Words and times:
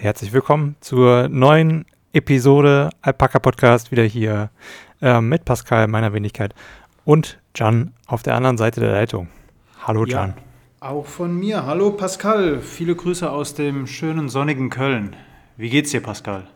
Herzlich 0.00 0.32
willkommen 0.32 0.76
zur 0.80 1.28
neuen 1.28 1.84
Episode 2.14 2.88
Alpaka 3.02 3.38
Podcast 3.38 3.90
wieder 3.90 4.02
hier 4.02 4.48
äh, 5.02 5.20
mit 5.20 5.44
Pascal, 5.44 5.88
meiner 5.88 6.14
Wenigkeit 6.14 6.54
und 7.04 7.38
Jan 7.54 7.92
auf 8.06 8.22
der 8.22 8.34
anderen 8.34 8.56
Seite 8.56 8.80
der 8.80 8.92
Leitung. 8.92 9.28
Hallo 9.86 10.06
Jan. 10.06 10.32
Ja, 10.80 10.88
auch 10.88 11.04
von 11.04 11.38
mir. 11.38 11.66
Hallo 11.66 11.90
Pascal. 11.90 12.60
Viele 12.60 12.96
Grüße 12.96 13.30
aus 13.30 13.52
dem 13.52 13.86
schönen 13.86 14.30
sonnigen 14.30 14.70
Köln. 14.70 15.16
Wie 15.58 15.68
geht's 15.68 15.90
dir, 15.90 16.00
Pascal? 16.00 16.46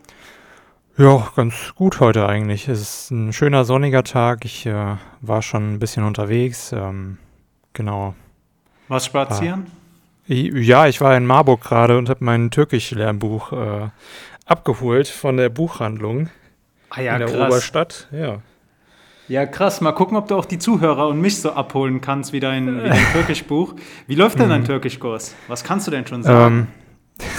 Ja, 0.97 1.31
ganz 1.37 1.75
gut 1.75 2.01
heute 2.01 2.27
eigentlich. 2.27 2.67
Es 2.67 2.81
ist 2.81 3.11
ein 3.11 3.35
schöner 3.35 3.67
sonniger 3.67 4.05
Tag. 4.05 4.47
Ich 4.47 4.65
äh, 4.65 4.97
war 5.21 5.43
schon 5.43 5.75
ein 5.75 5.79
bisschen 5.81 6.05
unterwegs. 6.05 6.73
Ähm, 6.73 7.19
genau. 7.75 8.15
Was 8.89 9.05
spazieren? 9.05 9.67
Äh, 9.67 9.84
ja, 10.27 10.87
ich 10.87 11.01
war 11.01 11.17
in 11.17 11.27
Marburg 11.27 11.63
gerade 11.63 11.99
und 11.99 12.09
habe 12.09 12.25
mein 12.25 12.51
Türkisch-Lernbuch 12.51 13.53
äh, 13.53 13.89
abgeholt 14.47 15.09
von 15.09 15.37
der 15.37 15.49
Buchhandlung 15.49 16.31
ah, 16.91 17.01
ja, 17.01 17.15
in 17.15 17.21
der 17.21 17.29
krass. 17.29 17.51
Oberstadt. 17.51 18.09
Ja. 18.11 18.39
Ja, 19.27 19.47
krass. 19.47 19.81
Mal 19.81 19.93
gucken, 19.93 20.19
ob 20.19 20.29
du 20.29 20.37
auch 20.37 20.45
die 20.45 20.59
Zuhörer 20.59 21.09
und 21.09 21.21
mich 21.21 21.41
so 21.41 21.53
abholen 21.53 22.03
kannst 22.03 22.33
wie 22.33 22.41
dein, 22.41 22.85
wie 22.85 22.89
dein 22.89 23.07
Türkischbuch. 23.13 23.75
Wie 24.07 24.15
läuft 24.15 24.39
denn 24.39 24.51
dein 24.51 24.63
mhm. 24.63 24.67
Türkischkurs? 24.67 25.35
Was 25.49 25.65
kannst 25.65 25.87
du 25.87 25.91
denn 25.91 26.07
schon 26.07 26.23
sagen? 26.23 26.55
Ähm, 26.55 26.67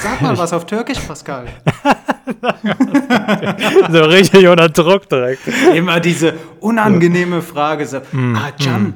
Sag 0.02 0.22
mal 0.22 0.38
was 0.38 0.54
auf 0.54 0.66
Türkisch, 0.66 1.00
Pascal. 1.00 1.48
so 3.92 4.02
richtig 4.04 4.48
unter 4.48 4.70
Druck 4.70 5.10
direkt. 5.10 5.42
Immer 5.76 6.00
diese 6.00 6.36
unangenehme 6.60 7.42
Frage. 7.42 7.86
So, 7.86 8.00
mm, 8.12 8.36
ah, 8.36 8.52
Can, 8.52 8.84
mm. 8.84 8.94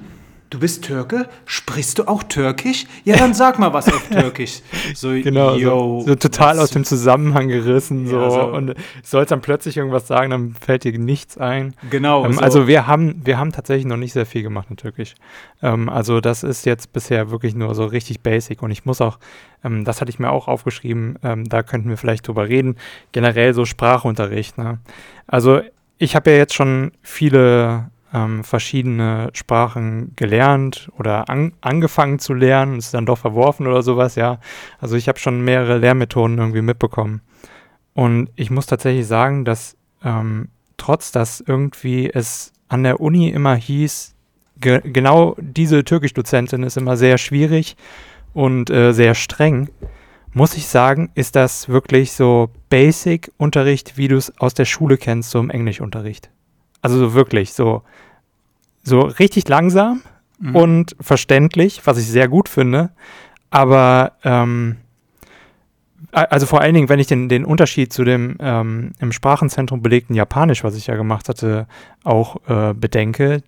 Du 0.50 0.60
bist 0.60 0.84
Türke? 0.84 1.28
Sprichst 1.46 2.00
du 2.00 2.08
auch 2.08 2.24
Türkisch? 2.24 2.86
Ja, 3.04 3.18
dann 3.18 3.34
sag 3.34 3.60
mal 3.60 3.74
was 3.74 3.88
auf 3.88 4.08
Türkisch. 4.12 4.62
So, 4.96 5.10
genau, 5.10 5.56
yo, 5.56 6.02
so, 6.02 6.08
so 6.08 6.16
total 6.16 6.60
aus 6.60 6.72
dem 6.72 6.84
Zusammenhang 6.84 7.48
gerissen. 7.48 8.08
So, 8.08 8.20
ja, 8.20 8.30
so. 8.30 8.42
Und 8.48 8.76
sollst 9.04 9.32
dann 9.32 9.42
plötzlich 9.42 9.78
irgendwas 9.78 10.08
sagen, 10.08 10.32
dann 10.32 10.54
fällt 10.54 10.84
dir 10.84 10.98
nichts 10.98 11.38
ein. 11.38 11.76
Genau. 11.90 12.26
Ähm, 12.26 12.34
so. 12.34 12.42
Also 12.42 12.68
wir 12.68 12.88
haben, 12.88 13.22
wir 13.24 13.38
haben 13.38 13.52
tatsächlich 13.52 13.86
noch 13.86 13.98
nicht 13.98 14.14
sehr 14.14 14.26
viel 14.26 14.44
gemacht 14.44 14.68
in 14.70 14.78
Türkisch. 14.78 15.16
Ähm, 15.62 15.90
also 15.90 16.22
das 16.22 16.44
ist 16.44 16.66
jetzt 16.66 16.94
bisher 16.94 17.32
wirklich 17.32 17.56
nur 17.56 17.76
so 17.76 17.86
richtig 17.86 18.22
basic. 18.22 18.62
Und 18.62 18.72
ich 18.72 18.86
muss 18.86 19.02
auch 19.02 19.20
ähm, 19.64 19.86
das 19.86 20.02
hatte 20.02 20.10
ich 20.10 20.20
mir 20.20 20.30
auch 20.30 20.48
aufgeschrieben. 20.48 21.18
Ähm, 21.24 21.48
da 21.48 21.64
könnten 21.64 21.90
wir 21.90 21.98
vielleicht 21.98 22.28
drüber 22.28 22.48
reden. 22.48 22.76
Generell 23.12 23.54
so 23.54 23.66
Sprachunterricht. 23.66 24.58
Ne? 24.58 24.80
Also 25.28 25.62
ich 25.98 26.16
habe 26.16 26.32
ja 26.32 26.38
jetzt 26.38 26.54
schon 26.54 26.92
viele 27.02 27.90
ähm, 28.14 28.44
verschiedene 28.44 29.30
Sprachen 29.34 30.14
gelernt 30.16 30.90
oder 30.98 31.30
an, 31.30 31.54
angefangen 31.62 32.20
zu 32.20 32.34
lernen 32.34 32.74
und 32.74 32.80
es 32.80 32.92
dann 32.92 33.06
doch 33.06 33.18
verworfen 33.18 33.68
oder 33.68 33.82
sowas, 33.84 34.16
ja. 34.16 34.40
Also 34.80 34.96
ich 34.96 35.08
habe 35.08 35.20
schon 35.20 35.42
mehrere 35.42 35.78
Lehrmethoden 35.78 36.38
irgendwie 36.38 36.62
mitbekommen. 36.62 37.22
Und 37.94 38.30
ich 38.36 38.50
muss 38.50 38.66
tatsächlich 38.66 39.08
sagen, 39.08 39.46
dass 39.46 39.76
ähm, 40.04 40.50
trotz 40.78 41.12
dass 41.12 41.42
irgendwie 41.46 42.10
es 42.10 42.54
an 42.68 42.84
der 42.84 43.00
Uni 43.00 43.30
immer 43.30 43.56
hieß, 43.56 44.16
ge 44.60 44.82
genau 44.84 45.36
diese 45.40 45.84
Türkisch-Dozentin 45.84 46.64
ist 46.64 46.78
immer 46.78 46.98
sehr 46.98 47.18
schwierig 47.18 47.76
und 48.34 48.70
äh, 48.70 48.94
sehr 48.94 49.16
streng, 49.16 49.70
muss 50.34 50.56
ich 50.56 50.68
sagen, 50.68 51.10
ist 51.16 51.36
das 51.36 51.70
wirklich 51.70 52.12
so 52.14 52.50
Basic-Unterricht, 52.70 53.98
wie 53.98 54.08
du 54.08 54.16
es 54.16 54.38
aus 54.40 54.54
der 54.54 54.66
Schule 54.66 54.98
kennst, 54.98 55.32
so 55.32 55.40
im 55.40 55.50
Englischunterricht. 55.50 56.30
Also 56.82 56.98
so 56.98 57.14
wirklich, 57.14 57.54
so, 57.54 57.84
so 58.84 59.02
richtig 59.02 59.48
langsam 59.48 60.02
mhm. 60.40 60.56
und 60.56 60.96
verständlich, 61.00 61.82
was 61.86 61.98
ich 61.98 62.08
sehr 62.08 62.28
gut 62.28 62.50
finde. 62.50 62.92
Aber 63.50 64.14
ähm, 64.24 64.78
also 66.12 66.46
vor 66.46 66.62
allen 66.62 66.74
Dingen, 66.74 66.90
wenn 66.90 67.00
ich 67.00 67.08
den, 67.08 67.30
den 67.30 67.46
Unterschied 67.46 67.92
zu 67.92 68.04
dem 68.04 68.38
ähm, 68.40 68.92
im 69.00 69.12
Sprachenzentrum 69.12 69.82
belegten 69.82 70.16
Japanisch, 70.16 70.64
was 70.64 70.76
ich 70.76 70.88
ja 70.88 70.96
gemacht 70.96 71.30
hatte, 71.30 71.68
auch 72.04 72.38
äh, 72.48 72.74
bedenke, 72.74 73.44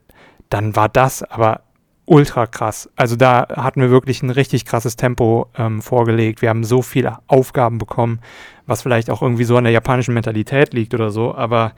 dann 0.49 0.75
war 0.75 0.89
das 0.89 1.23
aber 1.23 1.61
ultra 2.05 2.47
krass. 2.47 2.89
Also 2.95 3.15
da 3.15 3.47
hatten 3.55 3.81
wir 3.81 3.89
wirklich 3.89 4.21
ein 4.23 4.29
richtig 4.29 4.65
krasses 4.65 4.95
Tempo 4.95 5.47
ähm, 5.57 5.81
vorgelegt. 5.81 6.41
Wir 6.41 6.49
haben 6.49 6.63
so 6.63 6.81
viele 6.81 7.19
Aufgaben 7.27 7.77
bekommen, 7.77 8.19
was 8.65 8.81
vielleicht 8.81 9.09
auch 9.09 9.21
irgendwie 9.21 9.43
so 9.43 9.57
an 9.57 9.63
der 9.63 9.73
japanischen 9.73 10.13
Mentalität 10.13 10.73
liegt 10.73 10.93
oder 10.93 11.09
so. 11.09 11.35
Aber 11.35 11.73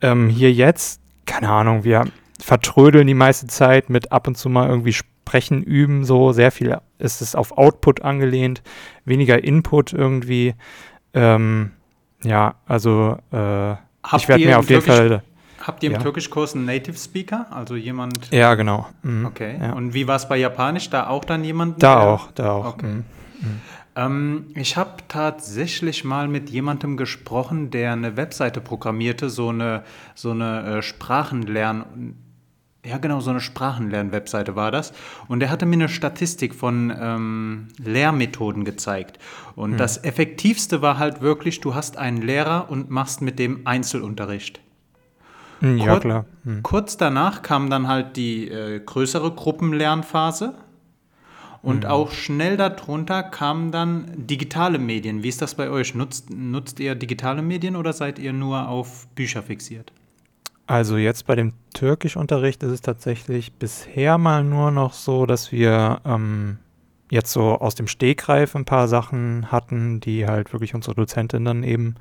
ähm, 0.00 0.28
hier 0.28 0.52
jetzt, 0.52 1.00
keine 1.26 1.48
Ahnung, 1.48 1.84
wir 1.84 2.04
vertrödeln 2.40 3.06
die 3.06 3.14
meiste 3.14 3.46
Zeit 3.46 3.90
mit 3.90 4.12
ab 4.12 4.26
und 4.28 4.36
zu 4.36 4.48
mal 4.48 4.68
irgendwie 4.68 4.92
Sprechen 4.92 5.62
üben, 5.62 6.04
so 6.04 6.32
sehr 6.32 6.50
viel 6.50 6.78
ist 6.98 7.20
es 7.20 7.34
auf 7.34 7.56
Output 7.56 8.02
angelehnt, 8.02 8.62
weniger 9.04 9.42
Input 9.42 9.92
irgendwie. 9.92 10.54
Ähm, 11.14 11.72
ja, 12.22 12.56
also 12.66 13.18
äh, 13.32 13.72
ich 14.16 14.28
werde 14.28 14.44
mir 14.44 14.58
auf 14.58 14.70
jeden 14.70 14.82
Fall 14.82 15.22
Habt 15.68 15.82
ihr 15.82 15.90
im 15.90 15.96
ja. 15.96 16.02
Türkischkurs 16.02 16.54
einen 16.54 16.64
Native 16.64 16.96
Speaker? 16.96 17.46
Also 17.50 17.76
jemand. 17.76 18.32
Ja, 18.32 18.54
genau. 18.54 18.86
Mhm. 19.02 19.26
Okay. 19.26 19.58
Ja. 19.60 19.74
Und 19.74 19.92
wie 19.92 20.08
war 20.08 20.16
es 20.16 20.26
bei 20.26 20.38
Japanisch? 20.38 20.88
Da 20.88 21.08
auch 21.08 21.26
dann 21.26 21.44
jemand? 21.44 21.82
Da 21.82 22.00
auch, 22.00 22.32
da 22.32 22.52
auch. 22.52 22.64
Okay. 22.74 22.86
Mhm. 22.86 23.04
Mhm. 23.40 23.60
Ähm, 23.94 24.46
ich 24.54 24.78
habe 24.78 24.92
tatsächlich 25.08 26.04
mal 26.04 26.26
mit 26.26 26.48
jemandem 26.48 26.96
gesprochen, 26.96 27.70
der 27.70 27.92
eine 27.92 28.16
Webseite 28.16 28.62
programmierte, 28.62 29.28
so 29.28 29.50
eine, 29.50 29.84
so 30.14 30.30
eine 30.30 30.78
äh, 30.78 30.82
Sprachenlern- 30.82 32.14
ja, 32.86 32.96
genau, 32.96 33.20
so 33.20 33.28
eine 33.28 33.40
Sprachenlern-Webseite 33.40 34.56
war 34.56 34.70
das. 34.70 34.94
Und 35.26 35.42
er 35.42 35.50
hatte 35.50 35.66
mir 35.66 35.74
eine 35.74 35.88
Statistik 35.90 36.54
von 36.54 36.90
ähm, 36.98 37.68
Lehrmethoden 37.76 38.64
gezeigt. 38.64 39.18
Und 39.56 39.72
hm. 39.72 39.78
das 39.78 40.02
Effektivste 40.02 40.80
war 40.80 40.96
halt 40.96 41.20
wirklich, 41.20 41.60
du 41.60 41.74
hast 41.74 41.98
einen 41.98 42.22
Lehrer 42.22 42.70
und 42.70 42.88
machst 42.88 43.20
mit 43.20 43.38
dem 43.38 43.66
Einzelunterricht. 43.66 44.60
Hm, 45.60 45.78
ja, 45.78 45.92
Kur 45.92 46.00
klar. 46.00 46.24
Hm. 46.44 46.62
Kurz 46.62 46.96
danach 46.96 47.42
kam 47.42 47.70
dann 47.70 47.88
halt 47.88 48.16
die 48.16 48.48
äh, 48.48 48.80
größere 48.80 49.32
Gruppenlernphase. 49.32 50.54
Und 51.60 51.84
mhm. 51.84 51.90
auch 51.90 52.12
schnell 52.12 52.56
darunter 52.56 53.24
kamen 53.24 53.72
dann 53.72 54.06
digitale 54.14 54.78
Medien. 54.78 55.24
Wie 55.24 55.28
ist 55.28 55.42
das 55.42 55.56
bei 55.56 55.68
euch? 55.70 55.92
Nutzt, 55.94 56.30
nutzt 56.30 56.78
ihr 56.78 56.94
digitale 56.94 57.42
Medien 57.42 57.74
oder 57.74 57.92
seid 57.92 58.20
ihr 58.20 58.32
nur 58.32 58.68
auf 58.68 59.08
Bücher 59.08 59.42
fixiert? 59.42 59.92
Also 60.68 60.98
jetzt 60.98 61.26
bei 61.26 61.34
dem 61.34 61.54
Türkischunterricht 61.74 62.62
ist 62.62 62.70
es 62.70 62.80
tatsächlich 62.82 63.54
bisher 63.54 64.18
mal 64.18 64.44
nur 64.44 64.70
noch 64.70 64.92
so, 64.92 65.24
dass 65.26 65.50
wir 65.50 66.00
ähm, 66.04 66.58
jetzt 67.10 67.32
so 67.32 67.56
aus 67.58 67.74
dem 67.74 67.88
Stegreif 67.88 68.54
ein 68.54 68.66
paar 68.66 68.86
Sachen 68.86 69.50
hatten, 69.50 70.00
die 70.00 70.26
halt 70.26 70.52
wirklich 70.52 70.74
unsere 70.74 70.94
Dozentin 70.94 71.44
dann 71.44 71.62
eben 71.62 71.94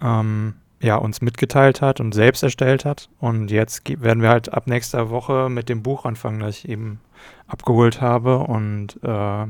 ähm, 0.00 0.54
ja, 0.84 0.96
uns 0.96 1.22
mitgeteilt 1.22 1.80
hat 1.80 1.98
und 1.98 2.12
selbst 2.12 2.42
erstellt 2.42 2.84
hat. 2.84 3.08
Und 3.18 3.50
jetzt 3.50 3.82
werden 4.02 4.22
wir 4.22 4.28
halt 4.28 4.52
ab 4.52 4.66
nächster 4.66 5.08
Woche 5.08 5.48
mit 5.48 5.70
dem 5.70 5.82
Buch 5.82 6.04
anfangen, 6.04 6.40
das 6.40 6.58
ich 6.58 6.68
eben 6.68 7.00
abgeholt 7.46 8.02
habe. 8.02 8.40
Und 8.40 8.98
äh, 9.02 9.46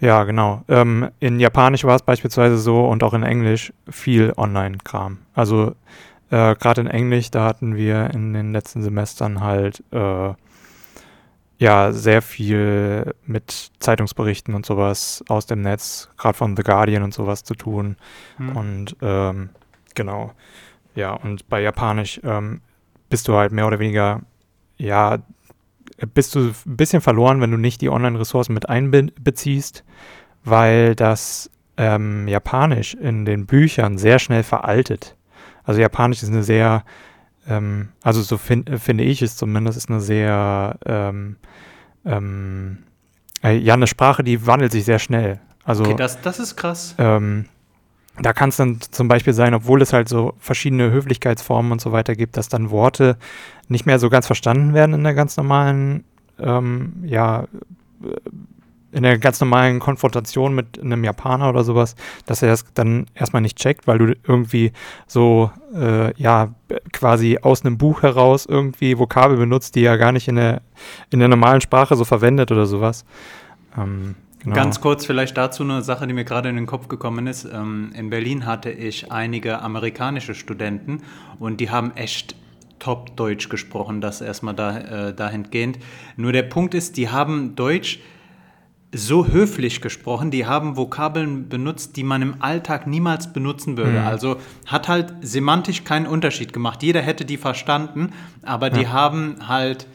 ja, 0.00 0.24
genau. 0.24 0.64
Ähm, 0.68 1.08
in 1.18 1.40
Japanisch 1.40 1.84
war 1.84 1.96
es 1.96 2.02
beispielsweise 2.02 2.58
so 2.58 2.86
und 2.86 3.02
auch 3.02 3.14
in 3.14 3.22
Englisch 3.22 3.72
viel 3.88 4.34
Online-Kram. 4.36 5.16
Also 5.32 5.74
äh, 6.30 6.54
gerade 6.56 6.82
in 6.82 6.88
Englisch, 6.88 7.30
da 7.30 7.46
hatten 7.46 7.74
wir 7.74 8.10
in 8.10 8.34
den 8.34 8.52
letzten 8.52 8.82
Semestern 8.82 9.40
halt 9.40 9.82
äh, 9.92 10.34
ja 11.56 11.92
sehr 11.92 12.20
viel 12.20 13.14
mit 13.24 13.70
Zeitungsberichten 13.78 14.54
und 14.54 14.66
sowas 14.66 15.24
aus 15.28 15.46
dem 15.46 15.62
Netz, 15.62 16.10
gerade 16.18 16.36
von 16.36 16.54
The 16.54 16.62
Guardian 16.62 17.02
und 17.02 17.14
sowas 17.14 17.44
zu 17.44 17.54
tun. 17.54 17.96
Hm. 18.36 18.56
Und 18.56 18.96
ähm, 19.00 19.48
Genau. 19.98 20.32
Ja, 20.94 21.12
und 21.12 21.48
bei 21.48 21.60
Japanisch 21.60 22.20
ähm, 22.22 22.60
bist 23.10 23.26
du 23.28 23.34
halt 23.34 23.52
mehr 23.52 23.66
oder 23.66 23.80
weniger, 23.80 24.20
ja, 24.76 25.18
bist 26.14 26.34
du 26.34 26.54
ein 26.66 26.76
bisschen 26.76 27.00
verloren, 27.00 27.40
wenn 27.40 27.50
du 27.50 27.56
nicht 27.56 27.80
die 27.80 27.90
Online-Ressourcen 27.90 28.54
mit 28.54 28.68
einbeziehst, 28.68 29.84
weil 30.44 30.94
das 30.94 31.50
ähm, 31.76 32.28
Japanisch 32.28 32.94
in 32.94 33.24
den 33.24 33.46
Büchern 33.46 33.98
sehr 33.98 34.20
schnell 34.20 34.44
veraltet. 34.44 35.16
Also 35.64 35.80
Japanisch 35.80 36.22
ist 36.22 36.30
eine 36.30 36.44
sehr, 36.44 36.84
ähm, 37.48 37.88
also 38.02 38.22
so 38.22 38.38
find, 38.38 38.70
finde 38.80 39.02
ich 39.02 39.20
es 39.20 39.36
zumindest, 39.36 39.78
ist 39.78 39.90
eine 39.90 40.00
sehr, 40.00 40.78
ähm, 40.86 41.36
ähm, 42.04 42.78
äh, 43.42 43.56
ja, 43.56 43.74
eine 43.74 43.88
Sprache, 43.88 44.22
die 44.22 44.46
wandelt 44.46 44.70
sich 44.70 44.84
sehr 44.84 45.00
schnell. 45.00 45.40
Also, 45.64 45.82
okay, 45.82 45.96
das, 45.96 46.20
das 46.20 46.38
ist 46.38 46.56
krass. 46.56 46.94
Ähm, 46.98 47.46
da 48.20 48.32
kann 48.32 48.48
es 48.48 48.56
dann 48.56 48.80
zum 48.80 49.08
Beispiel 49.08 49.32
sein, 49.32 49.54
obwohl 49.54 49.82
es 49.82 49.92
halt 49.92 50.08
so 50.08 50.34
verschiedene 50.38 50.90
Höflichkeitsformen 50.90 51.72
und 51.72 51.80
so 51.80 51.92
weiter 51.92 52.14
gibt, 52.14 52.36
dass 52.36 52.48
dann 52.48 52.70
Worte 52.70 53.16
nicht 53.68 53.86
mehr 53.86 53.98
so 53.98 54.10
ganz 54.10 54.26
verstanden 54.26 54.74
werden 54.74 54.94
in 54.94 55.04
der 55.04 55.14
ganz 55.14 55.36
normalen, 55.36 56.04
ähm, 56.38 56.94
ja, 57.04 57.44
äh, 58.02 58.30
in 58.90 59.02
der 59.02 59.18
ganz 59.18 59.38
normalen 59.40 59.80
Konfrontation 59.80 60.54
mit 60.54 60.80
einem 60.80 61.04
Japaner 61.04 61.50
oder 61.50 61.62
sowas, 61.62 61.94
dass 62.24 62.42
er 62.42 62.48
das 62.48 62.64
dann 62.72 63.06
erstmal 63.14 63.42
nicht 63.42 63.58
checkt, 63.58 63.86
weil 63.86 63.98
du 63.98 64.16
irgendwie 64.26 64.72
so, 65.06 65.50
äh, 65.74 66.14
ja, 66.20 66.54
quasi 66.92 67.38
aus 67.42 67.64
einem 67.64 67.76
Buch 67.76 68.02
heraus 68.02 68.46
irgendwie 68.46 68.98
Vokabel 68.98 69.36
benutzt, 69.36 69.74
die 69.74 69.84
er 69.84 69.98
gar 69.98 70.12
nicht 70.12 70.26
in 70.26 70.36
der, 70.36 70.62
in 71.10 71.18
der 71.18 71.28
normalen 71.28 71.60
Sprache 71.60 71.96
so 71.96 72.04
verwendet 72.06 72.50
oder 72.50 72.64
sowas. 72.64 73.04
Ähm, 73.76 74.14
Genau. 74.40 74.54
Ganz 74.54 74.80
kurz 74.80 75.04
vielleicht 75.04 75.36
dazu 75.36 75.64
eine 75.64 75.82
Sache, 75.82 76.06
die 76.06 76.12
mir 76.12 76.24
gerade 76.24 76.48
in 76.48 76.56
den 76.56 76.66
Kopf 76.66 76.88
gekommen 76.88 77.26
ist. 77.26 77.44
Ähm, 77.44 77.90
in 77.94 78.08
Berlin 78.10 78.46
hatte 78.46 78.70
ich 78.70 79.10
einige 79.10 79.60
amerikanische 79.62 80.34
Studenten 80.34 81.02
und 81.38 81.60
die 81.60 81.70
haben 81.70 81.92
echt 81.96 82.36
top 82.78 83.16
Deutsch 83.16 83.48
gesprochen, 83.48 84.00
das 84.00 84.20
erstmal 84.20 84.54
da, 84.54 85.08
äh, 85.08 85.14
dahingehend. 85.14 85.78
Nur 86.16 86.32
der 86.32 86.44
Punkt 86.44 86.74
ist, 86.74 86.96
die 86.96 87.08
haben 87.08 87.56
Deutsch 87.56 87.98
so 88.92 89.26
höflich 89.26 89.82
gesprochen, 89.82 90.30
die 90.30 90.46
haben 90.46 90.76
Vokabeln 90.76 91.48
benutzt, 91.48 91.96
die 91.96 92.04
man 92.04 92.22
im 92.22 92.36
Alltag 92.40 92.86
niemals 92.86 93.32
benutzen 93.32 93.76
würde. 93.76 94.00
Mhm. 94.00 94.06
Also 94.06 94.36
hat 94.66 94.88
halt 94.88 95.12
semantisch 95.20 95.84
keinen 95.84 96.06
Unterschied 96.06 96.52
gemacht. 96.52 96.82
Jeder 96.82 97.02
hätte 97.02 97.24
die 97.24 97.36
verstanden, 97.36 98.12
aber 98.42 98.68
ja. 98.68 98.78
die 98.78 98.88
haben 98.88 99.36
halt 99.46 99.86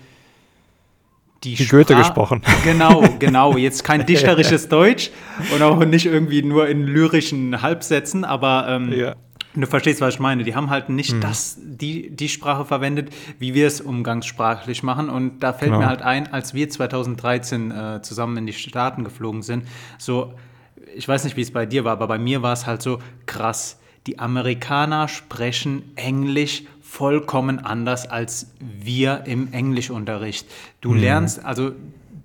die, 1.44 1.56
die 1.56 1.68
Goethe 1.68 1.96
gesprochen. 1.96 2.42
Genau, 2.64 3.04
genau. 3.20 3.58
Jetzt 3.58 3.84
kein 3.84 4.06
dichterisches 4.06 4.70
Deutsch 4.70 5.12
und 5.54 5.62
auch 5.62 5.84
nicht 5.86 6.06
irgendwie 6.06 6.42
nur 6.42 6.68
in 6.68 6.86
lyrischen 6.86 7.62
Halbsätzen, 7.62 8.24
aber 8.24 8.66
ähm, 8.70 8.92
ja. 8.94 9.16
du 9.54 9.68
verstehst, 9.68 10.02
was 10.02 10.16
ich 10.16 10.20
meine. 10.20 10.44
Die 10.44 10.56
haben 10.56 10.70
halt 10.70 10.90
nicht 10.90 11.14
mhm. 11.14 11.22
das, 11.22 11.58
die, 11.62 12.10
die 12.16 12.30
Sprache 12.30 12.66
verwendet, 12.66 13.14
wie 13.40 13.54
wir 13.54 13.68
es 13.68 13.82
umgangssprachlich 13.82 14.84
machen. 14.84 15.10
Und 15.10 15.40
da 15.40 15.52
fällt 15.52 15.72
genau. 15.72 15.80
mir 15.80 15.88
halt 15.88 16.02
ein, 16.02 16.32
als 16.32 16.54
wir 16.54 16.70
2013 16.70 17.72
äh, 17.72 18.02
zusammen 18.02 18.38
in 18.38 18.46
die 18.46 18.54
Staaten 18.54 19.04
geflogen 19.04 19.42
sind, 19.42 19.68
so, 19.98 20.34
ich 20.96 21.08
weiß 21.08 21.24
nicht, 21.26 21.36
wie 21.36 21.42
es 21.42 21.52
bei 21.52 21.66
dir 21.66 21.84
war, 21.84 21.94
aber 21.94 22.08
bei 22.08 22.20
mir 22.20 22.42
war 22.42 22.54
es 22.54 22.66
halt 22.66 22.82
so 22.82 23.00
krass. 23.26 23.80
Die 24.08 24.20
Amerikaner 24.20 25.08
sprechen 25.08 25.92
Englisch 25.96 26.64
vollkommen 26.94 27.58
anders 27.58 28.08
als 28.08 28.52
wir 28.60 29.24
im 29.26 29.52
Englischunterricht. 29.52 30.48
Du 30.80 30.92
mhm. 30.92 31.00
lernst, 31.00 31.44
also 31.44 31.72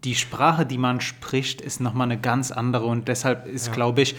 die 0.05 0.15
Sprache, 0.15 0.67
die 0.67 0.77
man 0.77 1.01
spricht, 1.01 1.63
ist 1.63 1.81
nochmal 1.81 2.05
eine 2.05 2.21
ganz 2.21 2.51
andere 2.51 2.85
und 2.85 3.09
deshalb 3.09 3.47
ist, 3.47 3.69
ja. 3.69 3.73
glaube 3.73 4.03
ich, 4.03 4.15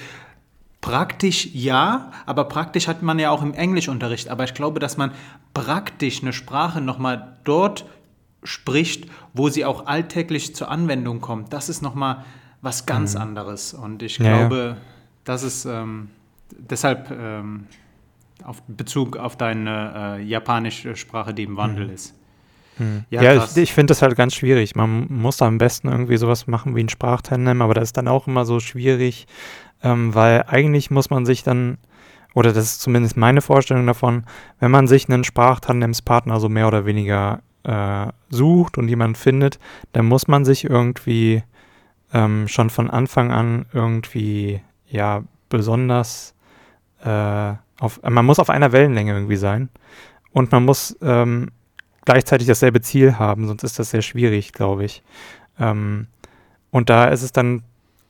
praktisch 0.81 1.49
ja, 1.53 2.11
aber 2.25 2.45
praktisch 2.45 2.87
hat 2.87 3.03
man 3.03 3.19
ja 3.19 3.29
auch 3.29 3.43
im 3.43 3.53
Englischunterricht. 3.53 4.29
Aber 4.29 4.43
ich 4.43 4.55
glaube, 4.55 4.79
dass 4.79 4.97
man 4.97 5.11
praktisch 5.53 6.23
eine 6.23 6.33
Sprache 6.33 6.81
nochmal 6.81 7.37
dort 7.43 7.85
spricht, 8.43 9.05
wo 9.35 9.49
sie 9.49 9.65
auch 9.65 9.85
alltäglich 9.85 10.55
zur 10.55 10.71
Anwendung 10.71 11.21
kommt. 11.21 11.53
Das 11.53 11.69
ist 11.69 11.83
nochmal 11.83 12.25
was 12.63 12.87
ganz 12.87 13.13
mhm. 13.13 13.21
anderes. 13.21 13.75
Und 13.75 14.01
ich 14.01 14.17
glaube, 14.17 14.57
ja, 14.57 14.67
ja. 14.69 14.77
das 15.25 15.43
ist 15.43 15.65
ähm, 15.65 16.09
deshalb 16.49 17.11
ähm, 17.11 17.67
auf 18.43 18.61
Bezug 18.67 19.17
auf 19.17 19.37
deine 19.37 20.17
äh, 20.19 20.23
japanische 20.23 20.95
Sprache, 20.95 21.33
die 21.33 21.43
im 21.43 21.57
Wandel 21.57 21.87
mhm. 21.87 21.93
ist. 21.93 22.15
Mhm. 22.77 23.05
Ja, 23.09 23.23
ja 23.23 23.43
ich, 23.43 23.57
ich 23.57 23.73
finde 23.73 23.91
das 23.91 24.01
halt 24.01 24.15
ganz 24.15 24.33
schwierig. 24.33 24.75
Man 24.75 25.07
muss 25.09 25.37
da 25.37 25.47
am 25.47 25.57
besten 25.57 25.89
irgendwie 25.89 26.17
sowas 26.17 26.47
machen 26.47 26.75
wie 26.75 26.83
ein 26.83 26.89
Sprachtandem, 26.89 27.61
aber 27.61 27.73
das 27.73 27.85
ist 27.89 27.97
dann 27.97 28.07
auch 28.07 28.27
immer 28.27 28.45
so 28.45 28.59
schwierig, 28.59 29.27
ähm, 29.83 30.13
weil 30.15 30.43
eigentlich 30.47 30.91
muss 30.91 31.09
man 31.09 31.25
sich 31.25 31.43
dann, 31.43 31.77
oder 32.33 32.53
das 32.53 32.65
ist 32.65 32.81
zumindest 32.81 33.17
meine 33.17 33.41
Vorstellung 33.41 33.85
davon, 33.85 34.23
wenn 34.59 34.71
man 34.71 34.87
sich 34.87 35.09
einen 35.09 35.23
Sprachtandemspartner 35.23 36.39
so 36.39 36.49
mehr 36.49 36.67
oder 36.67 36.85
weniger 36.85 37.41
äh, 37.63 38.07
sucht 38.29 38.77
und 38.77 38.87
jemanden 38.87 39.15
findet, 39.15 39.59
dann 39.91 40.05
muss 40.05 40.27
man 40.27 40.45
sich 40.45 40.63
irgendwie 40.63 41.43
ähm, 42.13 42.47
schon 42.47 42.69
von 42.69 42.89
Anfang 42.89 43.31
an 43.31 43.65
irgendwie, 43.73 44.61
ja, 44.87 45.23
besonders 45.49 46.35
äh, 47.03 47.53
auf, 47.79 48.01
man 48.03 48.25
muss 48.25 48.39
auf 48.39 48.49
einer 48.49 48.71
Wellenlänge 48.71 49.13
irgendwie 49.13 49.35
sein 49.35 49.69
und 50.31 50.51
man 50.51 50.65
muss 50.65 50.97
ähm, 51.01 51.49
gleichzeitig 52.05 52.47
dasselbe 52.47 52.81
Ziel 52.81 53.17
haben, 53.17 53.47
sonst 53.47 53.63
ist 53.63 53.79
das 53.79 53.91
sehr 53.91 54.01
schwierig, 54.01 54.53
glaube 54.53 54.85
ich. 54.85 55.03
Ähm, 55.59 56.07
und 56.71 56.89
da 56.89 57.05
ist 57.05 57.23
es 57.23 57.31
dann 57.31 57.63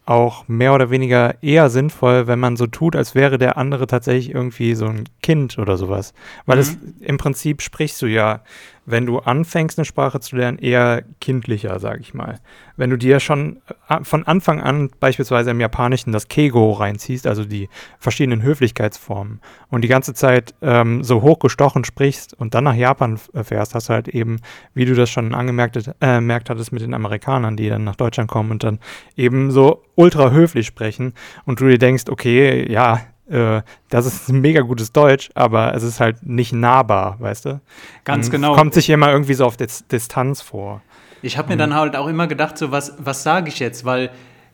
auch 0.05 0.47
mehr 0.47 0.73
oder 0.73 0.89
weniger 0.89 1.35
eher 1.43 1.69
sinnvoll, 1.69 2.25
wenn 2.25 2.39
man 2.39 2.57
so 2.57 2.65
tut, 2.65 2.95
als 2.95 3.13
wäre 3.13 3.37
der 3.37 3.57
andere 3.57 3.85
tatsächlich 3.85 4.33
irgendwie 4.33 4.73
so 4.73 4.87
ein 4.87 5.03
Kind 5.21 5.59
oder 5.59 5.77
sowas. 5.77 6.13
Weil 6.47 6.57
mhm. 6.57 6.61
es 6.61 6.77
im 7.01 7.17
Prinzip 7.17 7.61
sprichst 7.61 8.01
du 8.01 8.07
ja 8.07 8.41
wenn 8.89 9.05
du 9.05 9.19
anfängst, 9.19 9.77
eine 9.77 9.85
Sprache 9.85 10.19
zu 10.19 10.35
lernen, 10.35 10.57
eher 10.57 11.03
kindlicher, 11.21 11.79
sage 11.79 11.99
ich 12.01 12.13
mal. 12.13 12.39
Wenn 12.75 12.89
du 12.89 12.97
dir 12.97 13.19
schon 13.19 13.61
äh, 13.87 14.03
von 14.03 14.25
Anfang 14.25 14.61
an 14.61 14.89
beispielsweise 14.99 15.51
im 15.51 15.59
Japanischen 15.59 16.11
das 16.11 16.27
Keigo 16.27 16.71
reinziehst, 16.71 17.27
also 17.27 17.45
die 17.45 17.69
verschiedenen 17.99 18.41
Höflichkeitsformen, 18.41 19.41
und 19.69 19.83
die 19.83 19.87
ganze 19.87 20.13
Zeit 20.13 20.55
ähm, 20.61 21.03
so 21.03 21.21
hochgestochen 21.21 21.85
sprichst 21.85 22.33
und 22.33 22.55
dann 22.55 22.63
nach 22.63 22.75
Japan 22.75 23.17
fährst, 23.17 23.75
hast 23.75 23.89
du 23.89 23.93
halt 23.93 24.07
eben, 24.07 24.37
wie 24.73 24.85
du 24.85 24.95
das 24.95 25.09
schon 25.09 25.35
angemerkt 25.35 25.77
äh, 25.77 26.39
hattest 26.49 26.71
mit 26.71 26.81
den 26.81 26.93
Amerikanern, 26.93 27.55
die 27.55 27.69
dann 27.69 27.83
nach 27.83 27.95
Deutschland 27.95 28.29
kommen 28.29 28.51
und 28.51 28.63
dann 28.63 28.79
eben 29.15 29.51
so 29.51 29.83
ultra 29.95 30.31
höflich 30.31 30.65
sprechen 30.65 31.13
und 31.45 31.59
du 31.59 31.67
dir 31.67 31.77
denkst, 31.77 32.05
okay, 32.09 32.71
ja, 32.71 33.01
äh, 33.29 33.61
das 33.89 34.05
ist 34.05 34.29
ein 34.29 34.41
mega 34.41 34.61
gutes 34.61 34.91
Deutsch, 34.91 35.29
aber 35.35 35.73
es 35.73 35.83
ist 35.83 35.99
halt 35.99 36.25
nicht 36.25 36.53
nahbar, 36.53 37.17
weißt 37.19 37.45
du? 37.45 37.61
Ganz 38.03 38.27
Und 38.27 38.31
genau. 38.31 38.55
Kommt 38.55 38.73
sich 38.73 38.89
immer 38.89 39.11
irgendwie 39.11 39.33
so 39.33 39.45
auf 39.45 39.57
Dis 39.57 39.85
Distanz 39.87 40.41
vor. 40.41 40.81
Ich 41.21 41.37
habe 41.37 41.49
mir 41.49 41.57
dann 41.57 41.75
halt 41.75 41.95
auch 41.95 42.07
immer 42.07 42.27
gedacht, 42.27 42.57
so 42.57 42.71
was, 42.71 42.93
was 42.97 43.23
sage 43.23 43.49
ich 43.49 43.59
jetzt? 43.59 43.83
Weil 43.83 44.09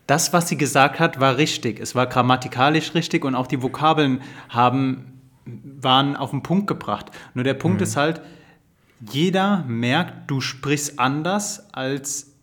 das, 0.06 0.32
was 0.32 0.48
sie 0.48 0.56
gesagt 0.56 1.00
hat, 1.00 1.20
war 1.20 1.36
richtig. 1.36 1.80
Es 1.80 1.94
war 1.94 2.06
grammatikalisch 2.06 2.94
richtig 2.94 3.24
und 3.24 3.34
auch 3.34 3.46
die 3.46 3.62
Vokabeln 3.62 4.22
haben, 4.48 5.20
waren 5.44 6.16
auf 6.16 6.30
den 6.30 6.42
Punkt 6.42 6.66
gebracht. 6.66 7.10
Nur 7.34 7.44
der 7.44 7.54
Punkt 7.54 7.78
mhm. 7.78 7.84
ist 7.84 7.96
halt, 7.96 8.20
jeder 9.00 9.64
merkt, 9.66 10.30
du 10.30 10.40
sprichst 10.40 10.98
anders 10.98 11.68
als 11.72 12.35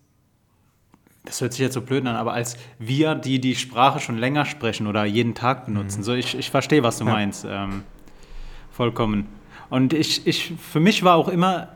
das 1.26 1.40
hört 1.40 1.54
sich 1.54 1.62
jetzt 1.62 1.74
so 1.74 1.82
blöd 1.82 2.06
an, 2.06 2.16
aber 2.16 2.34
als 2.34 2.58
wir, 2.80 3.16
die 3.16 3.40
die 3.40 3.56
Sprache 3.56 4.00
schon 4.00 4.18
länger 4.18 4.46
sprechen 4.46 4.88
oder 4.88 5.06
jeden 5.06 5.36
Tag 5.36 5.66
benutzen. 5.66 6.00
Mhm. 6.00 6.04
So, 6.04 6.14
ich, 6.14 6.38
ich 6.38 6.52
verstehe, 6.52 6.84
was 6.84 6.98
du 6.98 7.06
ja. 7.06 7.12
meinst. 7.12 7.46
Ähm, 7.50 7.84
vollkommen. 8.72 9.28
Und 9.70 9.94
ich, 9.94 10.28
ich, 10.28 10.54
für 10.60 10.80
mich 10.80 11.04
war 11.04 11.16
auch 11.16 11.30
immer, 11.30 11.70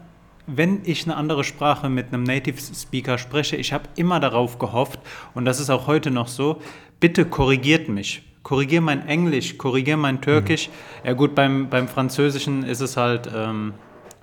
wenn 0.48 0.82
ich 0.84 1.06
eine 1.06 1.16
andere 1.16 1.44
Sprache 1.44 1.90
mit 1.90 2.08
einem 2.08 2.24
Native 2.24 2.58
Speaker 2.60 3.18
spreche, 3.18 3.56
ich 3.56 3.74
habe 3.74 3.86
immer 3.96 4.20
darauf 4.20 4.60
gehofft, 4.60 5.00
und 5.34 5.46
das 5.46 5.60
ist 5.60 5.70
auch 5.70 5.88
heute 5.88 6.12
noch 6.12 6.28
so, 6.28 6.62
bitte 7.00 7.26
korrigiert 7.26 7.90
mich. 7.90 8.24
Korrigier 8.44 8.82
mein 8.82 9.08
Englisch, 9.08 9.58
korrigier 9.58 9.98
mein 9.98 10.22
Türkisch. 10.22 10.68
Mhm. 10.68 11.08
Ja 11.08 11.14
gut, 11.14 11.36
beim, 11.36 11.70
beim 11.70 11.88
Französischen 11.88 12.64
ist 12.64 12.82
es 12.82 12.98
halt, 12.98 13.30
ähm, 13.34 13.74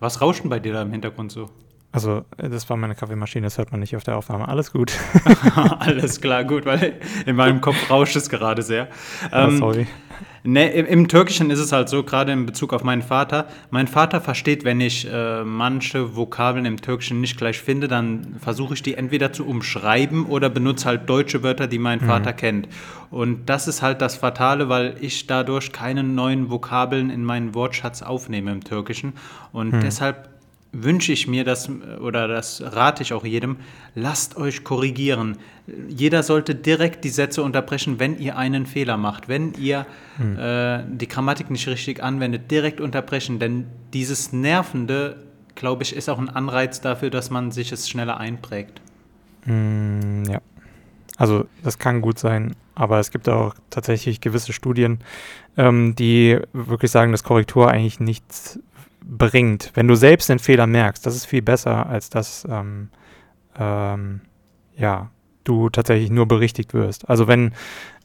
was 0.01 0.21
rauscht 0.21 0.43
denn 0.43 0.51
bei 0.51 0.59
dir 0.61 0.73
da 0.73 0.83
im 0.83 0.93
Hintergrund 0.93 1.33
so? 1.33 1.51
Also, 1.95 2.25
äh, 2.39 2.49
das 2.49 2.69
war 2.69 2.77
meine 2.77 2.97
Kaffeemaschine, 2.97 3.47
das 3.47 3.57
hört 3.57 3.71
man 3.71 3.79
nicht 3.79 3.95
auf 3.95 4.03
der 4.03 4.17
Aufnahme. 4.17 4.49
Alles 4.49 4.73
gut. 4.73 4.93
Alles 5.79 6.21
klar, 6.21 6.43
gut, 6.43 6.67
weil 6.67 6.95
in 7.25 7.37
meinem 7.37 7.61
Kopf 7.61 7.89
rauscht 7.89 8.17
es 8.17 8.29
gerade 8.29 8.63
sehr. 8.63 8.89
Ähm, 9.33 9.55
oh, 9.55 9.59
sorry. 9.59 9.87
Ne, 10.43 10.73
im, 10.73 10.87
im, 10.87 11.09
Türkischen 11.09 11.51
ist 11.51 11.61
es 11.61 11.71
halt 11.71 11.89
so, 11.89 12.03
gerade 12.03 12.33
in 12.33 12.47
Bezug 12.47 12.73
auf 12.73 12.83
meinen 12.83 13.01
Vater. 13.01 13.47
Mein 13.71 13.87
Vater 13.87 14.21
versteht, 14.21 14.65
wenn 14.65 14.81
ich 14.81 15.09
äh, 15.11 15.45
manche 15.45 16.17
Vokabeln 16.17 16.67
im 16.67 16.83
Türkischen 16.83 17.21
nicht 17.21 17.39
gleich 17.39 17.61
finde, 17.61 17.87
dann 17.87 18.37
versuche 18.41 18.75
ich 18.75 18.83
die 18.83 18.95
entweder 18.95 19.33
zu 19.33 19.47
umschreiben 19.47 20.27
oder 20.27 20.51
benutze 20.51 20.87
halt 20.87 21.09
deutsche 21.09 21.45
Wörter, 21.45 21.69
die 21.69 21.79
mein 21.79 22.01
mhm. 22.01 22.07
Vater 22.07 22.33
kennt. 22.33 22.69
Und 23.11 23.49
das 23.49 23.69
ist 23.69 23.83
halt 23.83 24.03
das 24.03 24.17
Fatale, 24.17 24.69
weil 24.69 24.97
ich 25.01 25.29
dadurch 25.29 25.71
keine 25.71 26.03
neuen 26.03 26.51
Vokabeln 26.51 27.09
in 27.09 27.25
meinen 27.25 27.55
Wortschatz 27.55 28.03
aufnehme 28.03 28.51
im 28.51 28.65
Türkischen. 28.65 29.13
Und 29.53 29.73
mhm. 29.73 29.81
deshalb 29.81 30.34
wünsche 30.75 31.13
ich 31.13 31.27
mir 31.27 31.45
das 31.45 31.71
oder 32.01 32.29
das 32.29 32.63
rate 32.63 33.03
ich 33.03 33.13
auch 33.13 33.25
jedem, 33.25 33.57
lasst 33.95 34.37
euch 34.37 34.65
korrigieren. 34.65 35.39
Jeder 35.89 36.23
sollte 36.23 36.55
direkt 36.55 37.05
die 37.05 37.09
Sätze 37.09 37.43
unterbrechen, 37.43 37.99
wenn 37.99 38.19
ihr 38.19 38.37
einen 38.37 38.67
Fehler 38.67 38.97
macht. 38.97 39.29
Wenn 39.29 39.55
ihr 39.55 39.87
hm. 40.17 40.39
äh, 40.39 40.85
die 40.89 41.09
Grammatik 41.09 41.51
nicht 41.51 41.67
richtig 41.69 42.03
anwendet, 42.03 42.51
direkt 42.51 42.81
unterbrechen. 42.81 43.39
Denn 43.39 43.67
dieses 43.93 44.33
Nervende, 44.33 45.17
glaube 45.55 45.85
ich, 45.85 45.95
ist 45.95 46.09
auch 46.11 46.19
ein 46.19 46.29
Anreiz 46.29 46.81
dafür, 46.81 47.11
dass 47.11 47.31
man 47.31 47.51
sich 47.51 47.73
es 47.73 47.89
schneller 47.89 48.19
einprägt. 48.19 48.81
Mm, 49.47 50.25
ja. 50.25 50.41
Also 51.17 51.47
das 51.63 51.79
kann 51.79 52.01
gut 52.01 52.19
sein, 52.19 52.57
aber 52.75 52.99
es 52.99 53.11
gibt 53.11 53.29
auch 53.29 53.55
tatsächlich 53.71 54.21
gewisse 54.21 54.53
Studien, 54.53 54.99
ähm, 55.57 55.95
die 55.95 56.41
wirklich 56.53 56.91
sagen, 56.91 57.13
dass 57.13 57.23
Korrektur 57.23 57.71
eigentlich 57.71 58.01
nichts 58.01 58.59
bringt. 59.05 59.71
Wenn 59.75 59.89
du 59.89 59.95
selbst 59.95 60.29
den 60.29 60.39
Fehler 60.39 60.67
merkst, 60.67 61.05
das 61.05 61.15
ist 61.15 61.27
viel 61.27 61.43
besser, 61.43 61.87
als 61.87 62.11
dass 62.11 62.47
ähm, 62.51 62.89
ähm, 63.59 64.23
ja, 64.77 65.11
du 65.45 65.69
tatsächlich 65.69 66.11
nur 66.11 66.27
berichtigt 66.27 66.75
wirst. 66.75 67.09
Also 67.09 67.29
wenn 67.29 67.53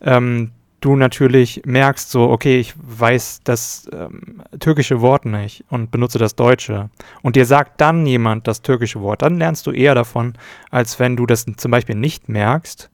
ähm, 0.01 0.51
du 0.81 0.95
natürlich 0.95 1.61
merkst, 1.65 2.11
so, 2.11 2.29
okay, 2.29 2.59
ich 2.59 2.73
weiß 2.77 3.41
das 3.43 3.89
ähm, 3.93 4.43
türkische 4.59 5.01
Wort 5.01 5.25
nicht 5.25 5.65
und 5.69 5.91
benutze 5.91 6.19
das 6.19 6.35
deutsche 6.35 6.89
und 7.21 7.35
dir 7.35 7.45
sagt 7.45 7.81
dann 7.81 8.05
jemand 8.05 8.47
das 8.47 8.61
türkische 8.61 9.01
Wort, 9.01 9.21
dann 9.21 9.37
lernst 9.37 9.67
du 9.67 9.71
eher 9.71 9.95
davon, 9.95 10.33
als 10.69 10.99
wenn 10.99 11.15
du 11.15 11.25
das 11.25 11.45
zum 11.57 11.71
Beispiel 11.71 11.95
nicht 11.95 12.29
merkst 12.29 12.89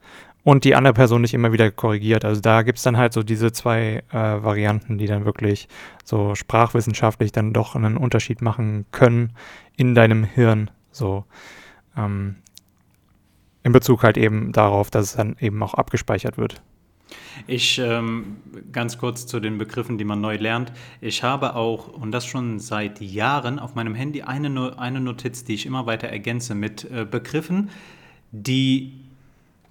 und 0.45 0.63
die 0.63 0.75
andere 0.75 0.93
Person 0.93 1.21
nicht 1.21 1.33
immer 1.33 1.51
wieder 1.51 1.71
korrigiert. 1.71 2.23
Also 2.23 2.39
da 2.39 2.61
gibt 2.61 2.77
es 2.77 2.83
dann 2.83 2.97
halt 2.97 3.13
so 3.13 3.23
diese 3.23 3.51
zwei 3.51 4.03
äh, 4.11 4.13
Varianten, 4.13 4.99
die 4.99 5.07
dann 5.07 5.25
wirklich 5.25 5.67
so 6.03 6.35
sprachwissenschaftlich 6.35 7.31
dann 7.31 7.51
doch 7.51 7.75
einen 7.75 7.97
Unterschied 7.97 8.43
machen 8.43 8.85
können 8.91 9.33
in 9.75 9.95
deinem 9.95 10.23
Hirn. 10.23 10.69
So. 10.91 11.25
Ähm, 11.97 12.35
in 13.63 13.71
Bezug 13.71 14.03
halt 14.03 14.19
eben 14.19 14.51
darauf, 14.51 14.91
dass 14.91 15.05
es 15.05 15.15
dann 15.15 15.35
eben 15.39 15.61
auch 15.63 15.73
abgespeichert 15.73 16.37
wird. 16.37 16.61
Ich 17.47 17.79
ähm, 17.79 18.37
ganz 18.71 18.99
kurz 18.99 19.25
zu 19.25 19.39
den 19.39 19.57
Begriffen, 19.57 19.97
die 19.97 20.05
man 20.05 20.21
neu 20.21 20.35
lernt. 20.35 20.71
Ich 21.01 21.23
habe 21.23 21.55
auch, 21.55 21.87
und 21.87 22.11
das 22.11 22.27
schon 22.27 22.59
seit 22.59 23.01
Jahren, 23.01 23.57
auf 23.57 23.73
meinem 23.73 23.95
Handy 23.95 24.21
eine, 24.21 24.77
eine 24.77 24.99
Notiz, 24.99 25.43
die 25.43 25.55
ich 25.55 25.65
immer 25.65 25.87
weiter 25.87 26.07
ergänze 26.07 26.53
mit 26.53 26.83
äh, 26.91 27.03
Begriffen, 27.03 27.71
die 28.31 29.04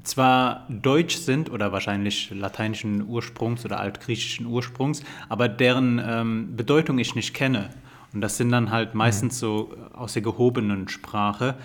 zwar 0.05 0.67
deutsch 0.69 1.17
sind 1.17 1.51
oder 1.51 1.73
wahrscheinlich 1.73 2.31
lateinischen 2.31 3.07
Ursprungs 3.07 3.65
oder 3.65 3.81
altgriechischen 3.81 4.47
Ursprungs, 4.47 5.03
aber 5.29 5.49
deren 5.49 6.01
ähm, 6.05 6.57
Bedeutung 6.57 6.99
ich 6.99 7.15
nicht 7.15 7.35
kenne. 7.35 7.71
Und 8.13 8.21
das 8.21 8.37
sind 8.37 8.51
dann 8.51 8.71
halt 8.71 8.95
meistens 8.95 9.39
so 9.41 9.75
aus 9.93 10.13
der 10.13 10.23
gehobenen 10.23 10.89
Sprache. 10.89 11.57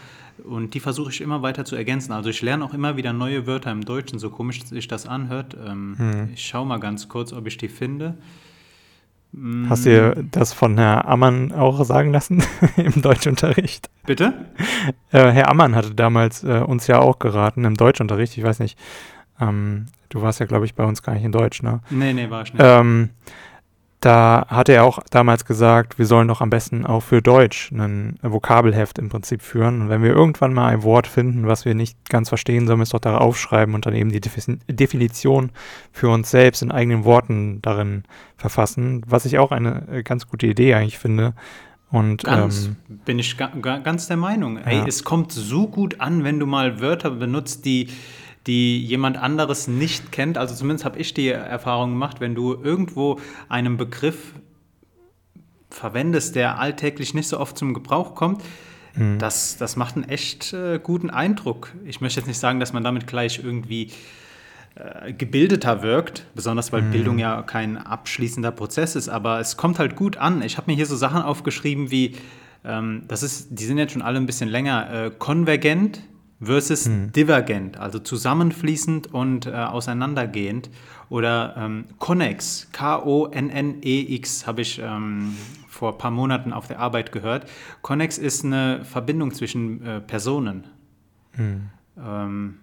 Und 0.43 0.73
die 0.73 0.79
versuche 0.79 1.11
ich 1.11 1.21
immer 1.21 1.41
weiter 1.41 1.63
zu 1.65 1.75
ergänzen. 1.75 2.11
Also 2.13 2.29
ich 2.29 2.41
lerne 2.41 2.63
auch 2.63 2.73
immer 2.73 2.95
wieder 2.97 3.13
neue 3.13 3.45
Wörter 3.45 3.71
im 3.71 3.83
Deutschen, 3.85 4.19
so 4.19 4.29
komisch 4.29 4.63
sich 4.63 4.87
das 4.87 5.05
anhört. 5.05 5.55
Ähm, 5.63 5.95
Ich 6.33 6.45
schaue 6.47 6.65
mal 6.65 6.79
ganz 6.79 7.07
kurz, 7.09 7.33
ob 7.33 7.45
ich 7.45 7.57
die 7.57 7.67
finde. 7.67 8.17
Hast 9.69 9.85
du 9.85 9.89
dir 9.91 10.23
das 10.31 10.53
von 10.53 10.77
Herr 10.77 11.07
Ammann 11.07 11.51
auch 11.51 11.83
sagen 11.83 12.11
lassen 12.11 12.43
im 12.77 13.01
Deutschunterricht? 13.01 13.89
Bitte? 14.05 14.33
Äh, 15.11 15.29
Herr 15.31 15.49
Ammann 15.49 15.75
hatte 15.75 15.93
damals 15.93 16.43
äh, 16.43 16.59
uns 16.65 16.87
ja 16.87 16.99
auch 16.99 17.19
geraten 17.19 17.63
im 17.63 17.77
Deutschunterricht. 17.77 18.37
Ich 18.37 18.43
weiß 18.43 18.59
nicht, 18.59 18.77
ähm, 19.39 19.85
du 20.09 20.23
warst 20.23 20.39
ja, 20.39 20.47
glaube 20.47 20.65
ich, 20.65 20.73
bei 20.73 20.83
uns 20.83 21.03
gar 21.03 21.13
nicht 21.13 21.23
in 21.23 21.31
Deutsch, 21.31 21.61
ne? 21.61 21.81
Nee, 21.91 22.13
nee, 22.13 22.29
war 22.29 22.41
ich 22.41 22.53
nicht. 22.53 22.63
Ähm, 22.65 23.11
da 24.01 24.45
hat 24.47 24.69
er 24.69 24.85
auch 24.85 24.99
damals 25.11 25.43
gesagt, 25.43 25.99
wir 25.99 26.05
sollen 26.05 26.29
doch 26.29 26.39
am 26.39 26.49
besten 26.49 26.85
auch 26.85 27.01
für 27.01 27.21
Deutsch 27.21 27.69
ein 27.73 28.17
Vokabelheft 28.21 28.97
im 28.97 29.09
Prinzip 29.09 29.41
führen. 29.41 29.81
Und 29.81 29.89
wenn 29.89 30.01
wir 30.03 30.11
irgendwann 30.11 30.53
mal 30.53 30.67
ein 30.67 30.83
Wort 30.83 31.05
finden, 31.05 31.47
was 31.47 31.65
wir 31.65 31.75
nicht 31.75 31.97
ganz 32.09 32.29
verstehen, 32.29 32.65
sollen 32.65 32.79
wir 32.79 32.83
es 32.83 32.89
doch 32.91 32.99
da 32.99 33.17
aufschreiben 33.17 33.75
und 33.75 33.85
dann 33.85 33.93
eben 33.93 34.09
die 34.11 34.21
Defi- 34.21 34.59
Definition 34.69 35.51
für 35.91 36.07
uns 36.09 36.31
selbst 36.31 36.61
in 36.61 36.71
eigenen 36.71 37.03
Worten 37.03 37.61
darin 37.61 38.03
verfassen, 38.37 39.01
was 39.05 39.25
ich 39.25 39.37
auch 39.37 39.51
eine 39.51 39.85
äh, 39.91 40.03
ganz 40.03 40.27
gute 40.27 40.47
Idee 40.47 40.75
eigentlich 40.75 40.97
finde. 40.97 41.33
Und 41.91 42.23
Ganz, 42.23 42.67
ähm, 42.67 42.99
bin 43.03 43.19
ich 43.19 43.35
ga, 43.35 43.47
ga, 43.61 43.79
ganz 43.79 44.07
der 44.07 44.15
Meinung. 44.17 44.57
Ey, 44.59 44.77
Ja. 44.77 44.85
es 44.87 45.03
kommt 45.03 45.31
so 45.31 45.67
gut 45.67 45.99
an, 45.99 46.23
wenn 46.23 46.39
du 46.39 46.45
mal 46.45 46.79
Wörter 46.79 47.09
benutzt, 47.11 47.65
die, 47.65 47.87
die 48.47 48.83
jemand 48.83 49.17
anderes 49.17 49.67
nicht 49.67 50.11
kennt. 50.11 50.37
Also 50.37 50.55
zumindest 50.55 50.85
habe 50.85 50.99
ich 50.99 51.13
die 51.13 51.29
Erfahrung 51.29 51.91
gemacht, 51.91 52.19
wenn 52.19 52.35
du 52.35 52.53
irgendwo 52.53 53.19
einen 53.47 53.77
Begriff 53.77 54.33
verwendest, 55.69 56.35
der 56.35 56.59
alltäglich 56.59 57.13
nicht 57.13 57.27
so 57.27 57.39
oft 57.39 57.57
zum 57.57 57.73
Gebrauch 57.73 58.15
kommt, 58.15 58.41
das, 59.17 59.55
das 59.57 59.75
macht 59.75 59.95
einen 59.95 60.09
echt 60.09 60.51
äh, 60.51 60.79
guten 60.81 61.09
Eindruck. 61.09 61.73
Ich 61.85 62.01
möchte 62.01 62.19
jetzt 62.19 62.27
nicht 62.27 62.39
sagen, 62.39 62.59
dass 62.59 62.73
man 62.73 62.83
damit 62.83 63.07
gleich 63.07 63.39
irgendwie 63.41 63.91
äh, 64.75 65.13
gebildeter 65.13 65.83
wirkt, 65.83 66.25
besonders 66.35 66.73
weil 66.73 66.81
Bildung 66.81 67.17
ja 67.17 67.41
kein 67.43 67.77
abschließender 67.77 68.51
Prozess 68.51 68.95
ist, 68.95 69.07
aber 69.07 69.39
es 69.39 69.57
kommt 69.57 69.79
halt 69.79 69.95
gut 69.95 70.17
an. 70.17 70.41
Ich 70.41 70.57
habe 70.57 70.69
mir 70.69 70.75
hier 70.75 70.85
so 70.85 70.95
Sachen 70.95 71.21
aufgeschrieben 71.21 71.91
wie, 71.91 72.15
ähm, 72.65 73.03
das 73.07 73.23
ist, 73.23 73.47
die 73.51 73.63
sind 73.63 73.77
jetzt 73.77 73.93
schon 73.93 74.01
alle 74.01 74.17
ein 74.17 74.25
bisschen 74.25 74.49
länger, 74.49 74.91
äh, 74.91 75.11
konvergent 75.17 76.01
versus 76.41 76.89
divergent, 76.89 77.77
also 77.77 77.99
zusammenfließend 77.99 79.13
und 79.13 79.45
äh, 79.45 79.51
auseinandergehend. 79.51 80.69
Oder 81.09 81.55
ähm, 81.57 81.85
Connex, 81.97 82.69
K-O-N-N-E-X, 82.71 84.47
habe 84.47 84.61
ich 84.61 84.79
ähm, 84.79 85.35
vor 85.67 85.93
ein 85.93 85.97
paar 85.97 86.11
Monaten 86.11 86.53
auf 86.53 86.67
der 86.67 86.79
Arbeit 86.79 87.11
gehört. 87.11 87.49
Connex 87.81 88.17
ist 88.17 88.45
eine 88.45 88.85
Verbindung 88.85 89.33
zwischen 89.33 89.85
äh, 89.85 90.01
Personen. 90.01 90.67
Ähm, 91.97 92.59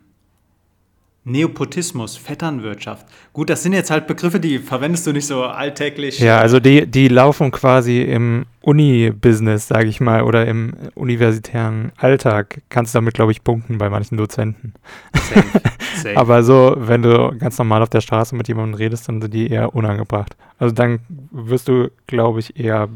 Neopotismus, 1.28 2.16
Vetternwirtschaft. 2.16 3.04
Gut, 3.32 3.50
das 3.50 3.64
sind 3.64 3.72
jetzt 3.72 3.90
halt 3.90 4.06
Begriffe, 4.06 4.38
die 4.38 4.60
verwendest 4.60 5.08
du 5.08 5.12
nicht 5.12 5.26
so 5.26 5.42
alltäglich. 5.42 6.20
ja, 6.20 6.38
also 6.38 6.60
die, 6.60 6.86
die 6.86 7.08
laufen 7.08 7.50
quasi 7.50 8.02
im 8.02 8.46
Uni-Business, 8.62 9.66
sage 9.66 9.88
ich 9.88 10.00
mal, 10.00 10.22
oder 10.22 10.46
im 10.46 10.72
universitären 10.94 11.90
Alltag. 11.96 12.62
Kannst 12.68 12.94
damit, 12.94 13.14
glaube 13.14 13.32
ich, 13.32 13.42
punkten 13.42 13.76
bei 13.76 13.90
manchen 13.90 14.16
Dozenten. 14.16 14.74
Safe, 15.14 15.44
safe. 15.96 16.16
Aber 16.16 16.44
so, 16.44 16.76
wenn 16.78 17.02
du 17.02 17.36
ganz 17.36 17.58
normal 17.58 17.82
auf 17.82 17.90
der 17.90 18.02
Straße 18.02 18.36
mit 18.36 18.46
jemandem 18.46 18.74
redest, 18.74 19.08
dann 19.08 19.20
sind 19.20 19.34
die 19.34 19.50
eher 19.50 19.74
unangebracht. 19.74 20.36
Also 20.60 20.76
dann 20.76 21.00
wirst 21.32 21.66
du, 21.66 21.90
glaube 22.06 22.38
ich, 22.38 22.56
eher 22.56 22.88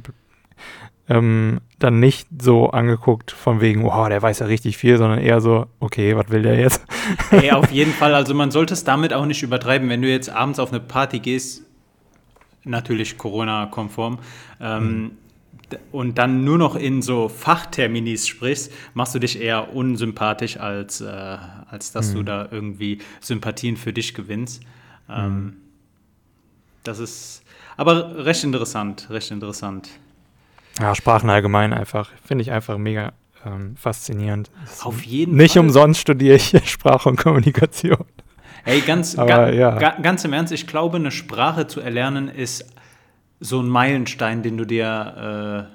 ähm, 1.11 1.61
dann 1.79 1.99
nicht 2.00 2.29
so 2.40 2.71
angeguckt 2.71 3.31
von 3.33 3.61
wegen, 3.61 3.83
wow, 3.85 4.09
der 4.09 4.23
weiß 4.23 4.38
ja 4.38 4.47
richtig 4.47 4.76
viel, 4.79 4.97
sondern 4.97 5.19
eher 5.19 5.40
so, 5.40 5.67
okay, 5.81 6.17
was 6.17 6.31
will 6.31 6.43
der 6.43 6.59
jetzt? 6.59 6.83
Ey, 7.33 7.50
auf 7.50 7.71
jeden 7.71 7.93
Fall. 7.93 8.14
Also 8.14 8.33
man 8.33 8.50
sollte 8.50 8.73
es 8.75 8.85
damit 8.85 9.12
auch 9.12 9.26
nicht 9.26 9.43
übertreiben. 9.43 9.88
Wenn 9.88 10.00
du 10.02 10.09
jetzt 10.09 10.31
abends 10.31 10.59
auf 10.59 10.71
eine 10.71 10.81
Party 10.81 11.19
gehst, 11.19 11.62
natürlich 12.64 13.19
Corona-konform, 13.19 14.19
ähm, 14.61 15.12
d- 15.73 15.79
und 15.93 16.17
dann 16.19 16.45
nur 16.45 16.59
noch 16.59 16.76
in 16.76 17.02
so 17.02 17.29
Fachterminis 17.29 18.29
sprichst, 18.29 18.73
machst 18.95 19.14
du 19.14 19.19
dich 19.19 19.40
eher 19.40 19.75
unsympathisch, 19.75 20.59
als, 20.59 21.00
äh, 21.00 21.07
als 21.71 21.93
dass 21.93 22.12
du 22.12 22.23
da 22.23 22.49
irgendwie 22.50 22.99
Sympathien 23.21 23.76
für 23.76 23.93
dich 23.93 24.14
gewinnst. 24.14 24.62
Ähm, 25.09 25.57
Das 26.85 26.99
ist 26.99 27.43
aber 27.76 28.25
recht 28.25 28.43
interessant, 28.45 29.09
recht 29.11 29.31
interessant. 29.31 29.88
Ja, 30.80 30.94
Sprachen 30.94 31.28
allgemein 31.30 31.72
einfach, 31.72 32.10
finde 32.25 32.42
ich 32.42 32.50
einfach 32.50 32.78
mega 32.78 33.12
ähm, 33.44 33.76
faszinierend. 33.76 34.50
Auf 34.82 35.02
jeden 35.02 35.37
Nicht 35.37 35.54
Fall. 35.54 35.62
umsonst 35.62 36.00
studiere 36.00 36.37
ich 36.37 36.54
Sprache 36.70 37.08
und 37.08 37.16
Kommunikation. 37.16 38.04
Hey, 38.64 38.80
ganz, 38.80 39.18
Aber 39.18 39.26
ga, 39.28 39.50
ja. 39.50 39.78
ga, 39.78 39.90
ganz 40.02 40.25
im 40.25 40.32
Ernst, 40.32 40.52
ich 40.52 40.66
glaube, 40.66 40.96
eine 40.99 41.10
Sprache 41.10 41.66
zu 41.66 41.80
erlernen 41.80 42.28
ist 42.28 42.66
so 43.40 43.60
ein 43.62 43.68
Meilenstein, 43.68 44.42
den 44.42 44.58
du 44.58 44.66
dir, 44.66 45.68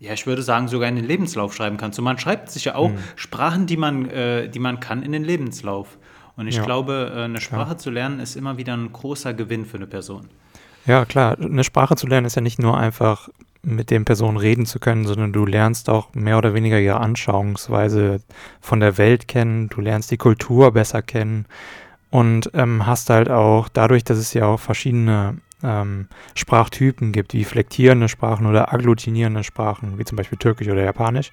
äh, 0.00 0.04
ja, 0.04 0.12
ich 0.12 0.26
würde 0.26 0.42
sagen, 0.42 0.66
sogar 0.66 0.88
in 0.88 0.96
den 0.96 1.04
Lebenslauf 1.04 1.54
schreiben 1.54 1.76
kannst. 1.76 1.98
Und 2.00 2.04
man 2.04 2.18
schreibt 2.18 2.50
sich 2.50 2.64
ja 2.64 2.74
auch 2.74 2.88
Hm. 2.88 2.98
Sprachen, 3.14 3.66
die 3.66 3.76
man, 3.76 4.10
äh, 4.10 4.48
die 4.48 4.58
man 4.58 4.80
kann, 4.80 5.02
in 5.04 5.12
den 5.12 5.22
Lebenslauf. 5.22 5.96
Und 6.36 6.48
ich 6.48 6.56
Ja. 6.56 6.64
glaube, 6.64 7.12
äh, 7.14 7.22
eine 7.22 7.40
Sprache 7.40 7.76
zu 7.76 7.90
lernen 7.90 8.18
ist 8.18 8.34
immer 8.34 8.56
wieder 8.56 8.76
ein 8.76 8.92
großer 8.92 9.32
Gewinn 9.34 9.64
für 9.64 9.76
eine 9.76 9.86
Person. 9.86 10.28
Ja, 10.86 11.04
klar, 11.04 11.38
eine 11.38 11.62
Sprache 11.62 11.94
zu 11.94 12.08
lernen 12.08 12.26
ist 12.26 12.34
ja 12.34 12.42
nicht 12.42 12.58
nur 12.58 12.76
einfach 12.76 13.28
mit 13.64 13.90
den 13.90 14.04
Personen 14.04 14.36
reden 14.36 14.66
zu 14.66 14.78
können, 14.78 15.04
sondern 15.06 15.32
du 15.32 15.46
lernst 15.46 15.88
auch 15.90 16.14
mehr 16.14 16.38
oder 16.38 16.54
weniger 16.54 16.78
ihre 16.78 17.00
Anschauungsweise 17.00 18.20
von 18.60 18.80
der 18.80 18.98
Welt 18.98 19.28
kennen, 19.28 19.68
du 19.68 19.80
lernst 19.80 20.10
die 20.10 20.16
Kultur 20.16 20.72
besser 20.72 21.02
kennen 21.02 21.46
und 22.10 22.50
ähm, 22.54 22.86
hast 22.86 23.10
halt 23.10 23.30
auch 23.30 23.68
dadurch, 23.68 24.04
dass 24.04 24.18
es 24.18 24.34
ja 24.34 24.46
auch 24.46 24.60
verschiedene 24.60 25.38
ähm, 25.62 26.08
Sprachtypen 26.34 27.12
gibt, 27.12 27.32
wie 27.32 27.44
flektierende 27.44 28.08
Sprachen 28.08 28.46
oder 28.46 28.72
agglutinierende 28.72 29.42
Sprachen, 29.42 29.98
wie 29.98 30.04
zum 30.04 30.16
Beispiel 30.16 30.38
Türkisch 30.38 30.68
oder 30.68 30.84
Japanisch, 30.84 31.32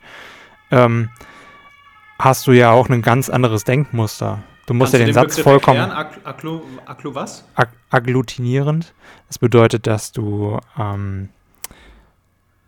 ähm, 0.71 1.09
hast 2.17 2.47
du 2.47 2.51
ja 2.51 2.71
auch 2.71 2.89
ein 2.89 3.01
ganz 3.01 3.29
anderes 3.29 3.63
Denkmuster. 3.63 4.43
Du 4.67 4.73
musst 4.73 4.93
Kannst 4.93 4.93
ja 4.93 4.99
du 4.99 5.05
den 5.05 5.13
Satz 5.13 5.35
Begriff 5.35 5.43
vollkommen 5.43 5.79
Erklären? 5.79 6.61
Aklu 6.85 7.13
was? 7.15 7.45
ag 7.55 7.69
agglutinierend. 7.89 8.93
Das 9.27 9.37
bedeutet, 9.37 9.85
dass 9.85 10.11
du 10.13 10.59
ähm, 10.79 11.29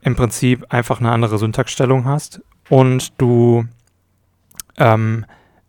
im 0.03 0.15
Prinzip 0.15 0.65
einfach 0.69 0.99
eine 0.99 1.11
andere 1.11 1.37
Syntaxstellung 1.37 2.05
hast 2.05 2.41
und 2.69 3.13
du 3.19 3.65
ähm, 4.77 5.25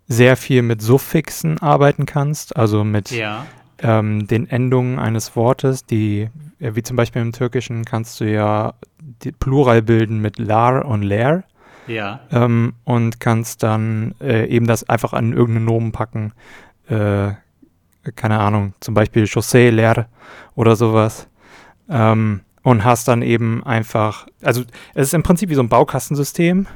sehr 0.07 0.37
viel 0.37 0.63
mit 0.63 0.83
Suffixen 0.83 1.61
arbeiten 1.63 2.07
kannst, 2.07 2.57
also 2.57 2.85
mit 2.85 3.11
Ja. 3.11 3.47
ähm, 3.79 4.27
den 4.27 4.49
Endungen 4.49 4.99
eines 4.99 5.37
Wortes, 5.37 5.85
die, 5.87 6.29
äh, 6.59 6.75
wie 6.75 6.83
zum 6.83 6.97
Beispiel 6.97 7.23
im 7.23 7.33
Türkischen, 7.33 7.85
kannst 7.85 8.21
du 8.21 8.31
ja 8.31 8.75
die 9.23 9.33
Plural 9.33 9.83
bilden 9.83 10.21
mit 10.21 10.39
lar 10.39 10.85
und 10.85 11.03
ler 11.03 11.45
Ja. 11.87 12.21
ähm, 12.31 12.75
und 12.85 13.21
kannst 13.21 13.63
dann 13.63 14.15
äh, 14.21 14.47
eben 14.49 14.67
das 14.67 14.89
einfach 14.89 15.13
an 15.13 15.33
irgendeinen 15.33 15.67
Nomen 15.67 15.93
packen. 15.93 16.33
Äh, 16.89 17.33
keine 18.17 18.39
Ahnung, 18.41 18.75
zum 18.81 18.93
Beispiel 18.95 19.27
Chaussee, 19.27 19.71
leer 19.71 20.09
oder 20.55 20.77
sowas. 20.77 21.29
Ähm, 21.89 22.41
und 22.65 22.83
hast 22.85 23.07
dann 23.07 23.23
eben 23.23 23.63
einfach, 23.65 24.27
also 24.43 24.63
es 24.95 25.09
ist 25.09 25.15
im 25.15 25.23
Prinzip 25.23 25.51
wie 25.51 25.55
so 25.55 25.63
ein 25.63 25.69
Baukastensystem 25.69 26.67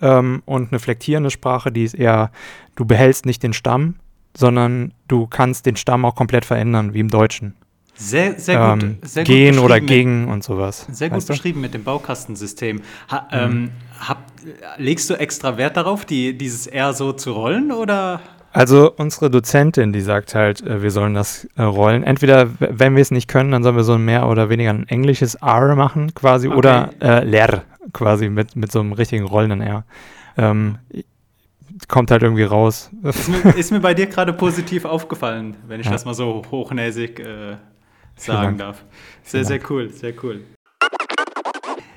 ähm, 0.00 0.42
und 0.46 0.72
eine 0.72 0.78
flektierende 0.78 1.30
Sprache, 1.30 1.70
die 1.70 1.84
ist 1.84 1.94
eher, 1.94 2.30
du 2.76 2.86
behältst 2.86 3.26
nicht 3.26 3.42
den 3.42 3.52
Stamm, 3.52 3.96
sondern 4.34 4.94
du 5.08 5.26
kannst 5.26 5.66
den 5.66 5.76
Stamm 5.76 6.04
auch 6.06 6.14
komplett 6.14 6.46
verändern, 6.46 6.94
wie 6.94 7.00
im 7.00 7.08
Deutschen. 7.10 7.54
Sehr, 7.96 8.38
sehr 8.38 8.56
gut. 8.74 8.82
ähm, 8.82 8.98
sehr 9.02 9.24
gut 9.24 9.26
gehen 9.26 9.58
oder 9.58 9.74
beschrieben 9.74 9.84
mit- 9.84 9.88
gegen 9.88 10.28
und 10.28 10.42
sowas. 10.44 10.86
Sehr 10.90 11.10
gut 11.10 11.16
weißt 11.16 11.28
du? 11.28 11.32
Mhm. 11.32 11.36
beschrieben 11.36 11.60
mit 11.60 11.74
dem 11.74 11.84
Baukastensystem. 11.84 12.80
Ha, 13.10 13.28
ähm, 13.32 13.72
hab, 13.98 14.24
legst 14.78 15.10
du 15.10 15.14
extra 15.14 15.58
Wert 15.58 15.76
darauf, 15.76 16.06
die, 16.06 16.38
dieses 16.38 16.66
R 16.66 16.94
so 16.94 17.12
zu 17.12 17.32
rollen 17.32 17.72
oder? 17.72 18.20
Also 18.52 18.92
unsere 18.96 19.30
Dozentin, 19.30 19.92
die 19.92 20.00
sagt 20.00 20.34
halt, 20.34 20.60
äh, 20.62 20.82
wir 20.82 20.90
sollen 20.90 21.14
das 21.14 21.46
äh, 21.56 21.62
rollen. 21.62 22.02
Entweder, 22.02 22.48
wenn 22.58 22.96
wir 22.96 23.02
es 23.02 23.10
nicht 23.10 23.28
können, 23.28 23.52
dann 23.52 23.62
sollen 23.62 23.76
wir 23.76 23.84
so 23.84 23.94
ein 23.94 24.04
mehr 24.04 24.28
oder 24.28 24.48
weniger 24.48 24.70
ein 24.70 24.88
englisches 24.88 25.36
R 25.36 25.76
machen 25.76 26.14
quasi 26.14 26.48
oder 26.48 26.90
äh, 27.00 27.24
ler 27.24 27.62
quasi 27.92 28.28
mit, 28.28 28.56
mit 28.56 28.72
so 28.72 28.80
einem 28.80 28.92
richtigen 28.92 29.24
rollenden 29.24 29.60
R. 29.60 29.84
Ähm, 30.36 30.78
kommt 31.88 32.10
halt 32.10 32.22
irgendwie 32.22 32.42
raus. 32.42 32.90
Ist 33.02 33.28
mir, 33.28 33.50
ist 33.56 33.70
mir 33.70 33.80
bei 33.80 33.94
dir 33.94 34.06
gerade 34.06 34.32
positiv 34.32 34.84
aufgefallen, 34.84 35.56
wenn 35.66 35.80
ich 35.80 35.86
ja. 35.86 35.92
das 35.92 36.04
mal 36.04 36.14
so 36.14 36.42
hochnäsig 36.50 37.20
äh, 37.20 37.56
sagen 38.16 38.58
darf. 38.58 38.84
Sehr, 39.22 39.44
sehr 39.44 39.60
cool, 39.70 39.90
sehr 39.90 40.12
cool. 40.22 40.42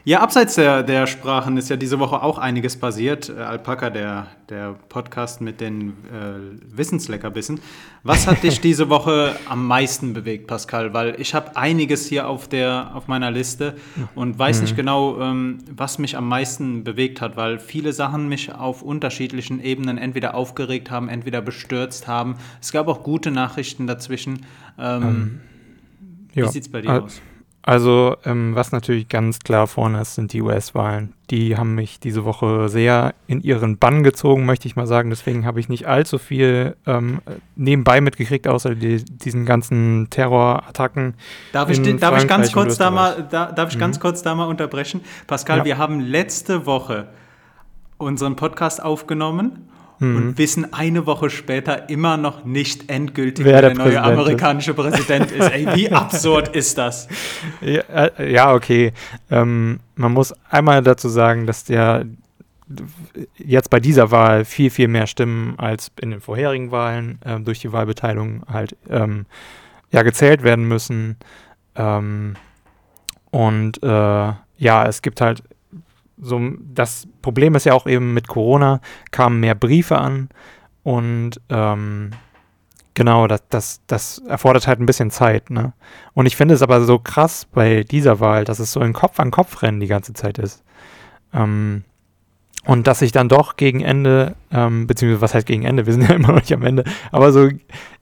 Ja, 0.06 0.20
abseits 0.20 0.56
der, 0.56 0.84
der 0.84 1.08
Sprachen 1.08 1.56
ist 1.56 1.70
ja 1.70 1.78
diese 1.78 1.98
Woche 1.98 2.22
auch 2.22 2.38
einiges 2.38 2.76
passiert. 2.76 3.30
Äh, 3.30 3.40
Alpaka, 3.42 3.90
der, 3.90 4.28
der 4.50 4.76
Podcast 4.90 5.40
mit 5.40 5.62
den 5.62 5.92
äh, 5.92 6.76
Wissensleckerbissen. 6.76 7.62
Was 8.04 8.28
hat 8.28 8.44
dich 8.44 8.60
diese 8.62 8.90
Woche 8.90 9.34
am 9.48 9.66
meisten 9.66 10.12
bewegt, 10.12 10.48
Pascal? 10.48 10.94
Weil 10.94 11.16
ich 11.22 11.34
habe 11.34 11.56
einiges 11.56 12.06
hier 12.06 12.28
auf, 12.28 12.50
der, 12.50 12.92
auf 12.94 13.08
meiner 13.08 13.32
Liste 13.32 13.76
und 14.14 14.38
weiß 14.38 14.58
mhm. 14.58 14.64
nicht 14.64 14.76
genau, 14.76 15.22
ähm, 15.22 15.60
was 15.74 16.00
mich 16.00 16.18
am 16.18 16.28
meisten 16.28 16.84
bewegt 16.84 17.22
hat, 17.22 17.38
weil 17.38 17.58
viele 17.58 17.94
Sachen 17.94 18.28
mich 18.28 18.54
auf 18.54 18.82
unterschiedlichen 18.82 19.64
Ebenen 19.64 19.98
entweder 19.98 20.36
aufgeregt 20.36 20.92
haben, 20.92 21.08
entweder 21.08 21.42
bestürzt 21.42 22.10
haben. 22.10 22.36
Es 22.62 22.74
gab 22.74 22.90
auch 22.90 23.04
gute 23.04 23.32
Nachrichten 23.32 23.88
dazwischen. 23.88 24.46
Ähm, 24.78 25.04
ähm, 25.04 25.42
wie 26.34 26.48
sieht 26.50 26.64
es 26.64 26.70
bei 26.70 26.82
dir 26.82 26.90
äh, 26.90 27.00
aus? 27.00 27.22
Also, 27.66 28.18
ähm, 28.26 28.56
was 28.56 28.74
natürlich 28.74 29.08
ganz 29.08 29.40
klar 29.40 29.68
vorne 29.68 30.02
ist, 30.02 30.16
sind 30.16 30.34
die 30.34 30.42
US-Wahlen. 30.42 31.14
Die 31.30 31.56
haben 31.56 31.76
mich 31.76 31.98
diese 31.98 32.26
Woche 32.26 32.68
sehr 32.68 33.14
in 33.26 33.40
ihren 33.40 33.78
Bann 33.78 34.04
gezogen, 34.04 34.46
möchte 34.46 34.68
ich 34.68 34.76
mal 34.76 34.86
sagen. 34.86 35.10
Deswegen 35.10 35.46
habe 35.46 35.62
ich 35.62 35.70
nicht 35.70 35.88
allzu 35.88 36.18
viel 36.18 36.76
ähm, 36.86 37.22
nebenbei 37.56 38.02
mitgekriegt, 38.02 38.50
außer 38.50 38.76
die, 38.76 39.06
diesen 39.06 39.46
ganzen 39.46 40.10
Terrorattacken. 40.10 41.14
Darf 41.54 41.70
ich, 41.70 41.82
darf 42.00 42.22
ich 42.22 42.28
ganz 42.28 42.52
kurz 42.52 42.78
da 42.78 42.92
mal, 42.92 43.26
da, 43.32 43.54
darf 43.54 43.70
ich 43.70 43.78
mhm. 43.78 43.82
ganz 43.82 44.00
kurz 44.02 44.22
da 44.22 44.36
mal 44.36 44.46
unterbrechen? 44.46 45.00
Pascal, 45.26 45.60
ja. 45.60 45.66
wir 45.66 45.78
haben 45.78 46.02
letzte 46.02 46.66
Woche 46.66 47.08
unseren 47.98 48.36
Podcast 48.36 48.84
aufgenommen 48.84 49.70
mhm. 50.04 50.16
und 50.16 50.38
wissen 50.38 50.74
eine 50.74 51.06
Woche 51.06 51.30
später 51.30 51.90
immer 51.90 52.18
noch 52.18 52.46
nicht 52.46 52.90
endgültig, 52.90 53.46
wer 53.46 53.62
der, 53.62 53.74
der 53.74 53.78
neue 53.86 54.02
amerikanische. 54.02 54.74
Präsident 54.74 55.32
ist. 55.32 55.52
Ey, 55.52 55.68
wie 55.76 55.90
absurd 55.92 56.56
ist 56.56 56.78
das? 56.78 57.08
Ja, 57.62 57.82
äh, 57.82 58.32
ja 58.32 58.54
okay. 58.54 58.94
Ähm, 59.32 59.80
man 59.96 60.12
muss 60.12 60.34
einmal 60.50 60.82
dazu 60.84 61.10
sagen, 61.10 61.46
dass 61.46 61.64
der 61.64 62.06
jetzt 63.38 63.70
bei 63.70 63.80
dieser 63.80 64.12
Wahl 64.12 64.46
viel, 64.46 64.70
viel 64.70 64.88
mehr 64.88 65.08
Stimmen 65.08 65.58
als 65.58 65.92
in 66.00 66.12
den 66.12 66.22
vorherigen 66.22 66.72
Wahlen 66.72 67.20
äh, 67.24 67.40
durch 67.40 67.60
die 67.60 67.72
Wahlbeteiligung 67.72 68.44
halt 68.52 68.76
ähm, 68.90 69.26
ja 69.92 70.02
gezählt 70.04 70.44
werden 70.44 70.68
müssen. 70.68 71.18
Ähm, 71.76 72.36
und 73.32 73.82
äh, 73.84 74.34
ja, 74.58 74.86
es 74.88 75.02
gibt 75.02 75.22
halt 75.22 75.44
so, 76.18 76.40
das 76.74 77.08
Problem 77.22 77.56
ist 77.56 77.66
ja 77.66 77.74
auch 77.74 77.88
eben 77.88 78.14
mit 78.14 78.28
Corona 78.28 78.82
kamen 79.12 79.40
mehr 79.40 79.56
Briefe 79.56 79.98
an 79.98 80.30
und 80.84 81.42
ähm, 81.50 82.12
genau, 82.94 83.28
das, 83.28 83.48
das, 83.50 83.82
das 83.88 84.20
erfordert 84.28 84.68
halt 84.68 84.80
ein 84.80 84.86
bisschen 84.86 85.12
Zeit, 85.12 85.50
ne? 85.50 85.74
Und 86.14 86.26
ich 86.26 86.36
finde 86.36 86.54
es 86.54 86.62
aber 86.62 86.82
so 86.82 87.00
krass 87.00 87.46
bei 87.46 87.84
dieser 87.84 88.20
Wahl, 88.20 88.44
dass 88.44 88.60
es 88.60 88.72
so 88.72 88.80
ein 88.80 88.94
Kopf 88.94 89.20
an 89.20 89.32
Kopf 89.32 89.62
Rennen 89.62 89.80
die 89.80 89.88
ganze 89.88 90.14
Zeit 90.14 90.38
ist. 90.38 90.64
Ähm, 91.34 91.84
und 92.66 92.88
dass 92.88 93.00
sich 93.00 93.12
dann 93.12 93.28
doch 93.28 93.58
gegen 93.58 93.82
Ende, 93.82 94.36
ähm, 94.52 94.88
beziehungsweise 94.88 95.22
was 95.22 95.34
heißt 95.34 95.48
gegen 95.48 95.64
Ende, 95.64 95.86
wir 95.86 95.94
sind 95.94 96.08
ja 96.08 96.16
immer 96.16 96.30
noch 96.30 96.36
nicht 96.36 96.54
am 96.54 96.64
Ende, 96.64 96.84
aber 97.12 97.32
so 97.32 97.50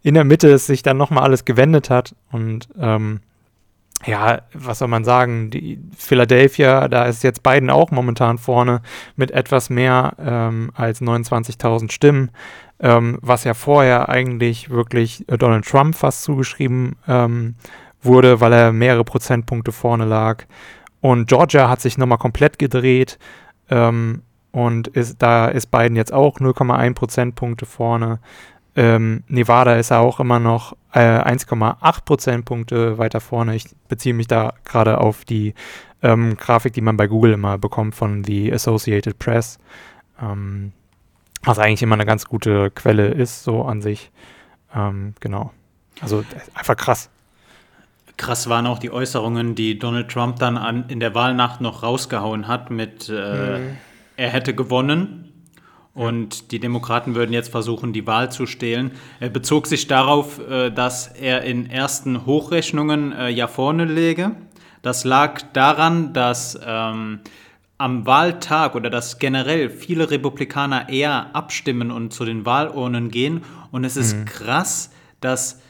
in 0.03 0.13
der 0.13 0.23
Mitte 0.23 0.51
es 0.51 0.67
sich 0.67 0.83
dann 0.83 0.97
nochmal 0.97 1.23
alles 1.23 1.45
gewendet 1.45 1.89
hat 1.89 2.15
und 2.31 2.69
ähm, 2.79 3.21
ja, 4.05 4.41
was 4.53 4.79
soll 4.79 4.87
man 4.87 5.03
sagen, 5.03 5.49
die 5.51 5.79
Philadelphia, 5.95 6.87
da 6.87 7.05
ist 7.05 7.23
jetzt 7.23 7.43
Biden 7.43 7.69
auch 7.69 7.91
momentan 7.91 8.37
vorne 8.37 8.81
mit 9.15 9.31
etwas 9.31 9.69
mehr 9.69 10.13
ähm, 10.19 10.71
als 10.75 11.01
29.000 11.01 11.91
Stimmen, 11.91 12.31
ähm, 12.79 13.19
was 13.21 13.43
ja 13.43 13.53
vorher 13.53 14.09
eigentlich 14.09 14.69
wirklich 14.69 15.25
Donald 15.27 15.65
Trump 15.65 15.95
fast 15.95 16.23
zugeschrieben 16.23 16.95
ähm, 17.07 17.55
wurde, 18.01 18.41
weil 18.41 18.53
er 18.53 18.71
mehrere 18.71 19.03
Prozentpunkte 19.03 19.71
vorne 19.71 20.05
lag. 20.05 20.45
Und 20.99 21.27
Georgia 21.27 21.69
hat 21.69 21.81
sich 21.81 21.97
nochmal 21.97 22.17
komplett 22.17 22.57
gedreht 22.57 23.19
ähm, 23.69 24.23
und 24.51 24.87
ist, 24.87 25.21
da 25.21 25.47
ist 25.47 25.67
Biden 25.67 25.95
jetzt 25.95 26.13
auch 26.13 26.39
0,1 26.39 26.93
Prozentpunkte 26.93 27.65
vorne. 27.65 28.19
Ähm, 28.75 29.23
Nevada 29.27 29.75
ist 29.75 29.91
auch 29.91 30.19
immer 30.19 30.39
noch 30.39 30.73
äh, 30.93 30.99
1,8 30.99 32.05
Prozentpunkte 32.05 32.97
weiter 32.97 33.19
vorne. 33.19 33.55
Ich 33.55 33.65
beziehe 33.89 34.15
mich 34.15 34.27
da 34.27 34.53
gerade 34.63 34.99
auf 34.99 35.25
die 35.25 35.53
ähm, 36.01 36.37
Grafik, 36.37 36.73
die 36.73 36.81
man 36.81 36.97
bei 36.97 37.07
Google 37.07 37.33
immer 37.33 37.57
bekommt 37.57 37.95
von 37.95 38.23
The 38.23 38.51
Associated 38.53 39.19
Press. 39.19 39.59
Ähm, 40.21 40.71
was 41.43 41.59
eigentlich 41.59 41.81
immer 41.81 41.95
eine 41.95 42.05
ganz 42.05 42.25
gute 42.25 42.71
Quelle 42.71 43.07
ist, 43.07 43.43
so 43.43 43.63
an 43.63 43.81
sich. 43.81 44.11
Ähm, 44.73 45.15
genau. 45.19 45.51
Also 45.99 46.23
einfach 46.53 46.77
krass. 46.77 47.09
Krass 48.17 48.47
waren 48.47 48.67
auch 48.67 48.79
die 48.79 48.91
Äußerungen, 48.91 49.55
die 49.55 49.79
Donald 49.79 50.09
Trump 50.09 50.37
dann 50.37 50.57
an, 50.57 50.85
in 50.87 50.99
der 50.99 51.15
Wahlnacht 51.15 51.59
noch 51.59 51.83
rausgehauen 51.83 52.47
hat 52.47 52.69
mit, 52.69 53.09
äh, 53.09 53.59
mhm. 53.59 53.77
er 54.15 54.29
hätte 54.29 54.53
gewonnen 54.53 55.30
und 55.93 56.51
die 56.51 56.59
Demokraten 56.59 57.15
würden 57.15 57.33
jetzt 57.33 57.49
versuchen, 57.49 57.91
die 57.91 58.07
Wahl 58.07 58.31
zu 58.31 58.45
stehlen. 58.45 58.91
Er 59.19 59.29
bezog 59.29 59.67
sich 59.67 59.87
darauf, 59.87 60.39
äh, 60.39 60.69
dass 60.69 61.07
er 61.07 61.43
in 61.43 61.69
ersten 61.69 62.25
Hochrechnungen 62.25 63.11
äh, 63.11 63.29
ja 63.29 63.47
vorne 63.47 63.85
läge. 63.85 64.31
Das 64.81 65.03
lag 65.03 65.41
daran, 65.53 66.13
dass 66.13 66.59
ähm, 66.65 67.19
am 67.77 68.05
Wahltag 68.05 68.75
oder 68.75 68.89
dass 68.89 69.19
generell 69.19 69.69
viele 69.69 70.09
Republikaner 70.09 70.89
eher 70.89 71.35
abstimmen 71.35 71.91
und 71.91 72.13
zu 72.13 72.25
den 72.25 72.45
Wahlurnen 72.45 73.09
gehen. 73.09 73.43
Und 73.71 73.83
es 73.83 73.97
ist 73.97 74.15
mhm. 74.15 74.25
krass, 74.25 74.91
dass 75.19 75.61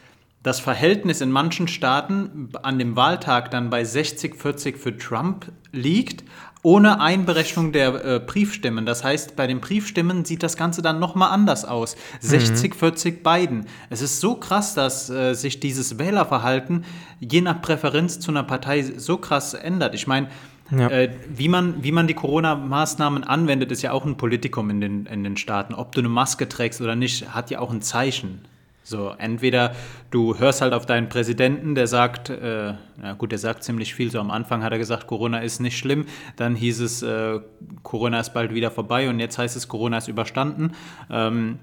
das 0.43 0.59
Verhältnis 0.59 1.21
in 1.21 1.31
manchen 1.31 1.67
Staaten 1.67 2.49
an 2.63 2.79
dem 2.79 2.95
Wahltag 2.95 3.51
dann 3.51 3.69
bei 3.69 3.83
60-40 3.83 4.75
für 4.77 4.97
Trump 4.97 5.51
liegt, 5.71 6.23
ohne 6.63 7.01
Einberechnung 7.01 7.71
der 7.71 8.05
äh, 8.05 8.19
Briefstimmen. 8.19 8.85
Das 8.85 9.03
heißt, 9.03 9.35
bei 9.35 9.47
den 9.47 9.61
Briefstimmen 9.61 10.25
sieht 10.25 10.43
das 10.43 10.57
Ganze 10.57 10.81
dann 10.81 10.99
nochmal 10.99 11.31
anders 11.31 11.65
aus. 11.65 11.95
60, 12.19 12.73
mhm. 12.73 12.77
40 12.77 13.23
Biden. 13.23 13.65
Es 13.89 14.01
ist 14.01 14.19
so 14.19 14.35
krass, 14.35 14.75
dass 14.75 15.09
äh, 15.09 15.33
sich 15.33 15.59
dieses 15.59 15.97
Wählerverhalten 15.97 16.85
je 17.19 17.41
nach 17.41 17.61
Präferenz 17.61 18.19
zu 18.19 18.31
einer 18.31 18.43
Partei 18.43 18.83
so 18.83 19.17
krass 19.17 19.53
ändert. 19.53 19.95
Ich 19.95 20.07
meine, 20.07 20.29
ja. 20.71 20.87
Äh, 20.87 21.09
wie, 21.27 21.49
man, 21.49 21.83
wie 21.83 21.91
man 21.91 22.07
die 22.07 22.13
Corona-Maßnahmen 22.13 23.25
anwendet, 23.25 23.71
ist 23.71 23.81
ja 23.81 23.91
auch 23.91 24.05
ein 24.05 24.15
Politikum 24.15 24.69
in 24.69 24.79
den, 24.79 25.05
in 25.05 25.23
den 25.23 25.35
Staaten. 25.35 25.73
Ob 25.73 25.93
du 25.93 25.99
eine 25.99 26.09
Maske 26.09 26.47
trägst 26.47 26.79
oder 26.79 26.95
nicht, 26.95 27.33
hat 27.33 27.51
ja 27.51 27.59
auch 27.59 27.71
ein 27.71 27.81
Zeichen. 27.81 28.45
So, 28.91 29.13
entweder 29.17 29.73
du 30.11 30.37
hörst 30.37 30.61
halt 30.61 30.73
auf 30.73 30.85
deinen 30.85 31.07
Präsidenten, 31.07 31.75
der 31.75 31.87
sagt, 31.87 32.29
äh, 32.29 32.73
na 32.97 33.13
gut, 33.13 33.31
der 33.31 33.39
sagt 33.39 33.63
ziemlich 33.63 33.95
viel. 33.95 34.11
So 34.11 34.19
am 34.19 34.29
Anfang 34.29 34.63
hat 34.63 34.73
er 34.73 34.77
gesagt, 34.77 35.07
Corona 35.07 35.39
ist 35.39 35.61
nicht 35.61 35.77
schlimm. 35.77 36.05
Dann 36.35 36.55
hieß 36.55 36.81
es, 36.81 37.01
äh, 37.01 37.39
Corona 37.83 38.19
ist 38.19 38.33
bald 38.33 38.53
wieder 38.53 38.69
vorbei 38.69 39.09
und 39.09 39.19
jetzt 39.19 39.37
heißt 39.37 39.55
es, 39.55 39.69
Corona 39.69 39.97
ist 39.97 40.09
überstanden. 40.09 40.73
Ähm, 41.09 41.59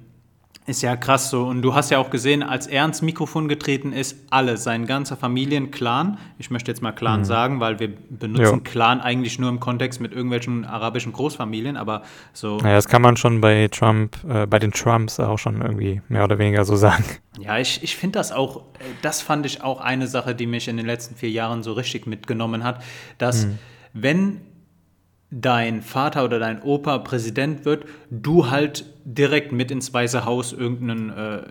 ist 0.68 0.82
ja 0.82 0.96
krass 0.96 1.30
so. 1.30 1.44
Und 1.44 1.62
du 1.62 1.74
hast 1.74 1.90
ja 1.90 1.98
auch 1.98 2.10
gesehen, 2.10 2.42
als 2.42 2.66
er 2.66 2.84
ins 2.84 3.00
Mikrofon 3.00 3.48
getreten 3.48 3.92
ist, 3.92 4.16
alle, 4.30 4.58
sein 4.58 4.86
ganzer 4.86 5.16
Familienclan, 5.16 6.18
ich 6.38 6.50
möchte 6.50 6.70
jetzt 6.70 6.82
mal 6.82 6.92
Clan 6.92 7.20
mhm. 7.20 7.24
sagen, 7.24 7.60
weil 7.60 7.80
wir 7.80 7.88
benutzen 8.10 8.56
ja. 8.64 8.70
Clan 8.70 9.00
eigentlich 9.00 9.38
nur 9.38 9.48
im 9.48 9.60
Kontext 9.60 10.00
mit 10.00 10.12
irgendwelchen 10.12 10.64
arabischen 10.64 11.12
Großfamilien, 11.12 11.76
aber 11.76 12.02
so. 12.34 12.58
Naja, 12.58 12.76
das 12.76 12.86
kann 12.86 13.02
man 13.02 13.16
schon 13.16 13.40
bei 13.40 13.68
Trump, 13.68 14.18
äh, 14.28 14.46
bei 14.46 14.58
den 14.58 14.72
Trumps 14.72 15.18
auch 15.18 15.38
schon 15.38 15.62
irgendwie 15.62 16.02
mehr 16.08 16.24
oder 16.24 16.38
weniger 16.38 16.64
so 16.64 16.76
sagen. 16.76 17.04
Ja, 17.38 17.58
ich, 17.58 17.82
ich 17.82 17.96
finde 17.96 18.18
das 18.18 18.30
auch, 18.32 18.58
äh, 18.78 18.84
das 19.00 19.22
fand 19.22 19.46
ich 19.46 19.62
auch 19.62 19.80
eine 19.80 20.06
Sache, 20.06 20.34
die 20.34 20.46
mich 20.46 20.68
in 20.68 20.76
den 20.76 20.86
letzten 20.86 21.14
vier 21.14 21.30
Jahren 21.30 21.62
so 21.62 21.72
richtig 21.72 22.06
mitgenommen 22.06 22.62
hat, 22.62 22.82
dass 23.16 23.46
mhm. 23.46 23.58
wenn 23.94 24.40
dein 25.30 25.82
Vater 25.82 26.24
oder 26.24 26.38
dein 26.38 26.62
Opa 26.62 26.98
Präsident 26.98 27.64
wird, 27.64 27.84
du 28.10 28.50
halt 28.50 28.86
direkt 29.04 29.52
mit 29.52 29.70
ins 29.70 29.92
Weiße 29.92 30.24
Haus 30.24 30.52
irgendeinen 30.52 31.10
äh, 31.10 31.42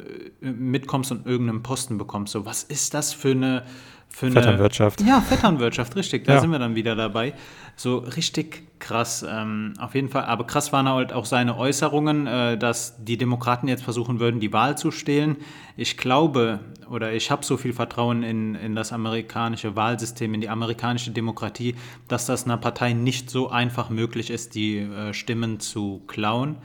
mitkommst 0.42 1.12
und 1.12 1.28
irgendeinen 1.28 1.64
Posten 1.64 1.98
bekommst. 1.98 2.34
So, 2.34 2.46
was 2.46 2.64
ist 2.64 2.94
das 2.94 3.14
für 3.14 3.32
eine 3.32 3.64
für 4.10 4.28
eine 4.28 4.34
Vetternwirtschaft? 4.34 5.02
Ja, 5.02 5.22
Vetternwirtschaft, 5.22 5.96
richtig. 5.96 6.26
Da 6.26 6.36
ja. 6.36 6.42
sind 6.42 6.52
wir 6.52 6.60
dann 6.60 6.76
wieder 6.76 6.96
dabei. 6.96 7.34
So 7.76 7.98
richtig 8.00 8.64
krass, 8.80 9.24
ähm, 9.28 9.74
auf 9.80 9.94
jeden 9.94 10.10
Fall. 10.10 10.26
Aber 10.26 10.48
krass 10.48 10.74
waren 10.74 10.90
halt 10.90 11.14
auch 11.14 11.26
seine 11.26 11.58
Äußerungen, 11.58 12.26
äh, 12.26 12.58
dass 12.58 13.04
die 13.04 13.18
Demokraten 13.18 13.68
jetzt 13.68 13.84
versuchen 13.84 14.20
würden, 14.20 14.40
die 14.40 14.52
Wahl 14.54 14.78
zu 14.78 14.90
stehlen. 14.92 15.38
Ich 15.76 15.98
glaube 15.98 16.60
oder 16.90 17.14
ich 17.14 17.32
habe 17.32 17.46
so 17.46 17.58
viel 17.58 17.74
Vertrauen 17.74 18.24
in, 18.24 18.56
in 18.56 18.76
das 18.76 18.94
amerikanische 18.94 19.76
Wahlsystem, 19.76 20.34
in 20.34 20.42
die 20.42 20.50
amerikanische 20.50 21.12
Demokratie, 21.12 21.76
dass 22.08 22.26
das 22.26 22.46
einer 22.46 22.58
Partei 22.58 22.94
nicht 22.94 23.30
so 23.30 23.50
einfach 23.50 23.90
möglich 23.90 24.30
ist, 24.30 24.56
die 24.56 24.78
äh, 24.80 25.14
Stimmen 25.14 25.60
zu 25.60 26.02
klauen. 26.08 26.58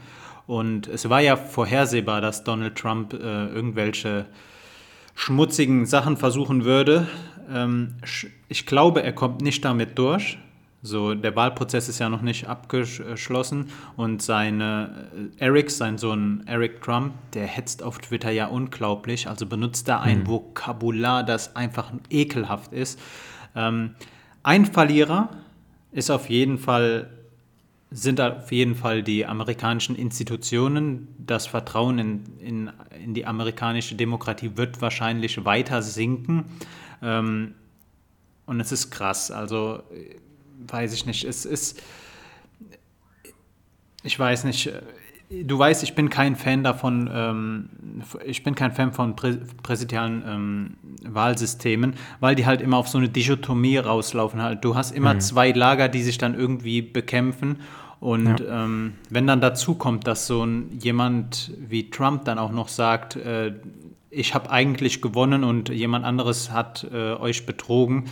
Und 0.45 0.87
es 0.87 1.09
war 1.09 1.21
ja 1.21 1.35
vorhersehbar, 1.35 2.21
dass 2.21 2.43
Donald 2.43 2.75
Trump 2.75 3.13
äh, 3.13 3.17
irgendwelche 3.17 4.25
schmutzigen 5.15 5.85
Sachen 5.85 6.17
versuchen 6.17 6.65
würde. 6.65 7.07
Ähm, 7.51 7.95
ich 8.47 8.65
glaube, 8.65 9.03
er 9.03 9.13
kommt 9.13 9.41
nicht 9.41 9.63
damit 9.63 9.97
durch. 9.97 10.37
So, 10.85 11.13
der 11.13 11.33
Wahlprozess 11.33 11.87
ist 11.87 11.99
ja 11.99 12.09
noch 12.09 12.21
nicht 12.21 12.49
abgeschlossen 12.49 13.69
und 13.95 14.21
seine 14.21 15.07
äh, 15.39 15.45
Eric, 15.45 15.71
sein 15.71 15.97
Sohn 15.97 16.43
Eric 16.45 16.81
Trump, 16.81 17.13
der 17.33 17.47
hetzt 17.47 17.81
auf 17.81 17.99
Twitter 17.99 18.31
ja 18.31 18.47
unglaublich, 18.47 19.29
also 19.29 19.45
benutzt 19.45 19.87
da 19.87 20.01
ein 20.01 20.19
mhm. 20.19 20.27
Vokabular, 20.27 21.23
das 21.23 21.55
einfach 21.55 21.93
ekelhaft 22.09 22.73
ist. 22.73 22.99
Ähm, 23.55 23.95
ein 24.43 24.65
Verlierer 24.65 25.29
ist 25.93 26.09
auf 26.09 26.29
jeden 26.29 26.57
Fall 26.57 27.09
sind 27.93 28.19
auf 28.19 28.51
jeden 28.51 28.75
Fall 28.75 29.03
die 29.03 29.25
amerikanischen 29.25 29.95
Institutionen. 29.95 31.07
Das 31.19 31.45
Vertrauen 31.45 31.99
in, 31.99 32.23
in, 32.39 32.71
in 33.03 33.13
die 33.13 33.25
amerikanische 33.25 33.95
Demokratie 33.95 34.51
wird 34.55 34.81
wahrscheinlich 34.81 35.45
weiter 35.45 35.81
sinken. 35.83 36.45
Ähm, 37.03 37.55
und 38.45 38.59
es 38.59 38.71
ist 38.71 38.91
krass. 38.91 39.31
Also 39.31 39.83
weiß 40.67 40.93
ich 40.93 41.05
nicht, 41.05 41.23
es 41.25 41.45
ist, 41.45 41.81
ich 44.03 44.17
weiß 44.17 44.43
nicht, 44.45 44.71
du 45.29 45.57
weißt, 45.57 45.83
ich 45.83 45.95
bin 45.95 46.09
kein 46.09 46.35
Fan 46.35 46.63
davon, 46.63 47.09
ähm, 47.11 47.69
ich 48.25 48.43
bin 48.43 48.55
kein 48.55 48.71
Fan 48.71 48.93
von 48.93 49.15
prä 49.15 49.37
präsidialen 49.63 50.23
ähm, 50.27 50.77
Wahlsystemen, 51.05 51.95
weil 52.19 52.35
die 52.35 52.45
halt 52.45 52.61
immer 52.61 52.77
auf 52.77 52.87
so 52.87 52.97
eine 52.97 53.09
Dichotomie 53.09 53.77
rauslaufen. 53.77 54.41
Halt. 54.41 54.63
Du 54.63 54.75
hast 54.75 54.91
immer 54.91 55.15
mhm. 55.15 55.21
zwei 55.21 55.51
Lager, 55.51 55.89
die 55.89 56.03
sich 56.03 56.17
dann 56.17 56.35
irgendwie 56.35 56.81
bekämpfen. 56.81 57.57
Und 57.99 58.41
ja. 58.41 58.65
ähm, 58.65 58.95
wenn 59.09 59.27
dann 59.27 59.39
dazu 59.39 59.75
kommt, 59.75 60.07
dass 60.07 60.27
so 60.27 60.45
ein, 60.45 60.77
jemand 60.77 61.53
wie 61.57 61.89
Trump 61.89 62.25
dann 62.25 62.37
auch 62.37 62.51
noch 62.51 62.67
sagt, 62.67 63.15
äh, 63.15 63.53
ich 64.13 64.33
habe 64.33 64.49
eigentlich 64.51 65.01
gewonnen 65.01 65.43
und 65.43 65.69
jemand 65.69 66.05
anderes 66.05 66.51
hat 66.51 66.87
äh, 66.91 67.13
euch 67.13 67.45
betrogen, 67.45 68.05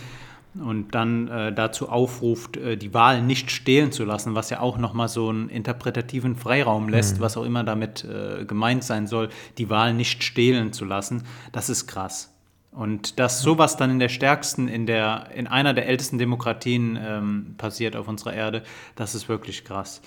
und 0.54 0.94
dann 0.94 1.28
äh, 1.28 1.52
dazu 1.52 1.88
aufruft, 1.88 2.56
äh, 2.56 2.76
die 2.76 2.92
Wahl 2.92 3.22
nicht 3.22 3.50
stehlen 3.50 3.90
zu 3.90 4.04
lassen, 4.04 4.34
was 4.34 4.50
ja 4.50 4.60
auch 4.60 4.76
nochmal 4.76 5.08
so 5.08 5.28
einen 5.28 5.48
interpretativen 5.48 6.36
Freiraum 6.36 6.88
lässt, 6.88 7.18
mhm. 7.18 7.22
was 7.22 7.36
auch 7.36 7.44
immer 7.44 7.64
damit 7.64 8.04
äh, 8.04 8.44
gemeint 8.44 8.84
sein 8.84 9.06
soll, 9.06 9.30
die 9.58 9.70
Wahl 9.70 9.94
nicht 9.94 10.22
stehlen 10.22 10.72
zu 10.72 10.84
lassen, 10.84 11.24
das 11.52 11.70
ist 11.70 11.86
krass. 11.86 12.34
Und 12.70 13.18
dass 13.18 13.42
sowas 13.42 13.76
dann 13.76 13.90
in 13.90 13.98
der 13.98 14.08
stärksten, 14.08 14.68
in, 14.68 14.86
der, 14.86 15.28
in 15.34 15.46
einer 15.46 15.74
der 15.74 15.86
ältesten 15.88 16.18
Demokratien 16.18 16.98
ähm, 17.02 17.54
passiert 17.58 17.96
auf 17.96 18.08
unserer 18.08 18.32
Erde, 18.32 18.62
das 18.96 19.14
ist 19.14 19.28
wirklich 19.28 19.64
krass. 19.64 20.00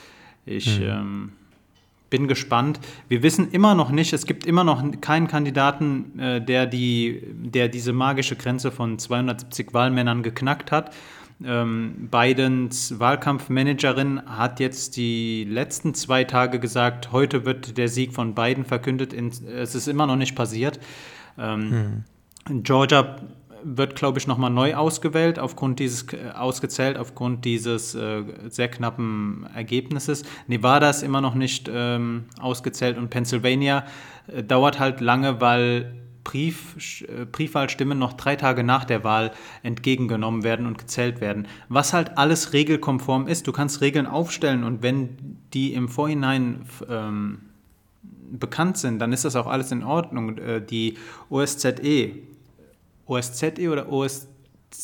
Ich 0.45 0.79
mhm. 0.79 0.85
ähm, 0.85 1.33
bin 2.15 2.29
gespannt. 2.29 2.79
Wir 3.09 3.23
wissen 3.23 3.51
immer 3.51 3.75
noch 3.75 3.91
nicht, 3.91 4.13
es 4.13 4.25
gibt 4.25 4.45
immer 4.45 4.63
noch 4.63 4.81
keinen 5.01 5.27
Kandidaten, 5.27 6.17
äh, 6.17 6.41
der, 6.41 6.65
die, 6.65 7.21
der 7.25 7.67
diese 7.67 7.91
magische 7.91 8.37
Grenze 8.37 8.71
von 8.71 8.97
270 8.97 9.73
Wahlmännern 9.73 10.23
geknackt 10.23 10.71
hat. 10.71 10.93
Ähm, 11.43 12.07
Bidens 12.09 12.97
Wahlkampfmanagerin 13.01 14.21
hat 14.25 14.61
jetzt 14.61 14.95
die 14.95 15.43
letzten 15.43 15.93
zwei 15.93 16.23
Tage 16.23 16.59
gesagt, 16.59 17.11
heute 17.11 17.43
wird 17.43 17.77
der 17.77 17.89
Sieg 17.89 18.13
von 18.13 18.33
Biden 18.33 18.63
verkündet. 18.63 19.13
es 19.13 19.75
ist 19.75 19.89
immer 19.89 20.07
noch 20.07 20.15
nicht 20.15 20.35
passiert. 20.37 20.79
Ähm, 21.37 22.03
hm. 22.47 22.63
Georgia 22.63 23.17
wird, 23.65 23.95
glaube 23.95 24.19
ich, 24.19 24.27
nochmal 24.27 24.51
neu 24.51 24.75
ausgewählt, 24.75 25.39
aufgrund 25.39 25.79
dieses, 25.79 26.05
äh, 26.13 26.29
ausgezählt, 26.33 26.97
aufgrund 26.97 27.45
dieses 27.45 27.95
äh, 27.95 28.23
sehr 28.49 28.67
knappen 28.67 29.47
Ergebnisses. 29.55 30.23
Nevada 30.47 30.89
ist 30.89 31.01
immer 31.01 31.19
noch 31.19 31.33
nicht 31.33 31.69
ähm, 31.73 32.25
ausgezählt 32.39 32.97
und 32.97 33.09
Pennsylvania 33.09 33.85
äh, 34.27 34.43
dauert 34.43 34.79
halt 34.79 35.01
lange, 35.01 35.41
weil 35.41 35.95
Brief, 36.23 37.03
äh, 37.07 37.25
Briefwahlstimmen 37.25 37.97
noch 37.97 38.13
drei 38.13 38.35
Tage 38.35 38.63
nach 38.63 38.85
der 38.85 39.03
Wahl 39.03 39.31
entgegengenommen 39.63 40.43
werden 40.43 40.65
und 40.65 40.77
gezählt 40.77 41.21
werden. 41.21 41.47
Was 41.69 41.93
halt 41.93 42.17
alles 42.17 42.53
regelkonform 42.53 43.27
ist. 43.27 43.47
Du 43.47 43.51
kannst 43.51 43.81
Regeln 43.81 44.07
aufstellen 44.07 44.63
und 44.63 44.83
wenn 44.83 45.39
die 45.53 45.73
im 45.73 45.87
Vorhinein 45.87 46.65
ähm, 46.89 47.39
bekannt 48.31 48.77
sind, 48.77 48.99
dann 48.99 49.13
ist 49.13 49.25
das 49.25 49.35
auch 49.35 49.47
alles 49.47 49.71
in 49.71 49.83
Ordnung. 49.83 50.37
Äh, 50.37 50.61
die 50.61 50.97
OSZE, 51.29 52.11
OSZE 53.07 53.69
oder 53.69 53.91
OSC, 53.91 54.27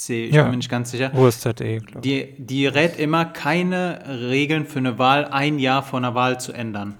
ich 0.10 0.34
ja. 0.34 0.44
bin 0.44 0.52
mir 0.52 0.58
nicht 0.58 0.70
ganz 0.70 0.92
sicher. 0.92 1.14
OSZE, 1.14 1.80
glaube 1.80 2.02
die, 2.02 2.34
die 2.38 2.68
rät 2.68 2.98
immer, 3.00 3.26
keine 3.26 4.04
Regeln 4.30 4.66
für 4.66 4.80
eine 4.80 4.98
Wahl 5.00 5.26
ein 5.26 5.60
Jahr 5.60 5.84
vor 5.84 6.00
einer 6.00 6.16
Wahl 6.16 6.40
zu 6.40 6.54
ändern. 6.54 6.98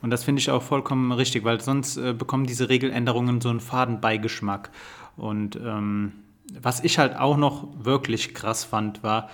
Und 0.00 0.10
das 0.10 0.24
finde 0.24 0.40
ich 0.40 0.50
auch 0.50 0.62
vollkommen 0.62 1.10
richtig, 1.12 1.44
weil 1.44 1.60
sonst 1.60 1.96
äh, 1.96 2.12
bekommen 2.12 2.46
diese 2.46 2.68
Regeländerungen 2.68 3.40
so 3.40 3.48
einen 3.48 3.60
Fadenbeigeschmack. 3.60 4.70
Und 5.16 5.56
ähm, 5.56 6.12
was 6.60 6.84
ich 6.84 6.98
halt 6.98 7.16
auch 7.16 7.36
noch 7.36 7.66
wirklich 7.76 8.34
krass 8.34 8.64
fand, 8.64 9.02
war, 9.02 9.28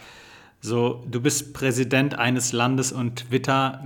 so, 0.65 1.05
du 1.07 1.21
bist 1.21 1.53
Präsident 1.53 2.19
eines 2.19 2.53
Landes 2.55 2.91
und 2.91 3.17
Twitter 3.17 3.85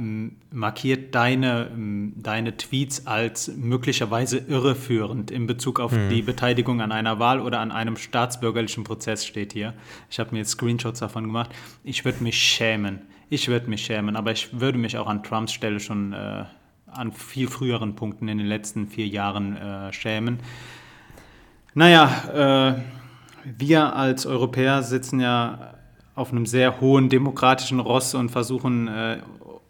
markiert 0.52 1.12
deine, 1.12 1.72
deine 2.14 2.56
Tweets 2.56 3.04
als 3.04 3.48
möglicherweise 3.48 4.38
irreführend 4.38 5.32
in 5.32 5.48
Bezug 5.48 5.80
auf 5.80 5.90
hm. 5.90 6.08
die 6.08 6.22
Beteiligung 6.22 6.80
an 6.80 6.92
einer 6.92 7.18
Wahl 7.18 7.40
oder 7.40 7.58
an 7.58 7.72
einem 7.72 7.96
staatsbürgerlichen 7.96 8.84
Prozess, 8.84 9.26
steht 9.26 9.54
hier. 9.54 9.74
Ich 10.08 10.20
habe 10.20 10.30
mir 10.30 10.38
jetzt 10.38 10.50
Screenshots 10.50 11.00
davon 11.00 11.24
gemacht. 11.24 11.50
Ich 11.82 12.04
würde 12.04 12.22
mich 12.22 12.40
schämen. 12.40 13.00
Ich 13.28 13.48
würde 13.48 13.68
mich 13.68 13.84
schämen, 13.84 14.14
aber 14.14 14.30
ich 14.30 14.60
würde 14.60 14.78
mich 14.78 14.96
auch 14.98 15.08
an 15.08 15.24
Trumps 15.24 15.54
Stelle 15.54 15.80
schon 15.80 16.12
äh, 16.12 16.44
an 16.86 17.10
viel 17.10 17.48
früheren 17.48 17.96
Punkten 17.96 18.28
in 18.28 18.38
den 18.38 18.46
letzten 18.46 18.86
vier 18.86 19.08
Jahren 19.08 19.56
äh, 19.56 19.92
schämen. 19.92 20.38
Naja, 21.74 22.76
äh, 22.76 23.50
wir 23.58 23.96
als 23.96 24.26
Europäer 24.26 24.84
sitzen 24.84 25.18
ja 25.18 25.74
auf 26.18 26.32
einem 26.32 26.46
sehr 26.46 26.80
hohen 26.80 27.08
demokratischen 27.08 27.80
Ross 27.80 28.14
und 28.14 28.30
versuchen 28.30 28.88
äh, 28.88 29.18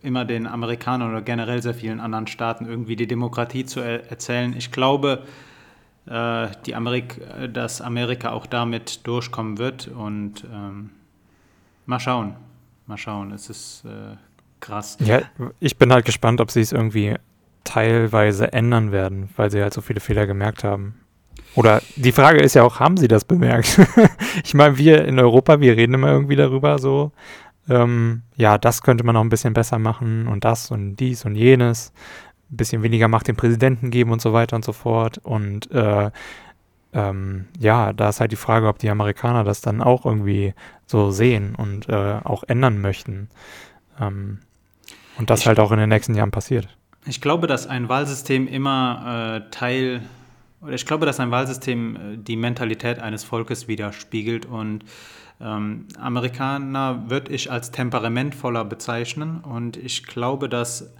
immer 0.02 0.24
den 0.24 0.46
Amerikanern 0.46 1.10
oder 1.10 1.22
generell 1.22 1.62
sehr 1.62 1.74
vielen 1.74 2.00
anderen 2.00 2.26
Staaten 2.26 2.66
irgendwie 2.66 2.96
die 2.96 3.06
Demokratie 3.06 3.64
zu 3.64 3.80
er 3.80 4.10
erzählen. 4.10 4.54
Ich 4.56 4.72
glaube, 4.72 5.24
äh, 6.06 6.48
die 6.64 6.74
Amerik 6.74 7.20
dass 7.52 7.80
Amerika 7.80 8.30
auch 8.30 8.46
damit 8.46 9.06
durchkommen 9.06 9.58
wird 9.58 9.88
und 9.88 10.44
ähm, 10.52 10.90
mal 11.86 12.00
schauen. 12.00 12.34
Mal 12.86 12.96
schauen, 12.96 13.32
es 13.32 13.50
ist 13.50 13.84
äh, 13.84 14.16
krass. 14.60 14.96
Ja, 15.00 15.20
ich 15.60 15.76
bin 15.76 15.92
halt 15.92 16.06
gespannt, 16.06 16.40
ob 16.40 16.50
sie 16.50 16.60
es 16.60 16.72
irgendwie 16.72 17.16
teilweise 17.64 18.52
ändern 18.54 18.92
werden, 18.92 19.28
weil 19.36 19.50
sie 19.50 19.60
halt 19.60 19.74
so 19.74 19.82
viele 19.82 20.00
Fehler 20.00 20.26
gemerkt 20.26 20.64
haben. 20.64 20.94
Oder 21.54 21.82
die 21.96 22.12
Frage 22.12 22.40
ist 22.40 22.54
ja 22.54 22.62
auch, 22.62 22.78
haben 22.78 22.96
sie 22.96 23.08
das 23.08 23.24
bemerkt? 23.24 23.80
ich 24.44 24.54
meine, 24.54 24.78
wir 24.78 25.04
in 25.04 25.18
Europa, 25.18 25.60
wir 25.60 25.76
reden 25.76 25.94
immer 25.94 26.08
irgendwie 26.08 26.36
darüber 26.36 26.78
so, 26.78 27.12
ähm, 27.68 28.22
ja, 28.36 28.58
das 28.58 28.82
könnte 28.82 29.04
man 29.04 29.14
noch 29.14 29.22
ein 29.22 29.28
bisschen 29.28 29.54
besser 29.54 29.78
machen 29.78 30.26
und 30.26 30.44
das 30.44 30.70
und 30.70 30.96
dies 30.96 31.24
und 31.24 31.34
jenes, 31.34 31.92
ein 32.50 32.56
bisschen 32.56 32.82
weniger 32.82 33.08
Macht 33.08 33.28
dem 33.28 33.36
Präsidenten 33.36 33.90
geben 33.90 34.10
und 34.10 34.22
so 34.22 34.32
weiter 34.32 34.56
und 34.56 34.64
so 34.64 34.72
fort. 34.72 35.18
Und 35.18 35.70
äh, 35.70 36.10
ähm, 36.94 37.46
ja, 37.58 37.92
da 37.92 38.08
ist 38.08 38.20
halt 38.20 38.32
die 38.32 38.36
Frage, 38.36 38.68
ob 38.68 38.78
die 38.78 38.88
Amerikaner 38.88 39.44
das 39.44 39.60
dann 39.60 39.82
auch 39.82 40.06
irgendwie 40.06 40.54
so 40.86 41.10
sehen 41.10 41.54
und 41.54 41.88
äh, 41.88 42.20
auch 42.24 42.44
ändern 42.44 42.80
möchten. 42.80 43.28
Ähm, 44.00 44.38
und 45.18 45.30
das 45.30 45.40
ich, 45.40 45.46
halt 45.46 45.60
auch 45.60 45.72
in 45.72 45.78
den 45.78 45.90
nächsten 45.90 46.14
Jahren 46.14 46.30
passiert. 46.30 46.68
Ich 47.04 47.20
glaube, 47.20 47.46
dass 47.46 47.66
ein 47.66 47.88
Wahlsystem 47.88 48.46
immer 48.46 49.42
äh, 49.46 49.50
Teil 49.50 50.02
ich 50.66 50.86
glaube, 50.86 51.06
dass 51.06 51.20
ein 51.20 51.30
Wahlsystem 51.30 51.96
äh, 51.96 52.16
die 52.16 52.36
Mentalität 52.36 52.98
eines 52.98 53.24
Volkes 53.24 53.68
widerspiegelt 53.68 54.46
und 54.46 54.84
ähm, 55.40 55.86
Amerikaner 55.98 57.10
würde 57.10 57.32
ich 57.32 57.50
als 57.50 57.70
temperamentvoller 57.70 58.64
bezeichnen 58.64 59.40
und 59.40 59.76
ich 59.76 60.04
glaube, 60.04 60.48
dass 60.48 60.92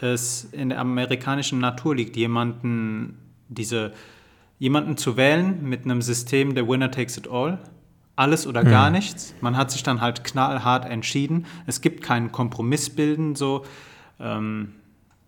es 0.00 0.44
in 0.44 0.70
der 0.70 0.80
amerikanischen 0.80 1.58
Natur 1.58 1.94
liegt, 1.94 2.16
jemanden 2.16 3.18
diese 3.48 3.92
jemanden 4.62 4.96
zu 4.96 5.16
wählen 5.16 5.68
mit 5.68 5.84
einem 5.84 6.02
System 6.02 6.54
der 6.54 6.68
Winner 6.68 6.88
takes 6.88 7.16
it 7.16 7.28
all. 7.28 7.58
Alles 8.14 8.46
oder 8.46 8.62
gar 8.62 8.86
hm. 8.86 8.92
nichts. 8.92 9.34
Man 9.40 9.56
hat 9.56 9.72
sich 9.72 9.82
dann 9.82 10.00
halt 10.00 10.22
knallhart 10.22 10.84
entschieden. 10.84 11.46
Es 11.66 11.80
gibt 11.80 12.00
keinen 12.02 12.30
Kompromissbilden, 12.30 13.34
so 13.34 13.64
ähm, 14.20 14.74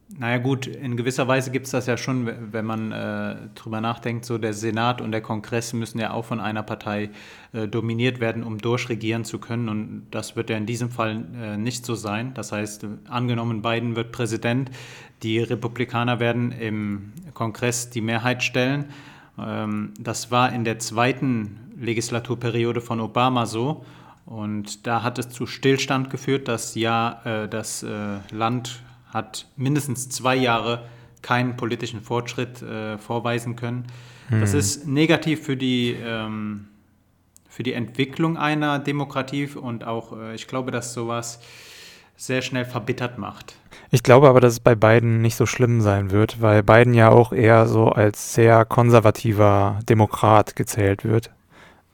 naja 0.09 0.39
gut, 0.39 0.67
in 0.67 0.97
gewisser 0.97 1.27
Weise 1.29 1.51
gibt 1.51 1.67
es 1.67 1.73
das 1.73 1.87
ja 1.87 1.97
schon, 1.97 2.53
wenn 2.53 2.65
man 2.65 2.93
äh, 2.93 3.37
drüber 3.55 3.81
nachdenkt, 3.81 4.25
so 4.27 4.37
der 4.37 4.53
Senat 4.53 5.01
und 5.01 5.13
der 5.13 5.23
Kongress 5.23 5.73
müssen 5.73 5.99
ja 5.99 6.13
auch 6.13 6.27
von 6.27 6.41
einer 6.41 6.63
Partei 6.63 7.11
äh, 7.53 7.67
dominiert 7.67 8.21
werden, 8.21 8.45
um 8.45 8.59
durchregieren 8.59 9.25
zu 9.25 9.39
können. 9.39 9.69
Und 9.69 10.07
das 10.11 10.37
wird 10.37 10.51
ja 10.51 10.57
in 10.57 10.67
diesem 10.67 10.91
Fall 10.91 11.25
äh, 11.41 11.57
nicht 11.57 11.87
so 11.87 11.95
sein. 11.95 12.35
Das 12.35 12.53
heißt, 12.53 12.87
angenommen, 13.09 13.63
Biden 13.63 13.97
wird 13.97 14.13
Präsident, 14.13 14.71
die 15.23 15.39
Republikaner 15.39 16.21
werden 16.21 16.53
im 16.53 17.13
Kongress 17.33 17.89
die 17.89 18.03
Mehrheit 18.03 18.43
stellen. 18.43 18.87
Ähm, 19.39 19.95
das 19.99 20.31
war 20.31 20.53
in 20.53 20.65
der 20.65 20.79
zweiten 20.81 21.73
Legislaturperiode 21.81 22.83
von 22.83 23.01
Obama 23.01 23.47
so. 23.47 23.85
Und 24.27 24.87
da 24.87 25.03
hat 25.03 25.19
es 25.19 25.31
zu 25.31 25.47
Stillstand 25.47 26.11
geführt, 26.11 26.47
dass 26.47 26.75
ja 26.75 27.21
äh, 27.25 27.49
das 27.49 27.83
äh, 27.83 28.19
Land 28.31 28.83
hat 29.15 29.47
mindestens 29.57 30.11
zwei 30.11 30.35
Jahre 30.35 30.85
keinen 31.23 31.57
politischen 31.57 32.03
Fortschritt 32.03 32.61
äh, 32.61 32.99
vorweisen 32.99 33.57
können. 33.57 33.87
Hm. 34.29 34.41
Das 34.41 34.53
ist 34.53 34.87
negativ 34.87 35.43
für 35.43 35.57
die, 35.57 35.97
ähm, 36.05 36.67
für 37.49 37.63
die 37.63 37.73
Entwicklung 37.73 38.37
einer 38.37 38.79
Demokratie 38.79 39.47
und 39.47 39.85
auch, 39.85 40.19
äh, 40.19 40.35
ich 40.35 40.49
glaube, 40.49 40.71
dass 40.71 40.93
sowas 40.93 41.41
sehr 42.17 42.43
schnell 42.43 42.65
verbittert 42.65 43.19
macht. 43.19 43.57
Ich 43.91 44.03
glaube 44.03 44.29
aber, 44.29 44.41
dass 44.41 44.55
es 44.55 44.61
bei 44.61 44.75
Biden 44.75 45.21
nicht 45.21 45.37
so 45.37 45.47
schlimm 45.47 45.81
sein 45.81 46.11
wird, 46.11 46.41
weil 46.41 46.63
Biden 46.63 46.95
ja 46.95 47.09
auch 47.09 47.33
eher 47.33 47.67
so 47.67 47.89
als 47.89 48.35
sehr 48.35 48.65
konservativer 48.65 49.81
Demokrat 49.89 50.57
gezählt 50.57 51.05
wird. 51.05 51.31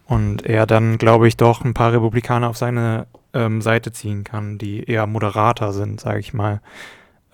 Und 0.06 0.44
er 0.44 0.66
dann, 0.66 0.98
glaube 0.98 1.28
ich, 1.28 1.36
doch 1.36 1.64
ein 1.64 1.74
paar 1.74 1.92
Republikaner 1.92 2.48
auf 2.48 2.56
seine 2.56 3.06
ähm, 3.32 3.62
Seite 3.62 3.92
ziehen 3.92 4.24
kann, 4.24 4.58
die 4.58 4.82
eher 4.84 5.06
moderater 5.06 5.72
sind, 5.72 6.00
sage 6.00 6.18
ich 6.18 6.34
mal. 6.34 6.60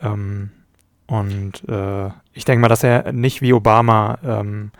Ähm, 0.02 0.50
und 1.06 1.68
äh, 1.68 2.10
ich 2.32 2.44
denke 2.44 2.60
mal, 2.60 2.68
dass 2.68 2.82
er 2.82 3.12
nicht 3.12 3.42
wie 3.42 3.52
Obama 3.52 4.18
ähm, 4.24 4.72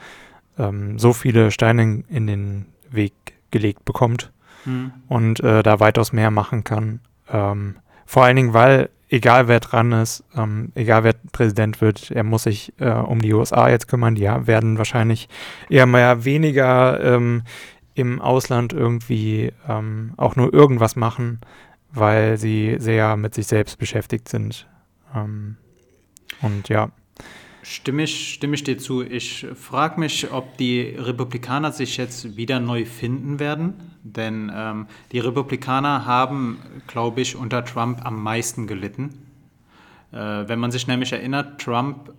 ähm 0.58 0.98
so 0.98 1.12
viele 1.12 1.50
Steine 1.50 2.04
in 2.08 2.26
den 2.26 2.66
Weg 2.90 3.12
gelegt 3.50 3.84
bekommt 3.84 4.32
mhm. 4.64 4.92
und 5.08 5.40
äh, 5.40 5.62
da 5.62 5.80
weitaus 5.80 6.12
mehr 6.12 6.30
machen 6.30 6.64
kann. 6.64 7.00
Ähm, 7.30 7.76
vor 8.04 8.24
allen 8.24 8.36
Dingen, 8.36 8.54
weil 8.54 8.90
egal 9.08 9.46
wer 9.46 9.60
dran 9.60 9.92
ist, 9.92 10.24
ähm, 10.36 10.72
egal 10.74 11.04
wer 11.04 11.14
Präsident 11.32 11.80
wird, 11.80 12.10
er 12.10 12.24
muss 12.24 12.44
sich 12.44 12.72
äh, 12.80 12.90
um 12.90 13.20
die 13.20 13.32
USA 13.32 13.68
jetzt 13.68 13.86
kümmern. 13.86 14.16
Die 14.16 14.24
werden 14.24 14.78
wahrscheinlich 14.78 15.28
eher 15.70 15.86
mal 15.86 16.24
weniger 16.24 17.00
ähm, 17.02 17.42
im 17.94 18.20
Ausland 18.20 18.74
irgendwie 18.74 19.52
auch 20.18 20.36
nur 20.36 20.52
irgendwas 20.52 20.96
machen, 20.96 21.40
weil 21.92 22.36
sie 22.36 22.76
sehr 22.78 23.16
mit 23.16 23.32
sich 23.32 23.46
selbst 23.46 23.78
beschäftigt 23.78 24.28
sind. 24.28 24.68
Ähm, 25.16 25.56
und 26.42 26.68
ja. 26.68 26.90
Stimme 27.62 28.04
ich, 28.04 28.34
stimme 28.34 28.54
ich 28.54 28.62
dir 28.62 28.78
zu. 28.78 29.02
Ich 29.02 29.44
frage 29.54 29.98
mich, 29.98 30.30
ob 30.30 30.56
die 30.56 30.82
Republikaner 30.82 31.72
sich 31.72 31.96
jetzt 31.96 32.36
wieder 32.36 32.60
neu 32.60 32.84
finden 32.84 33.40
werden. 33.40 33.74
Denn 34.04 34.52
ähm, 34.54 34.86
die 35.10 35.18
Republikaner 35.18 36.06
haben, 36.06 36.58
glaube 36.86 37.22
ich, 37.22 37.34
unter 37.34 37.64
Trump 37.64 38.04
am 38.04 38.22
meisten 38.22 38.68
gelitten. 38.68 39.26
Äh, 40.12 40.16
wenn 40.16 40.60
man 40.60 40.70
sich 40.70 40.86
nämlich 40.86 41.12
erinnert, 41.12 41.60
Trump 41.60 42.12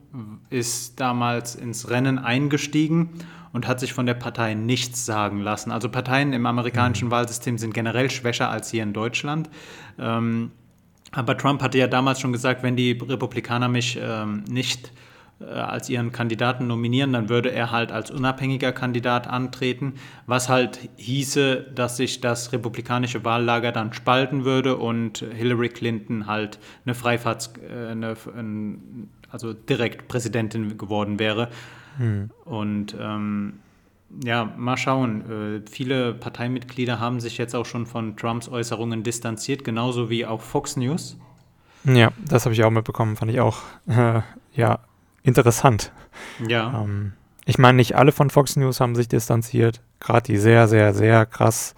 ist 0.49 0.99
damals 0.99 1.55
ins 1.55 1.89
Rennen 1.89 2.19
eingestiegen 2.19 3.12
und 3.53 3.67
hat 3.67 3.79
sich 3.79 3.93
von 3.93 4.05
der 4.05 4.15
Partei 4.15 4.53
nichts 4.53 5.05
sagen 5.05 5.39
lassen. 5.39 5.71
Also 5.71 5.88
Parteien 5.89 6.33
im 6.33 6.45
amerikanischen 6.45 7.07
mhm. 7.07 7.12
Wahlsystem 7.12 7.57
sind 7.57 7.73
generell 7.73 8.10
schwächer 8.10 8.49
als 8.49 8.69
hier 8.71 8.83
in 8.83 8.91
Deutschland. 8.91 9.49
Ähm, 9.97 10.51
aber 11.17 11.36
Trump 11.36 11.63
hatte 11.63 11.80
ja 11.80 11.88
damals 11.88 12.19
schon 12.19 12.32
gesagt, 12.32 12.62
wenn 12.62 12.75
die 12.75 12.91
Republikaner 12.91 13.67
mich 13.67 13.97
ähm, 13.99 14.43
nicht 14.47 14.91
äh, 15.39 15.45
als 15.45 15.89
ihren 15.89 16.12
Kandidaten 16.12 16.67
nominieren, 16.67 17.12
dann 17.12 17.27
würde 17.27 17.49
er 17.51 17.71
halt 17.71 17.91
als 17.91 18.12
unabhängiger 18.12 18.71
Kandidat 18.71 19.25
antreten, 19.25 19.95
was 20.27 20.47
halt 20.47 20.89
hieße, 20.97 21.71
dass 21.73 21.97
sich 21.97 22.21
das 22.21 22.53
republikanische 22.53 23.25
Wahllager 23.25 23.71
dann 23.71 23.93
spalten 23.93 24.45
würde 24.45 24.77
und 24.77 25.25
Hillary 25.36 25.69
Clinton 25.69 26.27
halt 26.27 26.60
eine 26.86 26.93
Freifahrts, 26.93 27.53
äh, 27.67 27.88
eine, 27.88 28.15
also 29.32 29.53
direkt 29.53 30.08
Präsidentin 30.08 30.77
geworden 30.77 31.17
wäre. 31.17 31.49
Hm. 31.97 32.30
Und 32.45 32.95
ähm, 32.99 33.53
ja, 34.23 34.45
mal 34.57 34.77
schauen. 34.77 35.63
Äh, 35.65 35.69
viele 35.69 36.13
Parteimitglieder 36.13 36.99
haben 36.99 37.19
sich 37.19 37.37
jetzt 37.37 37.55
auch 37.55 37.65
schon 37.65 37.85
von 37.85 38.15
Trumps 38.15 38.49
Äußerungen 38.49 39.03
distanziert, 39.03 39.63
genauso 39.63 40.09
wie 40.09 40.25
auch 40.25 40.41
Fox 40.41 40.77
News. 40.77 41.17
Ja, 41.83 42.11
das 42.25 42.45
habe 42.45 42.53
ich 42.53 42.63
auch 42.63 42.71
mitbekommen, 42.71 43.15
fand 43.15 43.31
ich 43.31 43.39
auch 43.39 43.59
äh, 43.87 44.21
ja 44.53 44.79
interessant. 45.23 45.91
Ja. 46.47 46.83
Ähm, 46.83 47.13
ich 47.45 47.57
meine, 47.57 47.77
nicht 47.77 47.95
alle 47.95 48.11
von 48.11 48.29
Fox 48.29 48.55
News 48.55 48.81
haben 48.81 48.95
sich 48.95 49.07
distanziert. 49.07 49.81
Gerade 49.99 50.23
die 50.23 50.37
sehr, 50.37 50.67
sehr, 50.67 50.93
sehr 50.93 51.25
krass. 51.25 51.75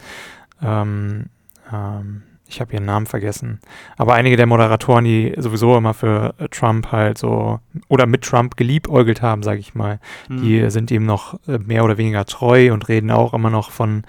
Ähm, 0.62 1.28
ähm, 1.72 2.24
ich 2.50 2.60
habe 2.60 2.74
ihren 2.74 2.86
Namen 2.86 3.06
vergessen. 3.06 3.60
Aber 3.96 4.16
einige 4.16 4.36
der 4.36 4.48
Moderatoren, 4.48 5.06
die 5.06 5.34
sowieso 5.38 5.78
immer 5.78 5.94
für 5.94 6.34
Trump 6.52 6.92
halt 6.92 7.18
so 7.18 7.60
oder 7.88 8.08
mit 8.08 8.24
Trump 8.24 8.58
geliebäugelt 8.58 9.22
haben, 9.22 9.44
sage 9.44 9.60
ich 9.60 9.76
mal, 9.76 10.00
mhm. 10.28 10.42
die 10.42 10.70
sind 10.72 10.90
ihm 10.92 11.06
noch 11.06 11.40
äh, 11.48 11.60
mehr 11.60 11.84
oder 11.84 11.98
weniger 11.98 12.26
treu 12.26 12.74
und 12.74 12.90
reden 12.90 13.12
auch 13.12 13.34
immer 13.34 13.50
noch 13.50 13.70
von, 13.72 14.04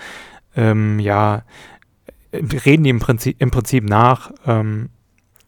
ähm, 0.57 0.99
ja, 0.99 1.43
reden 2.33 2.85
die 2.85 2.91
im 2.91 2.99
Prinzip, 2.99 3.37
im 3.41 3.51
Prinzip 3.51 3.85
nach. 3.85 4.33
Ähm, 4.47 4.89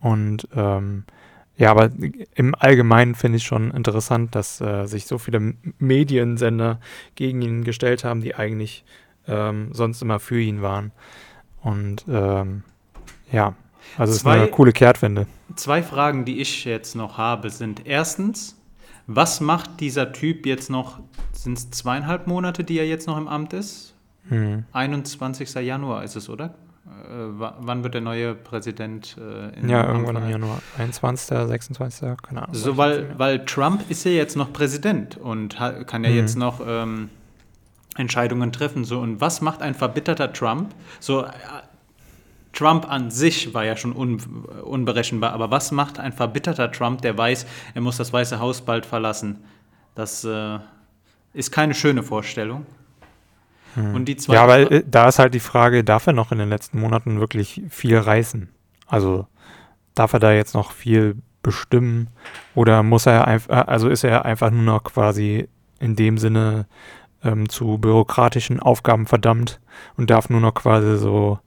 und 0.00 0.46
ähm, 0.54 1.04
ja, 1.56 1.70
aber 1.70 1.90
im 2.34 2.54
Allgemeinen 2.58 3.14
finde 3.14 3.36
ich 3.36 3.44
schon 3.44 3.70
interessant, 3.70 4.34
dass 4.34 4.60
äh, 4.60 4.86
sich 4.86 5.06
so 5.06 5.18
viele 5.18 5.54
Mediensender 5.78 6.80
gegen 7.14 7.40
ihn 7.40 7.64
gestellt 7.64 8.04
haben, 8.04 8.20
die 8.20 8.34
eigentlich 8.34 8.84
ähm, 9.28 9.68
sonst 9.72 10.02
immer 10.02 10.18
für 10.18 10.40
ihn 10.40 10.60
waren. 10.60 10.92
Und 11.62 12.04
ähm, 12.08 12.64
ja, 13.32 13.54
also 13.98 14.12
es 14.12 14.18
ist 14.18 14.26
eine 14.26 14.48
coole 14.48 14.72
Kehrtwende. 14.72 15.26
Zwei 15.56 15.82
Fragen, 15.82 16.24
die 16.24 16.40
ich 16.40 16.64
jetzt 16.64 16.94
noch 16.94 17.18
habe, 17.18 17.50
sind 17.50 17.86
erstens, 17.86 18.56
was 19.06 19.40
macht 19.40 19.80
dieser 19.80 20.12
Typ 20.12 20.46
jetzt 20.46 20.70
noch, 20.70 21.00
sind 21.32 21.58
es 21.58 21.70
zweieinhalb 21.70 22.26
Monate, 22.26 22.64
die 22.64 22.78
er 22.78 22.86
jetzt 22.86 23.06
noch 23.06 23.18
im 23.18 23.28
Amt 23.28 23.52
ist? 23.52 23.94
Hm. 24.28 24.64
21. 24.72 25.54
Januar 25.54 26.04
ist 26.04 26.16
es, 26.16 26.28
oder? 26.28 26.54
Äh, 26.86 27.14
wann 27.36 27.82
wird 27.82 27.94
der 27.94 28.00
neue 28.00 28.34
Präsident 28.34 29.16
äh, 29.18 29.58
in 29.58 29.68
Ja, 29.68 29.86
irgendwann 29.86 30.16
im 30.16 30.28
Januar. 30.28 30.60
21., 30.78 31.48
26., 31.48 32.16
keine 32.22 32.42
Ahnung. 32.42 32.54
So, 32.54 32.76
weil, 32.76 33.18
weil 33.18 33.44
Trump 33.44 33.88
ist 33.88 34.04
ja 34.04 34.12
jetzt 34.12 34.36
noch 34.36 34.52
Präsident 34.52 35.16
und 35.16 35.56
kann 35.56 36.04
ja 36.04 36.10
mhm. 36.10 36.16
jetzt 36.16 36.36
noch 36.36 36.60
ähm, 36.66 37.10
Entscheidungen 37.96 38.52
treffen. 38.52 38.84
So, 38.84 39.00
und 39.00 39.20
was 39.20 39.40
macht 39.40 39.62
ein 39.62 39.74
verbitterter 39.74 40.32
Trump? 40.32 40.74
So, 40.98 41.24
äh, 41.24 41.30
Trump 42.52 42.90
an 42.90 43.10
sich 43.10 43.54
war 43.54 43.64
ja 43.64 43.76
schon 43.76 43.94
un, 43.96 44.20
unberechenbar, 44.62 45.32
aber 45.32 45.50
was 45.50 45.72
macht 45.72 45.98
ein 45.98 46.12
verbitterter 46.12 46.70
Trump, 46.70 47.02
der 47.02 47.16
weiß, 47.16 47.46
er 47.74 47.80
muss 47.80 47.96
das 47.96 48.12
Weiße 48.12 48.38
Haus 48.38 48.60
bald 48.62 48.86
verlassen? 48.86 49.38
Das 49.94 50.24
äh, 50.24 50.58
ist 51.32 51.50
keine 51.50 51.74
schöne 51.74 52.02
Vorstellung. 52.02 52.66
Hm. 53.74 53.94
Und 53.94 54.04
die 54.06 54.16
zweite 54.16 54.40
ja, 54.40 54.48
weil 54.48 54.72
äh, 54.72 54.84
da 54.86 55.08
ist 55.08 55.18
halt 55.18 55.34
die 55.34 55.40
Frage, 55.40 55.82
darf 55.84 56.06
er 56.06 56.12
noch 56.12 56.32
in 56.32 56.38
den 56.38 56.48
letzten 56.48 56.78
Monaten 56.78 57.20
wirklich 57.20 57.62
viel 57.70 57.96
reißen? 57.96 58.48
Also 58.86 59.26
darf 59.94 60.12
er 60.12 60.20
da 60.20 60.32
jetzt 60.32 60.54
noch 60.54 60.72
viel 60.72 61.16
bestimmen 61.42 62.08
oder 62.54 62.82
muss 62.82 63.06
er 63.06 63.26
einfach, 63.26 63.50
äh, 63.50 63.64
also 63.66 63.88
ist 63.88 64.04
er 64.04 64.24
einfach 64.24 64.50
nur 64.50 64.62
noch 64.62 64.84
quasi 64.84 65.48
in 65.80 65.96
dem 65.96 66.18
Sinne 66.18 66.66
ähm, 67.24 67.48
zu 67.48 67.78
bürokratischen 67.78 68.60
Aufgaben 68.60 69.06
verdammt 69.06 69.60
und 69.96 70.10
darf 70.10 70.28
nur 70.28 70.40
noch 70.40 70.54
quasi 70.54 70.98
so 70.98 71.38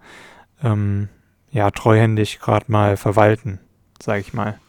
ähm, 0.63 1.09
ja 1.51 1.71
treuhändig 1.71 2.39
gerade 2.39 2.65
mal 2.67 2.97
verwalten, 2.97 3.59
sage 4.01 4.21
ich 4.21 4.33
mal. 4.33 4.59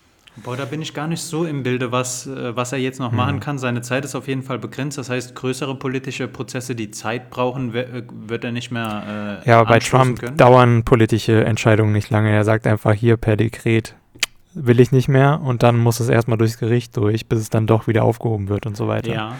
Boah, 0.44 0.54
da 0.54 0.66
bin 0.66 0.82
ich 0.82 0.92
gar 0.92 1.06
nicht 1.06 1.22
so 1.22 1.46
im 1.46 1.62
Bilde, 1.62 1.92
was, 1.92 2.26
äh, 2.26 2.54
was 2.54 2.72
er 2.72 2.78
jetzt 2.78 3.00
noch 3.00 3.10
mhm. 3.10 3.16
machen 3.16 3.40
kann. 3.40 3.58
Seine 3.58 3.80
Zeit 3.80 4.04
ist 4.04 4.14
auf 4.14 4.28
jeden 4.28 4.42
Fall 4.42 4.58
begrenzt. 4.58 4.98
Das 4.98 5.08
heißt, 5.08 5.34
größere 5.34 5.74
politische 5.76 6.28
Prozesse, 6.28 6.74
die 6.74 6.90
Zeit 6.90 7.30
brauchen, 7.30 7.74
äh, 7.74 8.02
wird 8.10 8.44
er 8.44 8.52
nicht 8.52 8.70
mehr. 8.70 9.42
Äh, 9.44 9.48
ja, 9.48 9.64
bei 9.64 9.78
Trump 9.78 10.20
können. 10.20 10.36
dauern 10.36 10.84
politische 10.84 11.44
Entscheidungen 11.44 11.92
nicht 11.92 12.10
lange. 12.10 12.30
Er 12.30 12.44
sagt 12.44 12.66
einfach 12.66 12.92
hier 12.92 13.16
per 13.16 13.36
Dekret 13.36 13.94
will 14.56 14.80
ich 14.80 14.90
nicht 14.90 15.08
mehr 15.08 15.40
und 15.42 15.62
dann 15.62 15.76
muss 15.76 16.00
es 16.00 16.08
erstmal 16.08 16.38
durchs 16.38 16.58
Gericht 16.58 16.96
durch, 16.96 17.26
bis 17.28 17.40
es 17.40 17.50
dann 17.50 17.66
doch 17.66 17.86
wieder 17.86 18.04
aufgehoben 18.04 18.48
wird 18.48 18.66
und 18.66 18.76
so 18.76 18.88
weiter. 18.88 19.12
Ja. 19.12 19.34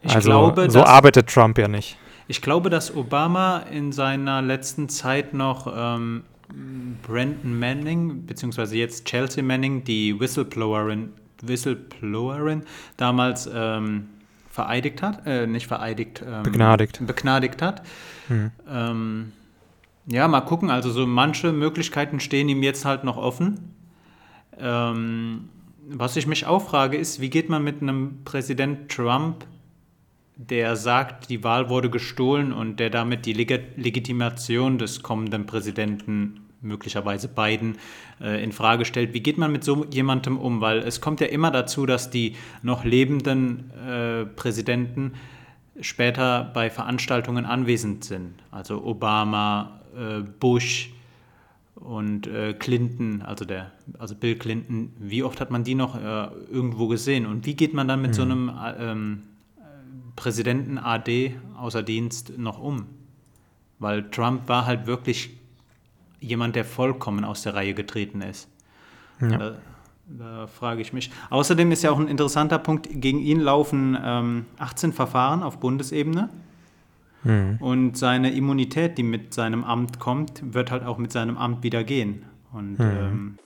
Ich 0.00 0.14
also 0.14 0.30
glaube, 0.30 0.70
so 0.70 0.82
arbeitet 0.82 1.28
Trump 1.28 1.58
ja 1.58 1.68
nicht. 1.68 1.98
Ich 2.32 2.40
glaube, 2.40 2.70
dass 2.70 2.96
Obama 2.96 3.58
in 3.58 3.92
seiner 3.92 4.40
letzten 4.40 4.88
Zeit 4.88 5.34
noch 5.34 5.70
ähm, 5.70 6.22
Brandon 7.02 7.58
Manning, 7.58 8.24
beziehungsweise 8.24 8.74
jetzt 8.74 9.04
Chelsea 9.04 9.44
Manning, 9.44 9.84
die 9.84 10.18
Whistleblowerin, 10.18 11.10
Whistleblowerin 11.42 12.62
damals 12.96 13.50
ähm, 13.52 14.08
vereidigt 14.48 15.02
hat, 15.02 15.26
äh, 15.26 15.46
nicht 15.46 15.66
vereidigt, 15.66 16.24
ähm, 16.26 16.42
begnadigt. 16.42 17.06
begnadigt 17.06 17.60
hat. 17.60 17.82
Hm. 18.28 18.50
Ähm, 18.66 19.32
ja, 20.06 20.26
mal 20.26 20.40
gucken, 20.40 20.70
also 20.70 20.90
so 20.90 21.06
manche 21.06 21.52
Möglichkeiten 21.52 22.18
stehen 22.18 22.48
ihm 22.48 22.62
jetzt 22.62 22.86
halt 22.86 23.04
noch 23.04 23.18
offen. 23.18 23.74
Ähm, 24.58 25.50
was 25.86 26.16
ich 26.16 26.26
mich 26.26 26.46
auch 26.46 26.66
frage, 26.66 26.96
ist, 26.96 27.20
wie 27.20 27.28
geht 27.28 27.50
man 27.50 27.62
mit 27.62 27.82
einem 27.82 28.24
Präsident 28.24 28.90
Trump 28.90 29.44
der 30.36 30.76
sagt, 30.76 31.30
die 31.30 31.44
Wahl 31.44 31.68
wurde 31.68 31.90
gestohlen 31.90 32.52
und 32.52 32.80
der 32.80 32.90
damit 32.90 33.26
die 33.26 33.32
Leg 33.32 33.52
Legitimation 33.76 34.78
des 34.78 35.02
kommenden 35.02 35.46
Präsidenten 35.46 36.40
möglicherweise 36.62 37.28
Biden 37.28 37.76
äh, 38.20 38.42
in 38.42 38.52
Frage 38.52 38.84
stellt. 38.84 39.12
Wie 39.12 39.20
geht 39.20 39.36
man 39.36 39.52
mit 39.52 39.64
so 39.64 39.84
jemandem 39.90 40.38
um? 40.38 40.60
Weil 40.60 40.78
es 40.78 41.00
kommt 41.00 41.20
ja 41.20 41.26
immer 41.26 41.50
dazu, 41.50 41.86
dass 41.86 42.10
die 42.10 42.36
noch 42.62 42.84
lebenden 42.84 43.70
äh, 43.72 44.24
Präsidenten 44.24 45.12
später 45.80 46.50
bei 46.54 46.70
Veranstaltungen 46.70 47.44
anwesend 47.44 48.04
sind. 48.04 48.34
Also 48.50 48.84
Obama, 48.84 49.80
äh, 49.96 50.22
Bush 50.22 50.92
und 51.74 52.26
äh, 52.26 52.54
Clinton, 52.54 53.22
also 53.22 53.44
der, 53.44 53.72
also 53.98 54.14
Bill 54.14 54.36
Clinton. 54.36 54.92
Wie 54.98 55.22
oft 55.22 55.40
hat 55.40 55.50
man 55.50 55.64
die 55.64 55.74
noch 55.74 55.96
äh, 55.96 56.28
irgendwo 56.50 56.86
gesehen? 56.86 57.26
Und 57.26 57.44
wie 57.46 57.54
geht 57.54 57.74
man 57.74 57.88
dann 57.88 58.00
mit 58.00 58.12
mhm. 58.12 58.14
so 58.14 58.22
einem 58.22 58.52
ähm, 58.78 59.22
Präsidenten 60.16 60.78
AD 60.78 61.36
außer 61.56 61.82
Dienst 61.82 62.38
noch 62.38 62.58
um? 62.58 62.86
weil 63.82 64.08
Trump 64.10 64.48
war 64.48 64.64
halt 64.64 64.86
wirklich 64.86 65.36
jemand, 66.20 66.56
der 66.56 66.64
vollkommen 66.64 67.24
aus 67.24 67.42
der 67.42 67.54
Reihe 67.54 67.74
getreten 67.74 68.22
ist. 68.22 68.48
Ja. 69.20 69.36
Da, 69.36 69.54
da, 70.06 70.46
frage 70.46 70.80
ich 70.80 70.92
mich. 70.92 71.10
Außerdem 71.30 71.72
ist 71.72 71.82
ja 71.82 71.90
auch 71.90 71.98
ein 71.98 72.08
interessanter 72.08 72.58
Punkt, 72.58 72.88
gegen 72.92 73.18
ihn 73.18 73.40
laufen 73.40 73.98
ähm, 74.02 74.46
18 74.58 74.92
Verfahren 74.92 75.42
auf 75.42 75.58
Bundesebene. 75.58 76.28
Mhm. 77.24 77.56
Und 77.60 77.98
seine 77.98 78.32
Immunität, 78.32 78.98
die 78.98 79.02
mit 79.02 79.34
seinem 79.34 79.64
Amt 79.64 79.98
kommt, 79.98 80.54
wird 80.54 80.70
halt 80.70 80.84
auch 80.84 80.98
mit 80.98 81.12
seinem 81.12 81.36
Amt 81.36 81.62
wieder 81.64 81.82
gehen. 81.82 82.24
Und 82.52 82.78
mhm. 82.78 82.84
ähm, 82.84 83.38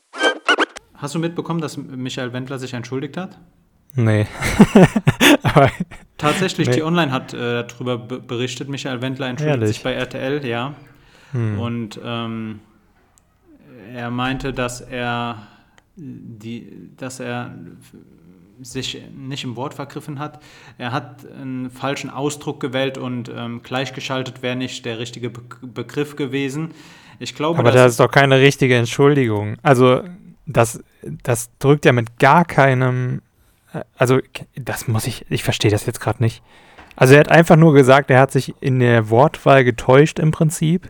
hast 0.95 1.15
du 1.15 1.19
mitbekommen, 1.19 1.61
dass 1.61 1.79
Michael 1.79 2.33
Wendler 2.35 2.59
sich 2.59 2.75
entschuldigt 2.75 3.17
hat? 3.17 3.39
Nee. 3.95 4.27
Tatsächlich, 6.19 6.69
nee. 6.69 6.77
die 6.77 6.83
Online 6.83 7.13
hat 7.13 7.35
äh, 7.35 7.65
darüber 7.67 7.99
berichtet, 7.99 8.69
Michael 8.69 9.03
Wendler 9.03 9.29
entschuldigt 9.29 9.61
Ehrlich? 9.61 9.77
sich 9.77 9.83
bei 9.83 9.93
RTL, 9.93 10.45
ja. 10.47 10.75
Hm. 11.33 11.61
Und 11.61 12.01
ähm, 12.03 12.61
er 13.95 14.11
meinte, 14.11 14.53
dass 14.53 14.81
er 14.81 15.47
die, 15.97 16.91
dass 16.97 17.21
er 17.21 17.55
sich 18.61 19.03
nicht 19.15 19.45
im 19.45 19.57
Wort 19.57 19.75
vergriffen 19.75 20.19
hat. 20.19 20.43
Er 20.79 20.93
hat 20.93 21.27
einen 21.31 21.71
falschen 21.71 22.11
Ausdruck 22.11 22.61
gewählt 22.61 22.97
und 22.99 23.31
ähm, 23.35 23.63
gleichgeschaltet 23.63 24.43
wäre 24.43 24.57
nicht 24.57 24.85
der 24.85 24.99
richtige 24.99 25.31
Be 25.31 25.43
Begriff 25.63 26.17
gewesen. 26.17 26.73
Ich 27.19 27.35
glaube, 27.35 27.59
Aber 27.59 27.71
das 27.71 27.93
ist 27.93 28.01
doch 28.01 28.11
keine 28.11 28.41
richtige 28.41 28.77
Entschuldigung. 28.77 29.57
Also 29.63 30.03
das, 30.47 30.83
das 31.03 31.51
drückt 31.59 31.85
ja 31.85 31.93
mit 31.93 32.19
gar 32.19 32.45
keinem, 32.45 33.23
also 33.97 34.21
das 34.55 34.89
muss 34.89 35.07
ich, 35.07 35.27
ich 35.29 35.45
verstehe 35.45 35.71
das 35.71 35.87
jetzt 35.87 36.01
gerade 36.01 36.23
nicht. 36.23 36.43
Also 36.97 37.15
er 37.15 37.21
hat 37.21 37.31
einfach 37.31 37.57
nur 37.57 37.75
gesagt, 37.75 38.11
er 38.11 38.21
hat 38.21 38.33
sich 38.33 38.55
in 38.61 38.79
der 38.81 39.11
Wortwahl 39.11 39.65
getäuscht 39.65 40.19
im 40.19 40.31
Prinzip 40.31 40.89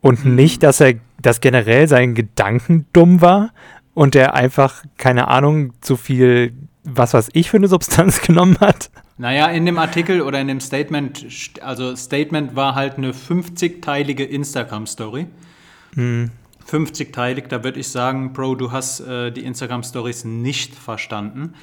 und 0.00 0.24
mhm. 0.24 0.34
nicht, 0.34 0.62
dass 0.62 0.80
er, 0.80 0.94
dass 1.20 1.40
generell 1.40 1.88
sein 1.88 2.14
Gedanken 2.14 2.86
dumm 2.92 3.20
war 3.20 3.52
und 3.94 4.16
er 4.16 4.34
einfach, 4.34 4.84
keine 4.96 5.28
Ahnung, 5.28 5.74
zu 5.80 5.96
viel 5.96 6.54
was 6.84 7.14
weiß 7.14 7.30
ich 7.32 7.50
für 7.50 7.56
eine 7.56 7.68
Substanz 7.68 8.20
genommen 8.26 8.58
hat. 8.60 8.90
Naja, 9.18 9.48
in 9.48 9.66
dem 9.66 9.78
Artikel 9.78 10.22
oder 10.22 10.40
in 10.40 10.48
dem 10.48 10.60
Statement, 10.60 11.26
also 11.60 11.94
Statement 11.94 12.56
war 12.56 12.74
halt 12.74 12.96
eine 12.96 13.12
50-teilige 13.12 14.24
Instagram-Story. 14.24 15.26
Hm. 15.94 16.30
50-teilig, 16.66 17.48
da 17.48 17.64
würde 17.64 17.80
ich 17.80 17.88
sagen, 17.88 18.32
Bro, 18.32 18.54
du 18.54 18.72
hast 18.72 19.00
äh, 19.00 19.30
die 19.30 19.44
Instagram-Stories 19.44 20.24
nicht 20.24 20.74
verstanden. 20.74 21.54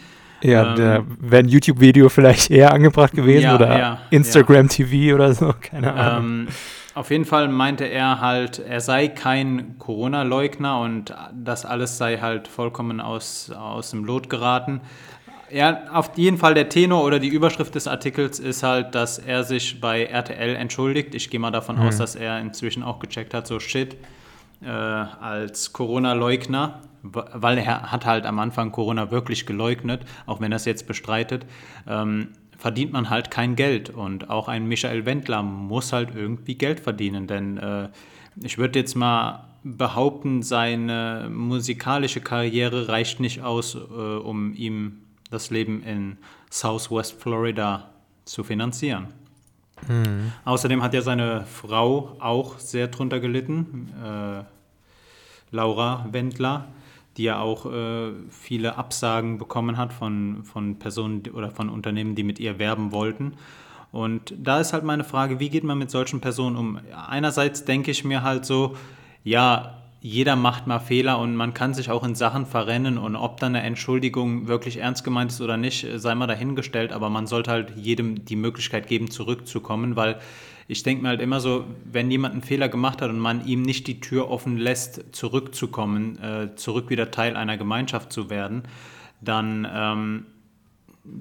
Ja, 0.41 0.69
ähm, 0.69 0.75
da 0.75 1.03
wäre 1.19 1.43
ein 1.43 1.49
YouTube-Video 1.49 2.09
vielleicht 2.09 2.51
eher 2.51 2.73
angebracht 2.73 3.13
gewesen 3.13 3.43
ja, 3.43 3.55
oder 3.55 3.79
ja, 3.79 3.99
Instagram 4.09 4.67
ja. 4.67 4.71
TV 4.71 5.15
oder 5.15 5.33
so, 5.33 5.53
keine 5.61 5.93
Ahnung. 5.93 6.25
Ähm, 6.25 6.47
auf 6.97 7.11
jeden 7.11 7.25
Fall 7.25 7.47
meinte 7.47 7.85
er 7.85 8.21
halt, 8.21 8.57
er 8.57 8.81
sei 8.81 9.07
kein 9.07 9.77
Corona-Leugner 9.77 10.79
und 10.79 11.13
das 11.31 11.63
alles 11.63 11.97
sei 11.99 12.17
halt 12.17 12.47
vollkommen 12.47 12.99
aus, 13.01 13.51
aus 13.51 13.91
dem 13.91 14.03
Lot 14.03 14.31
geraten. 14.31 14.81
Ja, 15.51 15.83
auf 15.93 16.11
jeden 16.15 16.37
Fall 16.37 16.55
der 16.55 16.69
Tenor 16.69 17.03
oder 17.03 17.19
die 17.19 17.27
Überschrift 17.27 17.75
des 17.75 17.87
Artikels 17.87 18.39
ist 18.39 18.63
halt, 18.63 18.95
dass 18.95 19.19
er 19.19 19.43
sich 19.43 19.79
bei 19.79 20.05
RTL 20.05 20.55
entschuldigt. 20.55 21.13
Ich 21.13 21.29
gehe 21.29 21.39
mal 21.39 21.51
davon 21.51 21.77
mhm. 21.77 21.83
aus, 21.83 21.97
dass 21.97 22.15
er 22.15 22.39
inzwischen 22.39 22.83
auch 22.83 22.99
gecheckt 22.99 23.33
hat, 23.33 23.47
so 23.47 23.59
shit, 23.59 23.95
äh, 24.61 24.67
als 24.67 25.73
Corona-Leugner, 25.73 26.81
weil 27.03 27.57
er 27.59 27.91
hat 27.91 28.05
halt 28.05 28.25
am 28.25 28.39
Anfang 28.39 28.71
Corona 28.71 29.11
wirklich 29.11 29.45
geleugnet, 29.45 30.03
auch 30.25 30.39
wenn 30.41 30.51
er 30.51 30.57
es 30.57 30.65
jetzt 30.65 30.87
bestreitet, 30.87 31.45
ähm, 31.87 32.29
verdient 32.57 32.91
man 32.91 33.09
halt 33.09 33.31
kein 33.31 33.55
Geld. 33.55 33.89
Und 33.89 34.29
auch 34.29 34.47
ein 34.47 34.67
Michael 34.67 35.05
Wendler 35.05 35.43
muss 35.43 35.93
halt 35.93 36.15
irgendwie 36.15 36.55
Geld 36.55 36.79
verdienen, 36.79 37.27
denn 37.27 37.57
äh, 37.57 37.89
ich 38.43 38.57
würde 38.57 38.79
jetzt 38.79 38.95
mal 38.95 39.45
behaupten, 39.63 40.43
seine 40.43 41.29
musikalische 41.31 42.21
Karriere 42.21 42.87
reicht 42.87 43.19
nicht 43.19 43.41
aus, 43.41 43.75
äh, 43.75 43.77
um 43.77 44.53
ihm 44.53 44.99
das 45.29 45.49
Leben 45.49 45.83
in 45.83 46.17
Southwest 46.49 47.21
Florida 47.21 47.89
zu 48.25 48.43
finanzieren. 48.43 49.07
Mhm. 49.87 50.31
Außerdem 50.45 50.81
hat 50.81 50.93
ja 50.93 51.01
seine 51.01 51.45
Frau 51.45 52.15
auch 52.19 52.59
sehr 52.59 52.87
drunter 52.87 53.19
gelitten, 53.19 53.93
äh, 54.03 54.43
Laura 55.51 56.05
Wendler, 56.11 56.67
die 57.15 57.23
ja 57.23 57.39
auch 57.39 57.65
äh, 57.65 58.11
viele 58.29 58.77
Absagen 58.77 59.37
bekommen 59.37 59.77
hat 59.77 59.93
von, 59.93 60.43
von 60.43 60.77
Personen 60.77 61.23
oder 61.33 61.51
von 61.51 61.69
Unternehmen, 61.69 62.15
die 62.15 62.23
mit 62.23 62.39
ihr 62.39 62.59
werben 62.59 62.91
wollten. 62.91 63.33
Und 63.91 64.33
da 64.37 64.59
ist 64.59 64.73
halt 64.73 64.83
meine 64.83 65.03
Frage, 65.03 65.39
wie 65.39 65.49
geht 65.49 65.63
man 65.63 65.77
mit 65.77 65.89
solchen 65.89 66.19
Personen 66.19 66.55
um? 66.55 66.79
Einerseits 67.07 67.65
denke 67.65 67.91
ich 67.91 68.03
mir 68.03 68.21
halt 68.21 68.45
so, 68.45 68.75
ja, 69.23 69.77
jeder 69.99 70.35
macht 70.35 70.67
mal 70.67 70.79
Fehler 70.79 71.19
und 71.19 71.35
man 71.35 71.53
kann 71.53 71.73
sich 71.73 71.89
auch 71.89 72.03
in 72.03 72.15
Sachen 72.15 72.45
verrennen 72.45 72.97
und 72.97 73.15
ob 73.15 73.39
dann 73.39 73.55
eine 73.55 73.65
Entschuldigung 73.65 74.47
wirklich 74.47 74.77
ernst 74.77 75.03
gemeint 75.03 75.31
ist 75.31 75.41
oder 75.41 75.57
nicht, 75.57 75.87
sei 75.95 76.13
mal 76.13 76.27
dahingestellt, 76.27 76.91
aber 76.91 77.09
man 77.09 77.25
sollte 77.25 77.51
halt 77.51 77.75
jedem 77.75 78.23
die 78.25 78.35
Möglichkeit 78.35 78.87
geben, 78.87 79.09
zurückzukommen, 79.09 79.95
weil 79.95 80.19
ich 80.67 80.83
denke 80.83 81.01
mir 81.01 81.09
halt 81.09 81.21
immer 81.21 81.39
so, 81.39 81.65
wenn 81.85 82.11
jemand 82.11 82.33
einen 82.33 82.43
Fehler 82.43 82.69
gemacht 82.69 83.01
hat 83.01 83.09
und 83.09 83.19
man 83.19 83.45
ihm 83.45 83.61
nicht 83.61 83.87
die 83.87 83.99
Tür 83.99 84.29
offen 84.29 84.57
lässt, 84.57 85.15
zurückzukommen, 85.15 86.19
äh, 86.19 86.55
zurück 86.55 86.89
wieder 86.89 87.09
Teil 87.09 87.35
einer 87.35 87.57
Gemeinschaft 87.57 88.11
zu 88.11 88.29
werden, 88.29 88.63
dann 89.21 89.67
ähm, 89.71 90.25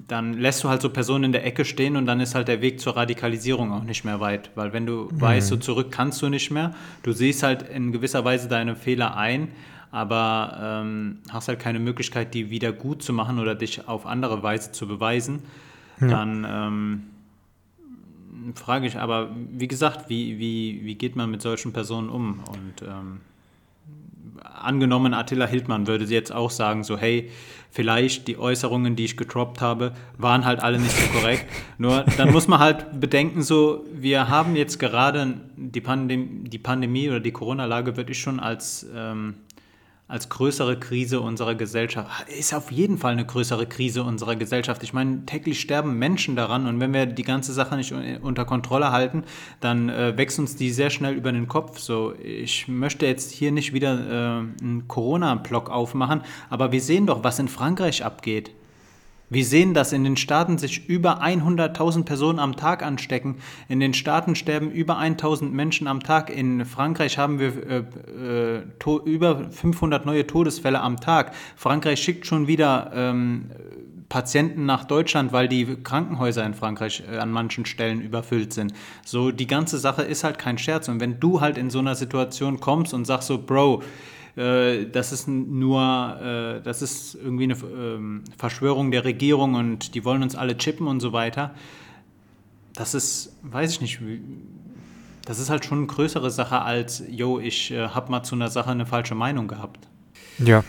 dann 0.07 0.33
lässt 0.33 0.63
du 0.63 0.69
halt 0.69 0.81
so 0.81 0.89
Personen 0.89 1.25
in 1.25 1.31
der 1.31 1.45
Ecke 1.45 1.65
stehen 1.65 1.95
und 1.95 2.05
dann 2.05 2.19
ist 2.19 2.35
halt 2.35 2.47
der 2.47 2.61
Weg 2.61 2.79
zur 2.79 2.95
Radikalisierung 2.95 3.71
auch 3.71 3.83
nicht 3.83 4.03
mehr 4.03 4.19
weit. 4.19 4.51
Weil 4.55 4.73
wenn 4.73 4.85
du 4.85 5.09
mhm. 5.11 5.21
weißt, 5.21 5.47
so 5.47 5.57
zurück 5.57 5.91
kannst 5.91 6.21
du 6.21 6.29
nicht 6.29 6.51
mehr, 6.51 6.73
du 7.03 7.11
siehst 7.13 7.43
halt 7.43 7.63
in 7.63 7.91
gewisser 7.91 8.25
Weise 8.25 8.47
deine 8.47 8.75
Fehler 8.75 9.15
ein, 9.15 9.49
aber 9.91 10.81
ähm, 10.83 11.19
hast 11.29 11.47
halt 11.47 11.59
keine 11.59 11.79
Möglichkeit, 11.79 12.33
die 12.33 12.49
wieder 12.49 12.73
gut 12.73 13.01
zu 13.01 13.13
machen 13.13 13.39
oder 13.39 13.55
dich 13.55 13.87
auf 13.87 14.05
andere 14.05 14.43
Weise 14.43 14.71
zu 14.71 14.87
beweisen, 14.87 15.43
ja. 16.01 16.07
dann 16.07 16.45
ähm, 16.49 17.03
frage 18.55 18.87
ich 18.87 18.97
aber, 18.97 19.29
wie 19.51 19.67
gesagt, 19.67 20.09
wie, 20.09 20.37
wie, 20.37 20.81
wie 20.83 20.95
geht 20.95 21.15
man 21.15 21.31
mit 21.31 21.41
solchen 21.41 21.73
Personen 21.73 22.09
um? 22.09 22.41
Und 22.45 22.87
ähm, 22.87 23.21
angenommen, 24.43 25.13
Attila 25.13 25.45
Hildmann 25.45 25.87
würde 25.87 26.05
jetzt 26.05 26.31
auch 26.31 26.51
sagen, 26.51 26.83
so 26.83 26.97
hey, 26.97 27.31
vielleicht 27.69 28.27
die 28.27 28.37
Äußerungen, 28.37 28.95
die 28.95 29.05
ich 29.05 29.17
getroppt 29.17 29.61
habe, 29.61 29.93
waren 30.17 30.45
halt 30.45 30.61
alle 30.61 30.79
nicht 30.79 30.95
so 30.95 31.07
korrekt. 31.19 31.45
Nur 31.77 32.03
dann 32.17 32.31
muss 32.31 32.47
man 32.47 32.59
halt 32.59 32.99
bedenken, 32.99 33.41
so 33.41 33.85
wir 33.93 34.29
haben 34.29 34.55
jetzt 34.55 34.79
gerade 34.79 35.35
die, 35.55 35.81
Pandem 35.81 36.49
die 36.49 36.59
Pandemie 36.59 37.09
oder 37.09 37.19
die 37.19 37.31
Corona-Lage, 37.31 37.97
würde 37.97 38.11
ich 38.11 38.19
schon 38.19 38.39
als 38.39 38.85
ähm, 38.95 39.35
als 40.07 40.29
größere 40.29 40.79
Krise 40.79 41.19
unserer 41.19 41.55
Gesellschaft. 41.55 42.29
Ist 42.29 42.53
auf 42.53 42.71
jeden 42.71 42.97
Fall 42.97 43.11
eine 43.11 43.25
größere 43.25 43.65
Krise 43.65 44.03
unserer 44.03 44.35
Gesellschaft. 44.35 44.81
Ich 44.83 44.93
meine, 44.93 45.25
täglich 45.25 45.59
sterben 45.59 45.99
Menschen 45.99 46.35
daran 46.35 46.65
und 46.65 46.79
wenn 46.79 46.93
wir 46.93 47.05
die 47.05 47.23
ganze 47.23 47.51
Sache 47.51 47.75
nicht 47.75 47.93
unter 48.21 48.45
Kontrolle 48.45 48.91
halten, 48.91 49.23
dann 49.59 49.89
äh, 49.89 50.17
wächst 50.17 50.39
uns 50.39 50.55
die 50.55 50.71
sehr 50.71 50.89
schnell 50.89 51.15
über 51.15 51.31
den 51.31 51.47
Kopf. 51.47 51.79
So, 51.79 52.13
ich 52.23 52.67
möchte 52.67 53.05
jetzt 53.05 53.31
hier 53.31 53.51
nicht 53.51 53.73
wieder 53.73 53.93
äh, 53.93 54.63
einen 54.63 54.85
Corona-Block 54.87 55.69
aufmachen, 55.69 56.21
aber 56.49 56.71
wir 56.71 56.81
sehen 56.81 57.05
doch, 57.05 57.23
was 57.23 57.39
in 57.39 57.49
Frankreich 57.49 58.05
abgeht. 58.05 58.51
Wir 59.29 59.43
sehen, 59.43 59.73
dass 59.73 59.91
in 59.91 60.05
den 60.05 60.15
Staaten 60.15 60.57
sich 60.57 60.87
über 60.87 61.21
100.000 61.21 62.03
Personen 62.03 62.39
am 62.39 62.55
Tag 62.55 62.81
anstecken. 62.81 63.35
In 63.67 63.81
den 63.81 63.93
Staaten 63.93 64.35
sterben 64.35 64.71
über 64.71 64.97
1.000 64.97 65.49
Menschen 65.49 65.87
am 65.87 66.01
Tag. 66.01 66.29
In 66.29 66.65
Frankreich 66.65 67.17
haben 67.17 67.39
wir 67.39 67.53
äh, 67.67 68.59
äh, 68.59 68.99
über 69.05 69.49
500 69.51 70.05
neue 70.05 70.25
Todesfälle 70.25 70.79
am 70.79 70.97
Tag. 71.01 71.33
Frankreich 71.57 72.01
schickt 72.01 72.25
schon 72.25 72.47
wieder 72.47 72.91
ähm, 72.93 73.51
Patienten 74.07 74.65
nach 74.65 74.85
Deutschland, 74.85 75.33
weil 75.33 75.49
die 75.49 75.65
Krankenhäuser 75.83 76.45
in 76.45 76.53
Frankreich 76.53 77.03
äh, 77.11 77.17
an 77.17 77.29
manchen 77.29 77.65
Stellen 77.65 77.99
überfüllt 77.99 78.53
sind. 78.53 78.73
So, 79.05 79.31
die 79.31 79.47
ganze 79.47 79.77
Sache 79.77 80.03
ist 80.03 80.23
halt 80.23 80.39
kein 80.39 80.57
Scherz. 80.57 80.87
Und 80.87 81.01
wenn 81.01 81.19
du 81.19 81.41
halt 81.41 81.57
in 81.57 81.69
so 81.69 81.79
einer 81.79 81.95
Situation 81.95 82.61
kommst 82.61 82.93
und 82.93 83.03
sagst 83.03 83.27
so, 83.27 83.37
Bro, 83.37 83.83
das 84.37 85.11
ist 85.11 85.27
nur, 85.27 85.81
äh, 86.21 86.61
das 86.61 86.83
ist 86.83 87.15
irgendwie 87.15 87.45
eine 87.45 87.55
ähm, 87.55 88.23
Verschwörung 88.37 88.91
der 88.91 89.03
Regierung 89.03 89.55
und 89.55 89.95
die 89.95 90.05
wollen 90.05 90.21
uns 90.21 90.35
alle 90.35 90.55
chippen 90.57 90.87
und 90.87 90.99
so 90.99 91.11
weiter. 91.11 91.55
Das 92.75 92.93
ist, 92.93 93.35
weiß 93.41 93.71
ich 93.71 93.81
nicht, 93.81 93.99
das 95.25 95.39
ist 95.39 95.49
halt 95.49 95.65
schon 95.65 95.79
eine 95.79 95.87
größere 95.87 96.29
Sache 96.29 96.61
als, 96.61 97.03
yo, 97.09 97.39
ich 97.39 97.71
äh, 97.71 97.87
habe 97.87 98.11
mal 98.11 98.21
zu 98.21 98.35
einer 98.35 98.49
Sache 98.49 98.69
eine 98.69 98.85
falsche 98.85 99.15
Meinung 99.15 99.47
gehabt. 99.47 99.87
Ja, 100.37 100.63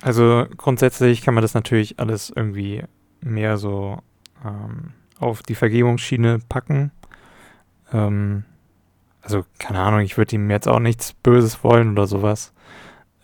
also 0.00 0.46
grundsätzlich 0.56 1.22
kann 1.22 1.34
man 1.34 1.42
das 1.42 1.54
natürlich 1.54 2.00
alles 2.00 2.32
irgendwie 2.34 2.82
mehr 3.20 3.56
so 3.56 3.98
ähm, 4.44 4.94
auf 5.20 5.44
die 5.44 5.54
Vergebungsschiene 5.54 6.40
packen. 6.48 6.90
Ähm, 7.92 8.42
also 9.22 9.44
keine 9.60 9.78
Ahnung, 9.78 10.00
ich 10.00 10.18
würde 10.18 10.34
ihm 10.34 10.50
jetzt 10.50 10.66
auch 10.66 10.80
nichts 10.80 11.12
Böses 11.12 11.62
wollen 11.62 11.92
oder 11.92 12.08
sowas. 12.08 12.52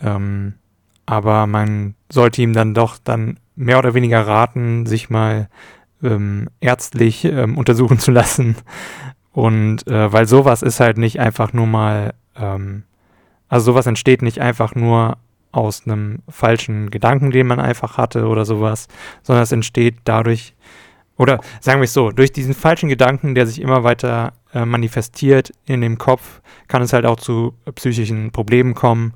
Ähm, 0.01 0.55
aber 1.07 1.47
man 1.47 1.95
sollte 2.11 2.43
ihm 2.43 2.53
dann 2.53 2.75
doch 2.75 2.99
dann 3.03 3.39
mehr 3.57 3.79
oder 3.79 3.95
weniger 3.95 4.27
raten, 4.27 4.87
sich 4.87 5.11
mal 5.11 5.49
ähm, 6.03 6.49
ärztlich 6.61 7.25
ähm, 7.25 7.59
untersuchen 7.59 7.99
zu 7.99 8.11
lassen 8.11 8.57
Und 9.39 9.87
äh, 9.87 10.13
weil 10.13 10.27
sowas 10.27 10.63
ist 10.63 10.81
halt 10.81 10.99
nicht 10.99 11.21
einfach 11.21 11.53
nur 11.53 11.69
mal, 11.69 12.13
ähm, 12.35 12.83
also 13.49 13.67
sowas 13.67 13.87
entsteht 13.87 14.21
nicht 14.21 14.41
einfach 14.41 14.75
nur 14.75 15.17
aus 15.53 15.87
einem 15.87 16.23
falschen 16.29 16.91
Gedanken, 16.91 17.31
den 17.31 17.47
man 17.47 17.61
einfach 17.61 17.99
hatte 17.99 18.27
oder 18.27 18.45
sowas, 18.45 18.89
sondern 19.23 19.45
es 19.45 19.53
entsteht 19.53 19.99
dadurch, 20.03 20.57
oder 21.17 21.39
sagen 21.61 21.79
wir 21.79 21.85
es 21.85 21.93
so, 21.93 22.11
durch 22.11 22.33
diesen 22.33 22.53
falschen 22.53 22.89
Gedanken, 22.89 23.37
der 23.37 23.47
sich 23.47 23.61
immer 23.61 23.85
weiter 23.85 24.33
äh, 24.53 24.65
manifestiert 24.65 25.53
in 25.67 25.83
dem 25.83 25.99
Kopf, 25.99 26.41
kann 26.67 26.83
es 26.83 26.93
halt 26.93 27.07
auch 27.07 27.21
zu 27.21 27.55
psychischen 27.77 28.33
Problemen 28.33 28.75
kommen. 28.75 29.15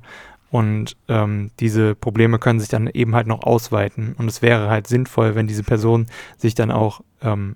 Und 0.53 0.97
ähm, 1.07 1.49
diese 1.59 1.95
Probleme 1.95 2.37
können 2.37 2.59
sich 2.59 2.69
dann 2.69 2.85
eben 2.85 3.15
halt 3.15 3.25
noch 3.25 3.41
ausweiten. 3.41 4.13
Und 4.19 4.27
es 4.27 4.43
wäre 4.43 4.69
halt 4.69 4.85
sinnvoll, 4.85 5.33
wenn 5.33 5.47
diese 5.47 5.63
Person 5.63 6.05
sich 6.37 6.53
dann 6.53 6.69
auch 6.69 7.01
ähm, 7.23 7.55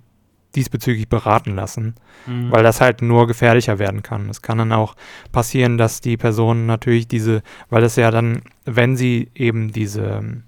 diesbezüglich 0.56 1.08
beraten 1.08 1.54
lassen, 1.54 1.94
mhm. 2.26 2.50
weil 2.50 2.64
das 2.64 2.80
halt 2.80 3.00
nur 3.00 3.28
gefährlicher 3.28 3.78
werden 3.78 4.02
kann. 4.02 4.28
Es 4.28 4.42
kann 4.42 4.58
dann 4.58 4.72
auch 4.72 4.96
passieren, 5.30 5.78
dass 5.78 6.00
die 6.00 6.16
Person 6.16 6.66
natürlich 6.66 7.06
diese, 7.06 7.42
weil 7.70 7.84
es 7.84 7.94
ja 7.94 8.10
dann, 8.10 8.42
wenn 8.64 8.96
sie 8.96 9.30
eben 9.36 9.70
diese, 9.70 10.42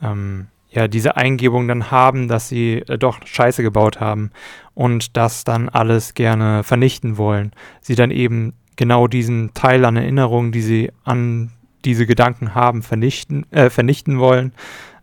ähm, 0.00 0.46
ja, 0.68 0.86
diese 0.86 1.16
Eingebung 1.16 1.66
dann 1.66 1.90
haben, 1.90 2.28
dass 2.28 2.48
sie 2.48 2.84
äh, 2.86 2.98
doch 2.98 3.18
Scheiße 3.26 3.64
gebaut 3.64 3.98
haben 3.98 4.30
und 4.74 5.16
das 5.16 5.42
dann 5.42 5.68
alles 5.68 6.14
gerne 6.14 6.62
vernichten 6.62 7.16
wollen, 7.16 7.50
sie 7.80 7.96
dann 7.96 8.12
eben 8.12 8.52
genau 8.76 9.08
diesen 9.08 9.54
Teil 9.54 9.84
an 9.84 9.96
Erinnerungen, 9.96 10.52
die 10.52 10.62
sie 10.62 10.92
an 11.02 11.50
diese 11.84 12.06
Gedanken 12.06 12.54
haben, 12.54 12.82
vernichten, 12.82 13.50
äh, 13.52 13.70
vernichten 13.70 14.18
wollen. 14.18 14.52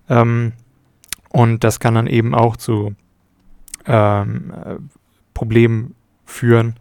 Ähm, 0.09 0.53
und 1.29 1.63
das 1.63 1.79
kann 1.79 1.95
dann 1.95 2.07
eben 2.07 2.33
auch 2.33 2.57
zu 2.57 2.95
ähm, 3.85 4.53
äh, 4.53 4.75
Problemen 5.33 5.95
führen. 6.25 6.75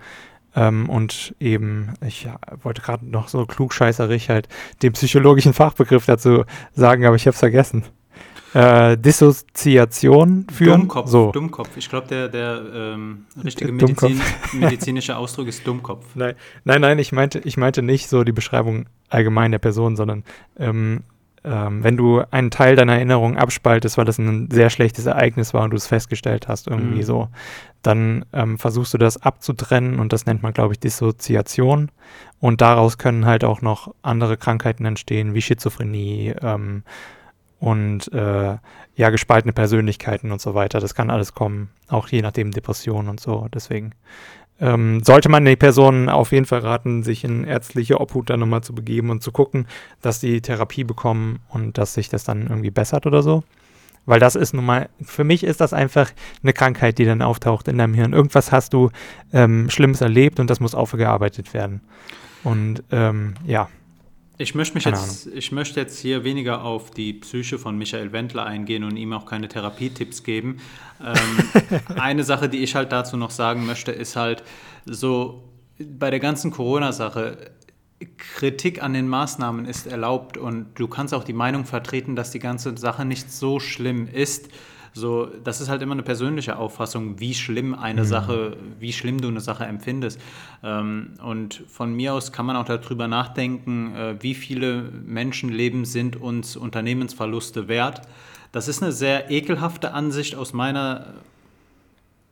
Ähm, 0.55 0.89
und 0.89 1.35
eben, 1.39 1.95
ich 2.05 2.25
ja, 2.25 2.39
wollte 2.63 2.83
gerade 2.83 3.07
noch 3.07 3.29
so 3.29 3.45
klugscheißerig 3.45 4.31
halt 4.31 4.49
den 4.83 4.93
psychologischen 4.93 5.53
Fachbegriff 5.53 6.07
dazu 6.07 6.45
sagen, 6.73 7.05
aber 7.05 7.17
ich 7.17 7.27
habe 7.27 7.35
es 7.35 7.41
vergessen. 7.41 7.85
Äh, 8.57 8.97
Dissoziation 8.97 10.47
führen. 10.51 10.81
Dummkopf, 10.81 11.09
so. 11.11 11.31
Dummkopf. 11.31 11.77
Ich 11.77 11.91
glaube, 11.91 12.07
der, 12.09 12.29
der 12.29 12.63
ähm, 12.75 13.27
richtige 13.45 13.71
Medizin, 13.71 14.19
medizinische 14.55 15.15
Ausdruck 15.15 15.49
ist 15.49 15.67
Dummkopf. 15.67 16.07
Nein, 16.15 16.37
nein, 16.65 16.81
nein, 16.81 16.99
ich 16.99 17.13
meinte, 17.13 17.39
ich 17.41 17.59
meinte 17.59 17.83
nicht 17.83 18.09
so 18.09 18.25
die 18.25 18.33
Beschreibung 18.33 18.87
allgemein 19.11 19.51
der 19.51 19.59
Person, 19.59 19.95
sondern 19.95 20.25
ähm, 20.59 21.03
ähm, 21.45 21.85
wenn 21.85 21.99
du 21.99 22.23
einen 22.31 22.51
Teil 22.51 22.77
deiner 22.77 22.95
Erinnerung 22.95 23.37
abspaltest, 23.37 23.99
weil 23.99 24.07
das 24.07 24.17
ein 24.17 24.49
sehr 24.51 24.71
schlechtes 24.71 25.05
Ereignis 25.05 25.53
war 25.53 25.63
und 25.65 25.71
du 25.73 25.77
es 25.77 25.87
festgestellt 25.87 26.49
hast, 26.49 26.67
irgendwie 26.67 27.01
mhm. 27.01 27.07
so, 27.07 27.29
dann 27.83 28.25
ähm, 28.33 28.59
versuchst 28.59 28.95
du 28.95 28.99
das 28.99 29.21
abzutrennen 29.23 29.99
und 29.99 30.15
das 30.15 30.25
nennt 30.25 30.43
man, 30.43 30.55
glaube 30.55 30.73
ich, 30.73 30.81
Dissoziation. 30.81 31.91
Und 32.41 32.63
daraus 32.63 32.97
können 32.97 33.27
halt 33.27 33.45
auch 33.45 33.61
noch 33.61 33.95
andere 34.01 34.39
Krankheiten 34.39 34.87
entstehen, 34.87 35.35
wie 35.35 35.43
Schizophrenie 35.43 36.35
ähm, 36.41 36.85
und 37.59 38.13
äh, 38.13 38.57
ja, 38.97 39.11
gespaltene 39.11 39.53
Persönlichkeiten 39.53 40.33
und 40.33 40.41
so 40.41 40.55
weiter. 40.55 40.81
Das 40.81 40.95
kann 40.95 41.11
alles 41.11 41.35
kommen, 41.35 41.71
auch 41.89 42.09
je 42.09 42.23
nachdem 42.23 42.51
Depression 42.51 43.09
und 43.09 43.21
so. 43.21 43.47
Deswegen 43.53 43.93
ähm, 44.61 45.03
sollte 45.05 45.29
man 45.29 45.45
die 45.45 45.57
Person 45.57 46.09
auf 46.09 46.33
jeden 46.33 46.47
Fall 46.47 46.61
raten, 46.61 47.03
sich 47.03 47.25
in 47.25 47.45
ärztliche 47.45 48.01
Obhut 48.01 48.31
dann 48.31 48.41
nochmal 48.41 48.63
zu 48.63 48.75
begeben 48.75 49.11
und 49.11 49.23
zu 49.23 49.33
gucken, 49.33 49.67
dass 50.01 50.21
die 50.21 50.41
Therapie 50.41 50.85
bekommen 50.85 51.41
und 51.49 51.79
dass 51.79 51.95
sich 51.95 52.09
das 52.09 52.25
dann 52.25 52.47
irgendwie 52.47 52.71
bessert 52.71 53.07
oder 53.07 53.23
so. 53.23 53.45
Weil 54.07 54.21
das 54.21 54.37
ist 54.37 54.55
nun 54.55 54.65
mal, 54.65 54.89
für 55.03 55.25
mich 55.25 55.43
ist 55.43 55.61
das 55.61 55.73
einfach 55.73 56.13
eine 56.43 56.53
Krankheit, 56.53 56.99
die 56.99 57.05
dann 57.05 57.23
auftaucht 57.23 57.67
in 57.69 57.77
deinem 57.77 57.93
Hirn. 57.93 58.13
Irgendwas 58.13 58.53
hast 58.53 58.73
du 58.73 58.91
ähm, 59.33 59.69
Schlimmes 59.69 60.01
erlebt 60.01 60.39
und 60.39 60.49
das 60.49 60.61
muss 60.61 60.77
aufgearbeitet 60.77 61.53
werden. 61.53 61.81
Und 62.45 62.85
ähm, 62.93 63.35
ja. 63.45 63.69
Ich 64.39 64.55
möchte, 64.55 64.75
mich 64.75 64.85
jetzt, 64.85 65.27
ich 65.29 65.51
möchte 65.51 65.81
jetzt 65.81 65.99
hier 65.99 66.23
weniger 66.23 66.63
auf 66.63 66.91
die 66.91 67.15
Psyche 67.15 67.59
von 67.59 67.79
Michael 67.79 68.13
Wendler 68.13 68.45
eingehen 68.45 68.85
und 68.85 68.97
ihm 68.97 69.15
auch 69.15 69.25
keine 69.25 69.49
Therapietipps 69.49 70.25
geben. 70.25 70.59
Ähm, 71.03 71.81
eine 71.99 72.23
Sache, 72.23 72.49
die 72.49 72.59
ich 72.59 72.75
halt 72.75 72.93
dazu 72.93 73.17
noch 73.17 73.31
sagen 73.31 73.65
möchte, 73.65 73.93
ist 73.93 74.15
halt 74.15 74.43
so 74.85 75.43
bei 75.79 76.11
der 76.11 76.21
ganzen 76.21 76.51
Corona-Sache, 76.51 77.51
Kritik 78.19 78.83
an 78.83 78.93
den 78.93 79.09
Maßnahmen 79.09 79.65
ist 79.65 79.87
erlaubt 79.87 80.37
und 80.37 80.75
du 80.75 80.87
kannst 80.87 81.15
auch 81.15 81.25
die 81.25 81.33
Meinung 81.33 81.65
vertreten, 81.65 82.15
dass 82.15 82.31
die 82.31 82.39
ganze 82.39 82.77
Sache 82.77 83.07
nicht 83.07 83.33
so 83.33 83.59
schlimm 83.59 84.07
ist. 84.07 84.51
So, 84.97 85.27
das 85.45 85.61
ist 85.61 85.69
halt 85.69 85.83
immer 85.83 85.93
eine 85.93 86.03
persönliche 86.03 86.57
Auffassung, 86.57 87.21
wie 87.21 87.35
schlimm 87.35 87.75
eine 87.75 88.01
mhm. 88.01 88.07
Sache, 88.07 88.57
wie 88.81 88.95
schlimm 88.95 89.21
du 89.21 89.29
eine 89.29 89.43
Sache 89.43 89.67
empfindest. 89.67 90.19
Ähm, 90.63 91.11
und 91.23 91.65
von 91.69 91.93
mir 91.95 92.15
aus 92.15 92.33
kann 92.33 92.47
man 92.47 92.57
auch 92.57 92.65
darüber 92.65 93.07
nachdenken, 93.07 93.95
äh, 93.95 94.17
wie 94.21 94.35
viele 94.35 94.91
Menschenleben 95.05 95.85
sind 95.85 96.17
uns 96.17 96.57
Unternehmensverluste 96.57 97.69
wert. 97.69 98.01
Das 98.53 98.69
ist 98.69 98.83
eine 98.83 98.91
sehr 98.91 99.31
ekelhafte 99.31 99.93
Ansicht 99.93 100.35
aus 100.35 100.55
meiner 100.55 101.13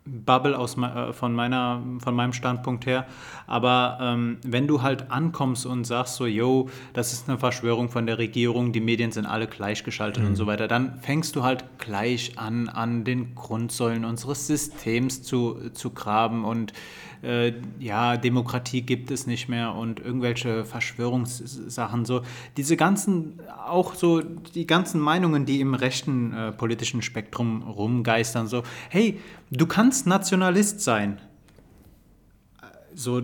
Bubble 0.07 0.59
aus, 0.59 0.77
äh, 0.77 1.13
von, 1.13 1.35
meiner, 1.35 1.83
von 1.99 2.15
meinem 2.15 2.33
Standpunkt 2.33 2.85
her. 2.87 3.07
Aber 3.47 3.99
ähm, 4.01 4.39
wenn 4.45 4.67
du 4.67 4.83
halt 4.83 5.11
ankommst 5.11 5.65
und 5.65 5.85
sagst 5.85 6.17
so, 6.17 6.27
yo, 6.27 6.69
das 6.93 7.13
ist 7.13 7.29
eine 7.29 7.39
Verschwörung 7.39 7.89
von 7.89 8.07
der 8.07 8.19
Regierung, 8.19 8.73
die 8.73 8.81
Medien 8.81 9.13
sind 9.13 9.27
alle 9.27 9.47
gleichgeschaltet 9.47 10.23
mhm. 10.23 10.31
und 10.31 10.37
so 10.37 10.47
weiter, 10.47 10.69
dann 10.69 10.99
fängst 11.01 11.37
du 11.37 11.43
halt 11.43 11.65
gleich 11.79 12.39
an, 12.39 12.69
an 12.69 13.05
den 13.05 13.35
Grundsäulen 13.35 14.05
unseres 14.05 14.47
Systems 14.47 15.23
zu, 15.23 15.71
zu 15.73 15.91
graben 15.91 16.45
und 16.45 16.73
äh, 17.25 17.55
ja, 17.79 18.17
Demokratie 18.17 18.83
gibt 18.83 19.11
es 19.11 19.27
nicht 19.27 19.49
mehr 19.49 19.75
und 19.75 20.01
irgendwelche 20.01 20.65
Verschwörungssachen 20.65 22.05
so. 22.05 22.23
Diese 22.57 22.77
ganzen, 22.77 23.41
auch 23.67 23.95
so 23.95 24.21
die 24.21 24.67
ganzen 24.67 25.01
Meinungen, 25.01 25.47
die 25.47 25.61
im 25.61 25.75
rechten 25.75 26.33
äh, 26.33 26.53
politischen 26.53 27.03
Spektrum 27.03 27.63
rumgeistern, 27.63 28.47
so, 28.47 28.63
hey, 28.91 29.21
du 29.51 29.67
kannst 29.67 30.07
Nationalist 30.07 30.81
sein. 30.81 31.21
So, 32.95 33.23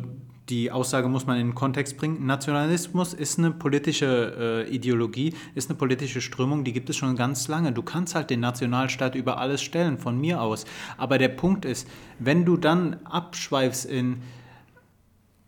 die 0.50 0.70
Aussage 0.70 1.08
muss 1.08 1.26
man 1.26 1.38
in 1.38 1.48
den 1.48 1.54
Kontext 1.54 1.96
bringen. 1.96 2.26
Nationalismus 2.26 3.14
ist 3.14 3.38
eine 3.38 3.52
politische 3.52 4.66
äh, 4.68 4.74
Ideologie, 4.74 5.34
ist 5.54 5.70
eine 5.70 5.78
politische 5.78 6.20
Strömung, 6.20 6.64
die 6.64 6.72
gibt 6.72 6.90
es 6.90 6.96
schon 6.96 7.14
ganz 7.16 7.46
lange. 7.48 7.72
Du 7.72 7.82
kannst 7.82 8.14
halt 8.14 8.30
den 8.30 8.40
Nationalstaat 8.40 9.14
über 9.14 9.38
alles 9.38 9.62
stellen, 9.62 9.96
von 9.96 10.20
mir 10.20 10.42
aus. 10.42 10.64
Aber 10.98 11.18
der 11.18 11.28
Punkt 11.28 11.64
ist, 11.64 11.88
wenn 12.18 12.44
du 12.44 12.56
dann 12.56 12.96
abschweifst 13.04 13.86
in 13.86 14.22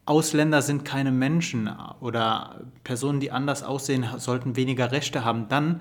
Ausländer 0.05 0.63
sind 0.63 0.85
keine 0.85 1.13
Menschen 1.13 1.71
oder 2.01 2.61
Personen, 2.83 3.21
die 3.21 3.31
anders 3.31 3.63
aussehen, 3.63 4.05
sollten 4.19 4.57
weniger 4.57 4.91
Rechte 4.91 5.25
haben, 5.25 5.49
dann 5.49 5.81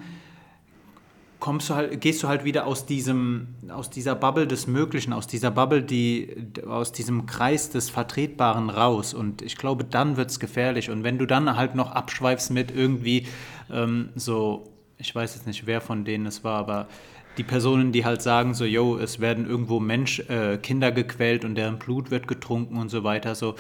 kommst 1.42 1.70
du 1.70 1.76
halt, 1.76 2.00
gehst 2.00 2.24
du 2.24 2.30
halt 2.30 2.46
wieder 2.46 2.68
aus 2.68 2.86
diesem, 2.86 3.48
aus 3.70 3.90
dieser 3.90 4.16
Bubble 4.16 4.48
des 4.48 4.68
Möglichen, 4.68 5.12
aus 5.12 5.28
dieser 5.28 5.52
Bubble, 5.52 5.82
die, 5.82 6.34
aus 6.66 6.94
diesem 6.94 7.26
Kreis 7.26 7.72
des 7.72 7.90
Vertretbaren 7.90 8.70
raus. 8.70 9.14
Und 9.14 9.42
ich 9.42 9.58
glaube, 9.58 9.84
dann 9.84 10.16
wird 10.16 10.30
es 10.30 10.40
gefährlich. 10.40 10.92
Und 10.92 11.04
wenn 11.04 11.18
du 11.18 11.26
dann 11.26 11.58
halt 11.58 11.76
noch 11.76 11.92
abschweifst 11.92 12.52
mit 12.52 12.72
irgendwie 12.72 13.26
ähm, 13.72 14.10
so, 14.16 14.72
ich 15.00 15.14
weiß 15.14 15.34
jetzt 15.34 15.48
nicht, 15.48 15.66
wer 15.66 15.82
von 15.82 16.06
denen 16.06 16.28
es 16.28 16.44
war, 16.44 16.60
aber 16.60 16.88
die 17.38 17.44
Personen, 17.44 17.92
die 17.92 18.06
halt 18.06 18.22
sagen 18.22 18.54
so, 18.54 18.64
yo, 18.64 18.98
es 18.98 19.20
werden 19.20 19.48
irgendwo 19.48 19.80
Mensch, 19.80 20.20
äh, 20.30 20.60
Kinder 20.60 20.92
gequält 20.92 21.44
und 21.44 21.56
deren 21.56 21.80
Blut 21.80 22.12
wird 22.12 22.28
getrunken 22.28 22.78
und 22.78 22.90
so 22.90 23.04
weiter, 23.04 23.34
so, 23.34 23.56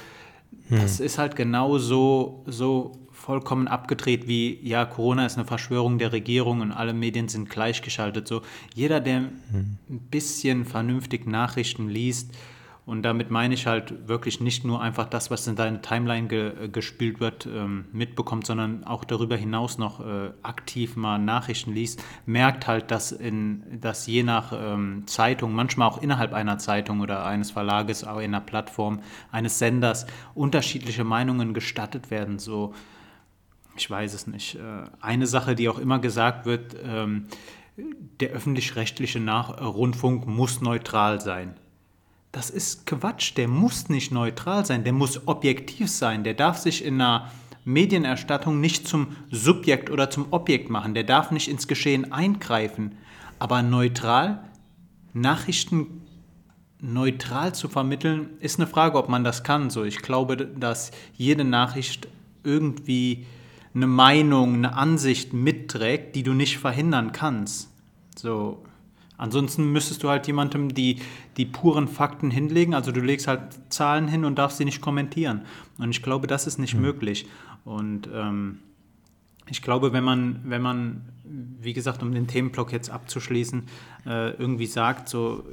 hm. 0.67 0.82
das 0.82 0.99
ist 0.99 1.17
halt 1.17 1.36
genau 1.36 1.79
so, 1.79 2.43
so 2.45 3.01
vollkommen 3.22 3.67
abgedreht 3.67 4.28
wie, 4.28 4.59
ja, 4.63 4.86
Corona 4.86 5.26
ist 5.26 5.38
eine 5.38 5.45
Verschwörung 5.45 5.99
der 5.99 6.11
Regierung 6.11 6.61
und 6.61 6.72
alle 6.72 6.93
Medien 6.93 7.28
sind 7.28 7.49
gleichgeschaltet. 7.49 8.28
So, 8.28 8.41
jeder, 8.74 8.99
der 8.99 9.17
ein 9.17 9.78
bisschen 10.09 10.65
vernünftig 10.65 11.28
Nachrichten 11.28 11.88
liest, 11.88 12.34
und 12.84 13.03
damit 13.03 13.30
meine 13.30 13.53
ich 13.53 13.67
halt 13.67 14.07
wirklich 14.07 14.41
nicht 14.41 14.65
nur 14.65 14.82
einfach 14.82 15.07
das, 15.07 15.30
was 15.30 15.45
in 15.45 15.55
deine 15.55 15.82
Timeline 15.82 16.28
ge 16.28 16.67
gespielt 16.69 17.19
wird, 17.19 17.45
ähm, 17.45 17.86
mitbekommt, 17.93 18.45
sondern 18.45 18.84
auch 18.84 19.03
darüber 19.03 19.38
hinaus 19.38 19.78
noch 19.78 19.99
äh, 19.99 20.32
aktiv 20.41 20.95
mal 20.95 21.19
Nachrichten 21.19 21.74
liest, 21.74 22.03
merkt 22.26 22.67
halt, 22.67 22.89
dass, 22.89 23.11
in, 23.11 23.80
dass 23.80 24.07
je 24.07 24.24
nach 24.24 24.51
ähm, 24.51 25.03
Zeitung, 25.05 25.53
manchmal 25.53 25.89
auch 25.89 26.01
innerhalb 26.01 26.34
einer 26.34 26.57
Zeitung 26.57 27.01
oder 27.01 27.24
eines 27.24 27.51
Verlages, 27.51 28.03
auch 28.03 28.17
in 28.17 28.34
einer 28.34 28.41
Plattform, 28.41 28.99
eines 29.32 29.59
Senders, 29.59 30.07
unterschiedliche 30.34 31.03
Meinungen 31.03 31.53
gestattet 31.53 32.09
werden. 32.09 32.39
So, 32.39 32.74
ich 33.76 33.89
weiß 33.89 34.13
es 34.13 34.28
nicht. 34.28 34.55
Äh, 34.55 34.84
eine 34.99 35.28
Sache, 35.28 35.55
die 35.55 35.69
auch 35.69 35.80
immer 35.80 35.99
gesagt 35.99 36.45
wird, 36.45 36.76
ähm, 36.84 37.28
der 38.19 38.30
öffentlich-rechtliche 38.30 39.19
Rundfunk 39.19 40.28
muss 40.28 40.61
neutral 40.61 41.22
sein. 41.22 41.55
Das 42.32 42.49
ist 42.49 42.86
Quatsch, 42.86 43.36
der 43.36 43.47
muss 43.47 43.89
nicht 43.89 44.11
neutral 44.11 44.65
sein, 44.65 44.84
der 44.84 44.93
muss 44.93 45.28
objektiv 45.28 45.89
sein, 45.89 46.24
der 46.24 46.34
darf 46.34 46.57
sich 46.57 46.84
in 46.84 46.95
einer 46.95 47.32
Medienerstattung 47.65 48.59
nicht 48.59 48.88
zum 48.88 49.15
Subjekt 49.30 49.89
oder 49.89 50.09
zum 50.09 50.28
Objekt 50.32 50.69
machen, 50.69 50.93
der 50.93 51.03
darf 51.03 51.32
nicht 51.32 51.49
ins 51.49 51.67
Geschehen 51.67 52.11
eingreifen, 52.11 52.97
aber 53.39 53.61
neutral, 53.61 54.43
Nachrichten 55.13 56.01
neutral 56.80 57.53
zu 57.53 57.67
vermitteln, 57.67 58.30
ist 58.39 58.59
eine 58.59 58.67
Frage, 58.67 58.97
ob 58.97 59.09
man 59.09 59.24
das 59.24 59.43
kann. 59.43 59.69
So, 59.69 59.84
ich 59.84 59.97
glaube, 59.97 60.38
dass 60.38 60.91
jede 61.13 61.43
Nachricht 61.43 62.07
irgendwie 62.43 63.26
eine 63.74 63.88
Meinung, 63.88 64.55
eine 64.55 64.76
Ansicht 64.76 65.34
mitträgt, 65.34 66.15
die 66.15 66.24
du 66.24 66.34
nicht 66.34 66.57
verhindern 66.57 67.11
kannst. 67.11 67.69
So, 68.15 68.63
ansonsten 69.17 69.72
müsstest 69.72 70.03
du 70.03 70.09
halt 70.09 70.28
jemandem 70.28 70.74
die, 70.74 70.97
die 71.38 71.45
puren 71.45 71.88
Fakten 71.88 72.32
hinlegen. 72.32 72.74
Also 72.74 72.91
du 72.91 73.01
legst 73.01 73.28
halt 73.28 73.41
Zahlen 73.69 74.07
hin 74.07 74.26
und 74.26 74.38
darfst 74.38 74.57
sie 74.57 74.65
nicht 74.65 74.82
kommentieren. 74.82 75.41
Und 75.78 75.91
ich 75.91 76.03
glaube, 76.03 76.28
das 76.28 76.47
ist 76.47 76.57
nicht 76.57 76.76
mhm. 76.76 76.82
möglich. 76.82 77.28
Und 77.63 78.09
ähm, 78.13 78.59
ich 79.49 79.61
glaube, 79.61 79.93
wenn 79.93 80.03
man, 80.03 80.41
wenn 80.45 80.61
man, 80.61 81.01
wie 81.24 81.74
gesagt, 81.74 82.01
um 82.03 82.13
den 82.13 82.28
Themenblock 82.28 82.72
jetzt 82.72 82.89
abzuschließen, 82.89 83.63
äh, 84.05 84.32
irgendwie 84.32 84.65
sagt, 84.65 85.09
so 85.09 85.45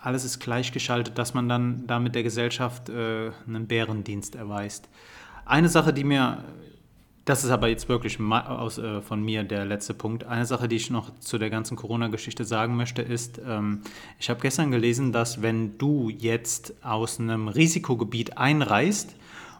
alles 0.00 0.24
ist 0.24 0.38
gleichgeschaltet, 0.38 1.18
dass 1.18 1.34
man 1.34 1.48
dann 1.48 1.86
damit 1.86 2.14
der 2.14 2.22
Gesellschaft 2.22 2.88
äh, 2.88 3.30
einen 3.46 3.66
Bärendienst 3.66 4.36
erweist. 4.36 4.88
Eine 5.44 5.68
Sache, 5.68 5.92
die 5.92 6.04
mir, 6.04 6.44
das 7.28 7.44
ist 7.44 7.50
aber 7.50 7.68
jetzt 7.68 7.90
wirklich 7.90 8.18
aus, 8.20 8.78
äh, 8.78 9.02
von 9.02 9.22
mir 9.22 9.44
der 9.44 9.66
letzte 9.66 9.92
Punkt, 9.92 10.24
eine 10.24 10.46
Sache, 10.46 10.66
die 10.66 10.76
ich 10.76 10.88
noch 10.88 11.10
zu 11.20 11.36
der 11.36 11.50
ganzen 11.50 11.76
Corona-Geschichte 11.76 12.44
sagen 12.44 12.74
möchte, 12.74 13.02
ist, 13.02 13.38
ähm, 13.46 13.82
ich 14.18 14.30
habe 14.30 14.40
gestern 14.40 14.70
gelesen, 14.70 15.12
dass 15.12 15.42
wenn 15.42 15.76
du 15.76 16.08
jetzt 16.08 16.72
aus 16.82 17.20
einem 17.20 17.48
Risikogebiet 17.48 18.38
einreist, 18.38 19.14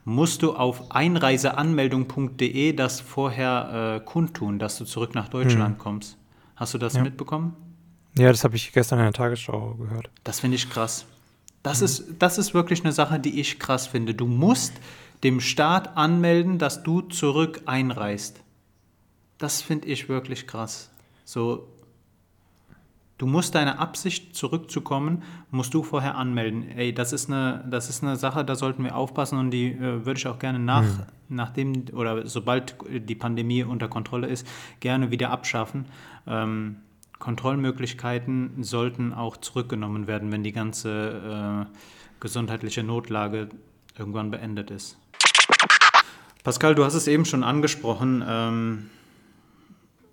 musst 0.06 0.42
du 0.42 0.54
auf 0.54 0.90
einreiseanmeldung.de 0.92 2.72
das 2.72 3.00
vorher 3.00 3.96
äh, 3.96 4.04
kundtun, 4.04 4.58
dass 4.58 4.78
du 4.78 4.86
zurück 4.86 5.14
nach 5.14 5.28
Deutschland 5.28 5.76
hm. 5.76 5.78
kommst. 5.78 6.16
Hast 6.56 6.72
du 6.72 6.78
das 6.78 6.94
ja. 6.94 7.02
mitbekommen? 7.02 7.54
Ja, 8.16 8.30
das 8.30 8.44
habe 8.44 8.56
ich 8.56 8.72
gestern 8.72 8.98
in 9.00 9.04
der 9.04 9.12
Tagesschau 9.12 9.74
gehört. 9.74 10.08
Das 10.24 10.40
finde 10.40 10.56
ich 10.56 10.70
krass. 10.70 11.04
Das, 11.62 11.80
mhm. 11.80 11.84
ist, 11.84 12.04
das 12.18 12.38
ist 12.38 12.54
wirklich 12.54 12.82
eine 12.82 12.92
Sache, 12.92 13.20
die 13.20 13.38
ich 13.38 13.58
krass 13.58 13.86
finde. 13.86 14.14
Du 14.14 14.26
musst 14.26 14.72
dem 15.24 15.40
Staat 15.40 15.96
anmelden, 15.96 16.58
dass 16.58 16.82
du 16.82 17.00
zurück 17.00 17.62
einreist. 17.66 18.40
Das 19.38 19.62
finde 19.62 19.88
ich 19.88 20.08
wirklich 20.08 20.46
krass. 20.46 20.90
So, 21.24 21.68
du 23.18 23.26
musst 23.26 23.54
deine 23.54 23.78
Absicht 23.78 24.34
zurückzukommen, 24.34 25.22
musst 25.50 25.74
du 25.74 25.82
vorher 25.82 26.16
anmelden. 26.16 26.68
Ey, 26.76 26.92
das 26.92 27.12
ist 27.12 27.28
eine, 27.28 27.64
das 27.68 27.88
ist 27.88 28.02
eine 28.02 28.16
Sache, 28.16 28.44
da 28.44 28.54
sollten 28.54 28.84
wir 28.84 28.96
aufpassen 28.96 29.38
und 29.38 29.50
die 29.50 29.72
äh, 29.72 30.06
würde 30.06 30.18
ich 30.18 30.26
auch 30.26 30.38
gerne 30.38 30.58
nach, 30.58 30.82
mhm. 30.82 31.02
nachdem 31.28 31.84
oder 31.92 32.26
sobald 32.26 32.76
die 32.88 33.14
Pandemie 33.14 33.64
unter 33.64 33.88
Kontrolle 33.88 34.28
ist, 34.28 34.46
gerne 34.80 35.10
wieder 35.10 35.30
abschaffen. 35.30 35.86
Ähm, 36.26 36.76
Kontrollmöglichkeiten 37.18 38.62
sollten 38.62 39.12
auch 39.12 39.36
zurückgenommen 39.36 40.06
werden, 40.06 40.30
wenn 40.30 40.44
die 40.44 40.52
ganze 40.52 41.66
äh, 41.68 41.78
gesundheitliche 42.20 42.84
Notlage 42.84 43.48
irgendwann 43.98 44.30
beendet 44.30 44.70
ist. 44.70 44.96
Pascal, 46.48 46.74
du 46.74 46.82
hast 46.82 46.94
es 46.94 47.06
eben 47.06 47.26
schon 47.26 47.44
angesprochen. 47.44 48.24
Ähm, 48.26 48.86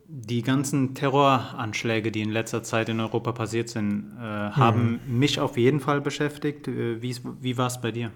die 0.10 0.42
ganzen 0.42 0.94
Terroranschläge, 0.94 2.12
die 2.12 2.24
in 2.24 2.30
letzter 2.30 2.62
Zeit 2.62 2.90
in 2.90 3.00
Europa 3.00 3.32
passiert 3.32 3.70
sind, 3.70 4.12
äh, 4.20 4.22
haben 4.22 5.00
mhm. 5.08 5.20
mich 5.20 5.40
auf 5.40 5.56
jeden 5.56 5.80
Fall 5.80 6.02
beschäftigt. 6.02 6.68
Äh, 6.68 7.02
wie, 7.02 7.16
wie 7.40 7.58
war 7.58 7.68
es 7.68 7.80
bei 7.80 7.94
dir? 7.94 8.12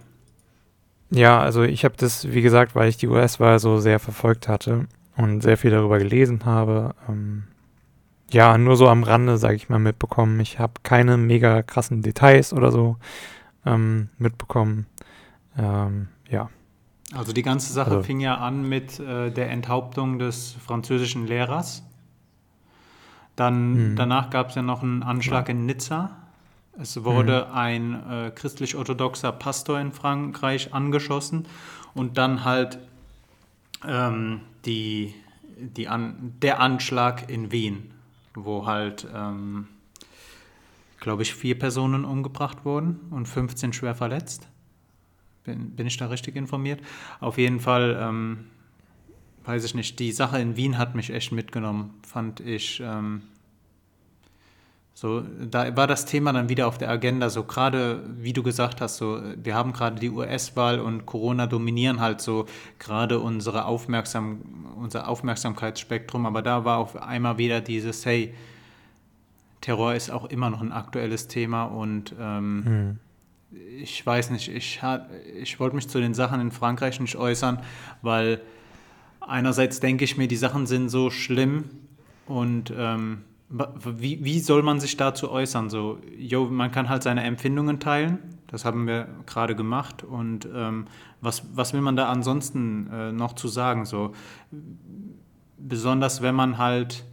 Ja, 1.12 1.40
also 1.40 1.64
ich 1.64 1.86
habe 1.86 1.96
das, 1.96 2.30
wie 2.30 2.42
gesagt, 2.42 2.76
weil 2.76 2.90
ich 2.90 2.98
die 2.98 3.08
US-Wahl 3.08 3.58
so 3.60 3.78
sehr 3.78 4.00
verfolgt 4.00 4.50
hatte 4.50 4.88
und 5.16 5.40
sehr 5.40 5.56
viel 5.56 5.72
darüber 5.72 5.98
gelesen 5.98 6.44
habe, 6.44 6.96
ähm, 7.08 7.44
ja, 8.32 8.58
nur 8.58 8.76
so 8.76 8.90
am 8.90 9.04
Rande, 9.04 9.38
sage 9.38 9.56
ich 9.56 9.70
mal, 9.70 9.80
mitbekommen. 9.80 10.42
Ich 10.42 10.60
habe 10.60 10.74
keine 10.84 11.16
mega 11.16 11.64
krassen 11.64 12.02
Details 12.02 12.52
oder 12.52 12.74
so 12.74 12.98
ähm, 13.66 14.10
mitbekommen. 14.18 14.88
Ähm, 15.58 16.10
ja. 16.30 16.50
Also 17.14 17.34
die 17.34 17.42
ganze 17.42 17.74
Sache 17.74 17.92
also, 17.92 18.04
fing 18.04 18.20
ja 18.20 18.38
an 18.38 18.68
mit 18.68 19.00
äh, 19.00 19.32
der 19.32 19.50
Enthauptung 19.50 20.20
des 20.20 20.54
französischen 20.66 21.26
Lehrers. 21.26 21.84
Dann, 23.36 23.92
mh. 23.92 23.96
danach 23.96 24.30
gab 24.30 24.50
es 24.50 24.56
ja 24.56 24.62
noch 24.62 24.84
einen 24.84 25.02
Anschlag 25.02 25.48
ja. 25.48 25.54
in 25.54 25.66
Nizza. 25.66 26.12
Es 26.80 27.04
wurde 27.04 27.48
mhm. 27.50 27.58
ein 27.58 28.10
äh, 28.10 28.32
christlich-orthodoxer 28.34 29.32
Pastor 29.32 29.80
in 29.80 29.92
Frankreich 29.92 30.74
angeschossen 30.74 31.46
und 31.94 32.18
dann 32.18 32.46
halt 32.46 32.80
ähm, 33.86 34.42
die, 34.66 35.14
die 35.58 35.88
an, 35.88 36.36
der 36.42 36.60
Anschlag 36.62 37.30
in 37.30 37.52
Wien 37.52 37.92
wo 38.46 38.66
halt, 38.66 39.08
ähm, 39.14 39.68
glaube 41.00 41.24
ich, 41.24 41.34
vier 41.34 41.58
Personen 41.58 42.06
umgebracht 42.06 42.66
wurden 42.66 43.00
und 43.12 43.28
15 43.28 43.74
schwer 43.74 43.96
verletzt. 43.96 44.48
Bin, 45.44 45.72
bin 45.72 45.88
ich 45.88 45.98
da 45.98 46.08
richtig 46.08 46.36
informiert? 46.36 46.82
Auf 47.20 47.38
jeden 47.38 47.60
Fall, 47.60 47.98
ähm, 48.02 48.46
weiß 49.46 49.64
ich 49.64 49.76
nicht, 49.76 50.00
die 50.00 50.12
Sache 50.12 50.40
in 50.40 50.58
Wien 50.58 50.78
hat 50.78 50.96
mich 50.96 51.12
echt 51.12 51.32
mitgenommen, 51.32 51.94
fand 52.04 52.40
ich. 52.40 52.82
Ähm, 52.84 53.24
so, 55.00 55.22
da 55.22 55.78
war 55.78 55.88
das 55.88 56.06
Thema 56.06 56.34
dann 56.34 56.50
wieder 56.50 56.68
auf 56.68 56.78
der 56.78 56.90
Agenda, 56.90 57.30
so 57.30 57.46
gerade, 57.46 58.04
wie 58.18 58.34
du 58.34 58.44
gesagt 58.44 58.82
hast, 58.82 58.98
so, 58.98 59.22
wir 59.42 59.56
haben 59.56 59.72
gerade 59.72 59.98
die 59.98 60.10
US-Wahl 60.10 60.82
und 60.82 61.06
Corona 61.06 61.48
dominieren 61.48 62.02
halt 62.02 62.20
so 62.20 62.48
gerade 62.80 63.20
unsere 63.20 63.64
Aufmerksam, 63.64 64.42
unser 64.76 65.08
Aufmerksamkeitsspektrum, 65.08 66.26
aber 66.26 66.42
da 66.42 66.66
war 66.66 66.80
auf 66.80 67.02
einmal 67.02 67.38
wieder 67.38 67.62
dieses, 67.62 68.06
hey, 68.06 68.34
Terror 69.62 69.96
ist 69.96 70.12
auch 70.12 70.26
immer 70.26 70.50
noch 70.50 70.62
ein 70.62 70.74
aktuelles 70.74 71.30
Thema 71.30 71.64
und 71.64 72.14
ähm, 72.20 72.64
hm. 72.66 73.00
Ich 73.52 74.06
weiß 74.06 74.30
nicht, 74.32 74.50
ich, 74.50 74.82
ich 75.42 75.60
wollte 75.60 75.76
mich 75.76 75.88
zu 75.88 76.00
den 76.00 76.14
Sachen 76.14 76.40
in 76.40 76.52
Frankreich 76.52 77.00
nicht 77.00 77.16
äußern, 77.16 77.60
weil 78.02 78.42
einerseits 79.20 79.80
denke 79.80 80.04
ich 80.04 80.18
mir, 80.18 80.28
die 80.28 80.36
Sachen 80.36 80.68
sind 80.68 80.90
so 80.90 81.10
schlimm 81.10 81.66
und 82.28 82.72
ähm, 82.76 83.24
wie, 83.50 84.24
wie 84.24 84.40
soll 84.40 84.62
man 84.62 84.80
sich 84.80 84.96
dazu 84.96 85.32
äußern? 85.32 85.72
So, 85.72 86.00
yo, 86.16 86.46
man 86.46 86.72
kann 86.72 86.88
halt 86.88 87.02
seine 87.02 87.24
Empfindungen 87.24 87.80
teilen, 87.80 88.20
das 88.48 88.64
haben 88.64 88.86
wir 88.86 89.08
gerade 89.26 89.56
gemacht. 89.56 90.04
Und 90.04 90.48
ähm, 90.54 90.86
was, 91.22 91.44
was 91.56 91.74
will 91.74 91.82
man 91.82 91.96
da 91.96 92.10
ansonsten 92.10 92.88
äh, 92.92 93.12
noch 93.12 93.34
zu 93.34 93.48
sagen? 93.48 93.86
So, 93.86 94.14
besonders 95.58 96.22
wenn 96.22 96.36
man 96.36 96.58
halt. 96.58 97.06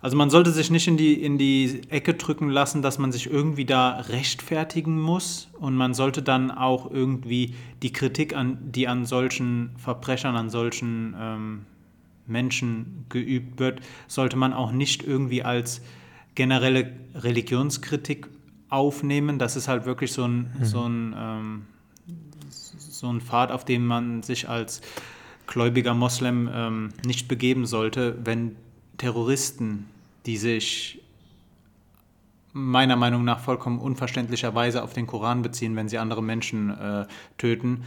Also 0.00 0.16
man 0.16 0.30
sollte 0.30 0.52
sich 0.52 0.70
nicht 0.70 0.86
in 0.86 0.96
die, 0.96 1.14
in 1.14 1.38
die 1.38 1.82
Ecke 1.88 2.14
drücken 2.14 2.50
lassen, 2.50 2.82
dass 2.82 2.98
man 2.98 3.10
sich 3.10 3.28
irgendwie 3.28 3.64
da 3.64 3.96
rechtfertigen 4.00 5.00
muss. 5.00 5.48
Und 5.58 5.74
man 5.74 5.94
sollte 5.94 6.22
dann 6.22 6.50
auch 6.50 6.90
irgendwie 6.90 7.54
die 7.82 7.92
Kritik, 7.92 8.34
an, 8.34 8.58
die 8.62 8.86
an 8.86 9.06
solchen 9.06 9.70
Verbrechern, 9.76 10.36
an 10.36 10.50
solchen 10.50 11.16
ähm, 11.18 11.66
Menschen 12.26 13.06
geübt 13.08 13.58
wird, 13.58 13.80
sollte 14.06 14.36
man 14.36 14.52
auch 14.52 14.70
nicht 14.70 15.02
irgendwie 15.02 15.42
als 15.42 15.80
generelle 16.34 16.92
Religionskritik 17.14 18.28
aufnehmen. 18.68 19.38
Das 19.38 19.56
ist 19.56 19.66
halt 19.66 19.86
wirklich 19.86 20.12
so 20.12 20.24
ein, 20.24 20.52
mhm. 20.58 20.64
so 20.64 20.88
ein, 20.88 21.14
ähm, 21.18 21.62
so 22.50 23.12
ein 23.12 23.20
Pfad, 23.20 23.50
auf 23.50 23.64
dem 23.64 23.86
man 23.86 24.22
sich 24.22 24.48
als 24.48 24.80
gläubiger 25.46 25.94
Moslem 25.94 26.48
ähm, 26.52 26.88
nicht 27.04 27.26
begeben 27.26 27.66
sollte, 27.66 28.16
wenn 28.22 28.54
Terroristen, 28.98 29.86
die 30.26 30.36
sich 30.36 31.00
meiner 32.52 32.96
Meinung 32.96 33.24
nach 33.24 33.40
vollkommen 33.40 33.78
unverständlicherweise 33.78 34.82
auf 34.82 34.92
den 34.92 35.06
Koran 35.06 35.42
beziehen, 35.42 35.76
wenn 35.76 35.88
sie 35.88 35.98
andere 35.98 36.22
Menschen 36.22 36.70
äh, 36.70 37.06
töten, 37.38 37.84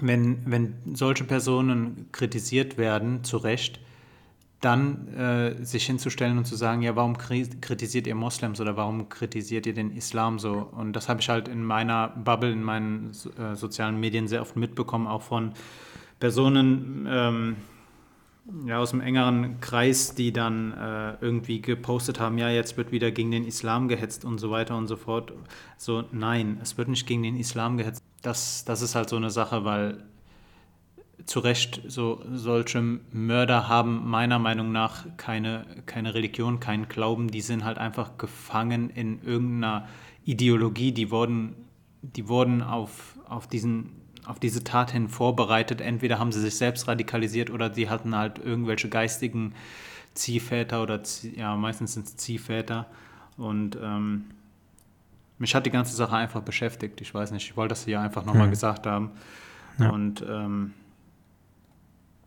wenn, 0.00 0.42
wenn 0.44 0.74
solche 0.92 1.24
Personen 1.24 2.08
kritisiert 2.12 2.76
werden, 2.76 3.22
zu 3.22 3.36
Recht, 3.36 3.80
dann 4.60 5.08
äh, 5.14 5.64
sich 5.64 5.86
hinzustellen 5.86 6.38
und 6.38 6.46
zu 6.46 6.56
sagen, 6.56 6.82
ja, 6.82 6.96
warum 6.96 7.18
kritisiert 7.18 8.06
ihr 8.06 8.14
Moslems 8.14 8.60
oder 8.60 8.76
warum 8.76 9.08
kritisiert 9.08 9.66
ihr 9.66 9.74
den 9.74 9.94
Islam 9.94 10.38
so? 10.38 10.54
Und 10.54 10.94
das 10.94 11.08
habe 11.08 11.20
ich 11.20 11.28
halt 11.28 11.48
in 11.48 11.62
meiner 11.62 12.08
Bubble, 12.08 12.50
in 12.50 12.62
meinen 12.62 13.10
äh, 13.38 13.54
sozialen 13.54 14.00
Medien 14.00 14.26
sehr 14.26 14.40
oft 14.40 14.56
mitbekommen, 14.56 15.06
auch 15.06 15.22
von 15.22 15.52
Personen 16.18 17.06
ähm, 17.08 17.56
ja, 18.66 18.78
aus 18.78 18.90
dem 18.90 19.00
engeren 19.00 19.60
Kreis, 19.60 20.14
die 20.14 20.32
dann 20.32 20.72
äh, 20.72 21.14
irgendwie 21.20 21.60
gepostet 21.60 22.20
haben, 22.20 22.36
ja, 22.38 22.50
jetzt 22.50 22.76
wird 22.76 22.92
wieder 22.92 23.10
gegen 23.10 23.30
den 23.30 23.46
Islam 23.46 23.88
gehetzt 23.88 24.24
und 24.24 24.38
so 24.38 24.50
weiter 24.50 24.76
und 24.76 24.86
so 24.86 24.96
fort. 24.96 25.32
So, 25.78 26.04
nein, 26.12 26.58
es 26.62 26.76
wird 26.76 26.88
nicht 26.88 27.06
gegen 27.06 27.22
den 27.22 27.36
Islam 27.36 27.78
gehetzt. 27.78 28.02
Das, 28.22 28.64
das 28.64 28.82
ist 28.82 28.94
halt 28.94 29.08
so 29.08 29.16
eine 29.16 29.30
Sache, 29.30 29.64
weil 29.64 30.04
zu 31.26 31.40
Recht 31.40 31.82
so 31.86 32.22
solche 32.32 32.82
Mörder 33.12 33.68
haben 33.68 34.08
meiner 34.08 34.38
Meinung 34.38 34.72
nach 34.72 35.06
keine, 35.16 35.64
keine 35.86 36.14
Religion, 36.14 36.60
keinen 36.60 36.88
Glauben, 36.88 37.28
die 37.28 37.40
sind 37.40 37.64
halt 37.64 37.78
einfach 37.78 38.18
gefangen 38.18 38.90
in 38.90 39.22
irgendeiner 39.22 39.88
Ideologie, 40.24 40.92
die 40.92 41.10
wurden, 41.10 41.54
die 42.02 42.28
wurden 42.28 42.62
auf, 42.62 43.18
auf, 43.28 43.46
diesen, 43.46 43.92
auf 44.26 44.38
diese 44.38 44.64
Tat 44.64 44.90
hin 44.90 45.08
vorbereitet. 45.08 45.80
Entweder 45.80 46.18
haben 46.18 46.32
sie 46.32 46.40
sich 46.40 46.56
selbst 46.56 46.88
radikalisiert 46.88 47.50
oder 47.50 47.72
sie 47.72 47.88
hatten 47.88 48.14
halt 48.14 48.38
irgendwelche 48.38 48.88
geistigen 48.88 49.54
Ziehväter 50.14 50.82
oder 50.82 51.00
ja, 51.36 51.56
meistens 51.56 51.94
sind 51.94 52.06
es 52.06 52.16
Ziehväter. 52.16 52.86
Und 53.36 53.76
ähm, 53.82 54.26
mich 55.38 55.54
hat 55.54 55.66
die 55.66 55.70
ganze 55.70 55.96
Sache 55.96 56.16
einfach 56.16 56.42
beschäftigt. 56.42 57.00
Ich 57.00 57.12
weiß 57.12 57.32
nicht, 57.32 57.50
ich 57.50 57.56
wollte 57.56 57.70
das 57.70 57.84
hier 57.84 58.00
einfach 58.00 58.24
nochmal 58.24 58.46
mhm. 58.46 58.52
gesagt 58.52 58.86
haben. 58.86 59.10
Ja. 59.78 59.90
Und 59.90 60.24
ähm, 60.28 60.72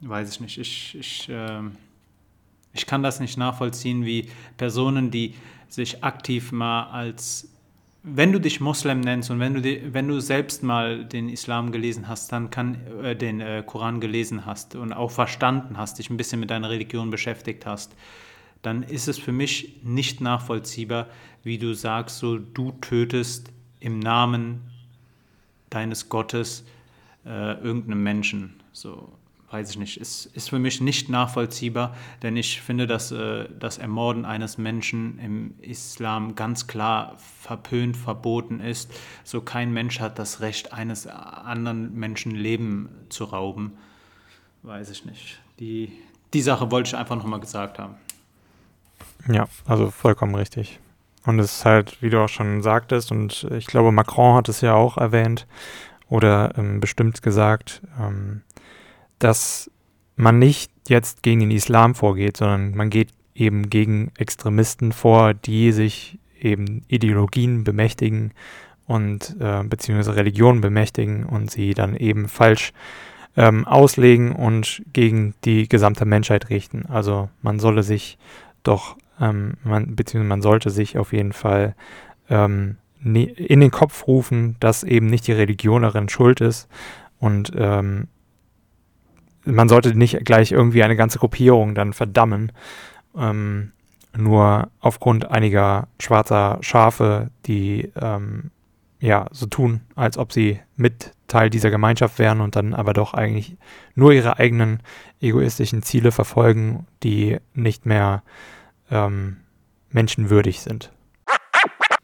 weiß 0.01 0.29
ich 0.29 0.39
nicht, 0.39 0.57
ich, 0.57 0.95
ich, 0.97 1.29
äh, 1.29 1.61
ich 2.73 2.85
kann 2.85 3.03
das 3.03 3.19
nicht 3.19 3.37
nachvollziehen, 3.37 4.05
wie 4.05 4.29
Personen, 4.57 5.11
die 5.11 5.35
sich 5.69 6.03
aktiv 6.03 6.51
mal 6.51 6.83
als 6.91 7.49
wenn 8.15 8.31
du 8.31 8.39
dich 8.39 8.61
Moslem 8.61 9.01
nennst 9.01 9.29
und 9.29 9.39
wenn 9.39 9.53
du, 9.53 9.61
die, 9.61 9.93
wenn 9.93 10.07
du 10.07 10.19
selbst 10.19 10.63
mal 10.63 11.03
den 11.03 11.29
Islam 11.29 11.71
gelesen 11.71 12.07
hast, 12.07 12.31
dann 12.31 12.49
kann 12.49 12.77
äh, 13.03 13.15
den 13.15 13.41
äh, 13.41 13.63
Koran 13.65 13.99
gelesen 13.99 14.45
hast 14.45 14.75
und 14.75 14.93
auch 14.93 15.11
verstanden 15.11 15.77
hast, 15.77 15.99
dich 15.99 16.09
ein 16.09 16.17
bisschen 16.17 16.39
mit 16.39 16.49
deiner 16.49 16.69
Religion 16.69 17.09
beschäftigt 17.09 17.65
hast, 17.65 17.95
dann 18.61 18.83
ist 18.83 19.07
es 19.07 19.19
für 19.19 19.31
mich 19.31 19.81
nicht 19.83 20.21
nachvollziehbar, 20.21 21.07
wie 21.43 21.57
du 21.57 21.73
sagst, 21.73 22.19
so 22.19 22.37
du 22.37 22.71
tötest 22.81 23.51
im 23.79 23.99
Namen 23.99 24.61
deines 25.69 26.09
Gottes 26.09 26.65
äh, 27.25 27.53
irgendeinem 27.61 28.03
Menschen. 28.03 28.53
So, 28.71 29.11
weiß 29.49 29.69
ich 29.71 29.77
nicht, 29.77 29.99
ist, 29.99 30.25
ist 30.27 30.49
für 30.49 30.59
mich 30.59 30.81
nicht 30.81 31.07
nachvollziehbar, 31.07 31.95
denn 32.21 32.35
ich 32.35 32.61
finde, 32.61 32.85
dass 32.85 33.11
äh, 33.11 33.47
das 33.57 33.77
Ermorden 33.77 34.25
eines 34.25 34.57
Menschen 34.57 35.19
im 35.19 35.55
Islam 35.61 36.35
ganz 36.35 36.67
klar 36.67 37.15
verpönt, 37.17 37.95
verboten 37.95 38.59
ist. 38.59 38.91
So 39.23 39.41
kein 39.41 39.71
Mensch 39.71 39.99
hat 40.01 40.19
das 40.19 40.41
Recht, 40.41 40.73
eines 40.73 41.07
anderen 41.07 41.93
Menschen 41.95 42.31
Leben 42.31 42.89
zu 43.09 43.23
rauben. 43.23 43.77
Weiß 44.63 44.89
ich 44.89 45.05
nicht. 45.05 45.39
Die, 45.59 45.93
die 46.33 46.41
Sache 46.41 46.69
wollte 46.69 46.89
ich 46.89 46.97
einfach 46.97 47.15
nochmal 47.15 47.39
gesagt 47.39 47.79
haben. 47.79 47.95
Ja, 49.29 49.47
also 49.65 49.91
vollkommen 49.91 50.35
richtig. 50.35 50.79
Und 51.25 51.39
es 51.39 51.57
ist 51.57 51.65
halt, 51.65 52.01
wie 52.01 52.09
du 52.09 52.21
auch 52.21 52.29
schon 52.29 52.61
sagtest, 52.61 53.11
und 53.11 53.47
ich 53.51 53.67
glaube, 53.67 53.91
Macron 53.91 54.35
hat 54.35 54.49
es 54.49 54.61
ja 54.61 54.73
auch 54.73 54.97
erwähnt 54.97 55.47
oder 56.09 56.57
ähm, 56.57 56.79
bestimmt 56.79 57.21
gesagt, 57.21 57.81
ähm, 57.99 58.41
dass 59.19 59.71
man 60.15 60.39
nicht 60.39 60.71
jetzt 60.87 61.23
gegen 61.23 61.41
den 61.41 61.51
Islam 61.51 61.95
vorgeht, 61.95 62.37
sondern 62.37 62.75
man 62.75 62.89
geht 62.89 63.09
eben 63.35 63.69
gegen 63.69 64.11
Extremisten 64.17 64.91
vor, 64.91 65.33
die 65.33 65.71
sich 65.71 66.17
eben 66.39 66.83
Ideologien 66.87 67.63
bemächtigen 67.63 68.33
und 68.85 69.35
äh, 69.39 69.63
beziehungsweise 69.63 70.15
Religionen 70.15 70.61
bemächtigen 70.61 71.25
und 71.25 71.51
sie 71.51 71.73
dann 71.73 71.95
eben 71.95 72.27
falsch 72.27 72.73
ähm, 73.35 73.67
auslegen 73.67 74.31
und 74.31 74.81
gegen 74.93 75.35
die 75.45 75.69
gesamte 75.69 76.05
Menschheit 76.05 76.49
richten. 76.49 76.85
Also 76.87 77.29
man 77.41 77.59
solle 77.59 77.83
sich 77.83 78.17
doch, 78.63 78.97
ähm, 79.21 79.53
man, 79.63 79.95
beziehungsweise 79.95 80.29
man 80.29 80.41
sollte 80.41 80.69
sich 80.69 80.97
auf 80.97 81.13
jeden 81.13 81.33
Fall 81.33 81.75
ähm, 82.29 82.77
in 83.03 83.59
den 83.59 83.71
Kopf 83.71 84.07
rufen, 84.07 84.55
dass 84.59 84.83
eben 84.83 85.07
nicht 85.07 85.27
die 85.27 85.33
Religion 85.33 85.83
darin 85.83 86.09
schuld 86.09 86.41
ist 86.41 86.67
und 87.19 87.51
ähm, 87.55 88.07
man 89.47 89.69
sollte 89.69 89.95
nicht 89.95 90.25
gleich 90.25 90.51
irgendwie 90.51 90.83
eine 90.83 90.95
ganze 90.95 91.19
Gruppierung 91.19 91.75
dann 91.75 91.93
verdammen, 91.93 92.51
ähm, 93.17 93.71
nur 94.15 94.69
aufgrund 94.79 95.29
einiger 95.29 95.87
schwarzer 95.99 96.57
Schafe, 96.61 97.29
die 97.45 97.91
ähm, 97.99 98.51
ja 98.99 99.27
so 99.31 99.45
tun, 99.45 99.81
als 99.95 100.17
ob 100.17 100.33
sie 100.33 100.59
mit 100.75 101.13
Teil 101.27 101.49
dieser 101.49 101.69
Gemeinschaft 101.69 102.19
wären 102.19 102.41
und 102.41 102.55
dann 102.55 102.73
aber 102.73 102.93
doch 102.93 103.13
eigentlich 103.13 103.57
nur 103.95 104.13
ihre 104.13 104.39
eigenen 104.39 104.81
egoistischen 105.21 105.83
Ziele 105.83 106.11
verfolgen, 106.11 106.87
die 107.03 107.37
nicht 107.53 107.85
mehr 107.85 108.23
ähm, 108.89 109.37
menschenwürdig 109.89 110.61
sind. 110.61 110.91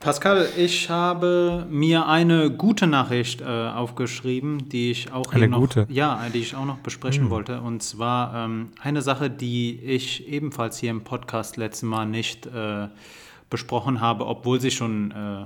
Pascal, 0.03 0.49
ich 0.57 0.89
habe 0.89 1.65
mir 1.69 2.07
eine 2.07 2.51
gute 2.51 2.87
Nachricht 2.87 3.39
äh, 3.39 3.45
aufgeschrieben, 3.45 4.67
die 4.67 4.91
ich 4.91 5.13
auch 5.13 5.31
eine 5.31 5.47
noch, 5.47 5.59
gute. 5.59 5.87
ja, 5.89 6.19
die 6.33 6.39
ich 6.39 6.57
auch 6.57 6.65
noch 6.65 6.79
besprechen 6.79 7.23
hm. 7.23 7.29
wollte. 7.29 7.61
Und 7.61 7.81
zwar 7.83 8.35
ähm, 8.35 8.71
eine 8.81 9.01
Sache, 9.01 9.29
die 9.29 9.79
ich 9.79 10.27
ebenfalls 10.27 10.77
hier 10.77 10.91
im 10.91 11.05
Podcast 11.05 11.55
letztes 11.55 11.83
Mal 11.83 12.05
nicht 12.05 12.45
äh, 12.47 12.89
besprochen 13.49 14.01
habe, 14.01 14.27
obwohl 14.27 14.59
sie 14.59 14.71
schon 14.71 15.11
äh, 15.11 15.45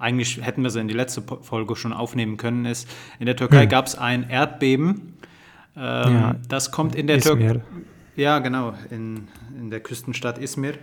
eigentlich 0.00 0.44
hätten 0.44 0.64
wir 0.64 0.70
sie 0.70 0.80
in 0.80 0.88
die 0.88 0.94
letzte 0.94 1.22
Folge 1.22 1.76
schon 1.76 1.92
aufnehmen 1.92 2.36
können, 2.36 2.64
ist, 2.64 2.88
in 3.20 3.26
der 3.26 3.36
Türkei 3.36 3.62
hm. 3.62 3.68
gab 3.68 3.86
es 3.86 3.96
ein 3.96 4.28
Erdbeben. 4.28 5.18
Ähm, 5.76 6.14
ja, 6.14 6.34
das 6.48 6.72
kommt 6.72 6.96
in 6.96 7.06
der 7.06 7.20
Türkei. 7.20 7.60
Ja, 8.16 8.40
genau, 8.40 8.74
in, 8.90 9.28
in 9.56 9.70
der 9.70 9.78
Küstenstadt 9.78 10.38
Izmir. 10.38 10.74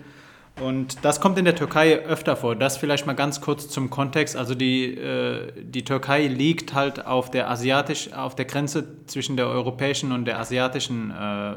Und 0.59 1.03
das 1.03 1.21
kommt 1.21 1.37
in 1.37 1.45
der 1.45 1.55
Türkei 1.55 1.99
öfter 2.05 2.35
vor. 2.35 2.55
Das 2.55 2.77
vielleicht 2.77 3.07
mal 3.07 3.13
ganz 3.13 3.41
kurz 3.41 3.69
zum 3.69 3.89
Kontext. 3.89 4.35
Also 4.35 4.53
die, 4.53 4.95
äh, 4.95 5.51
die 5.63 5.83
Türkei 5.83 6.27
liegt 6.27 6.73
halt 6.73 7.05
auf 7.05 7.31
der 7.31 7.49
asiatisch, 7.49 8.13
auf 8.13 8.35
der 8.35 8.45
Grenze 8.45 9.05
zwischen 9.07 9.37
der 9.37 9.47
europäischen 9.47 10.11
und 10.11 10.25
der 10.25 10.39
asiatischen 10.39 11.11
äh, 11.11 11.55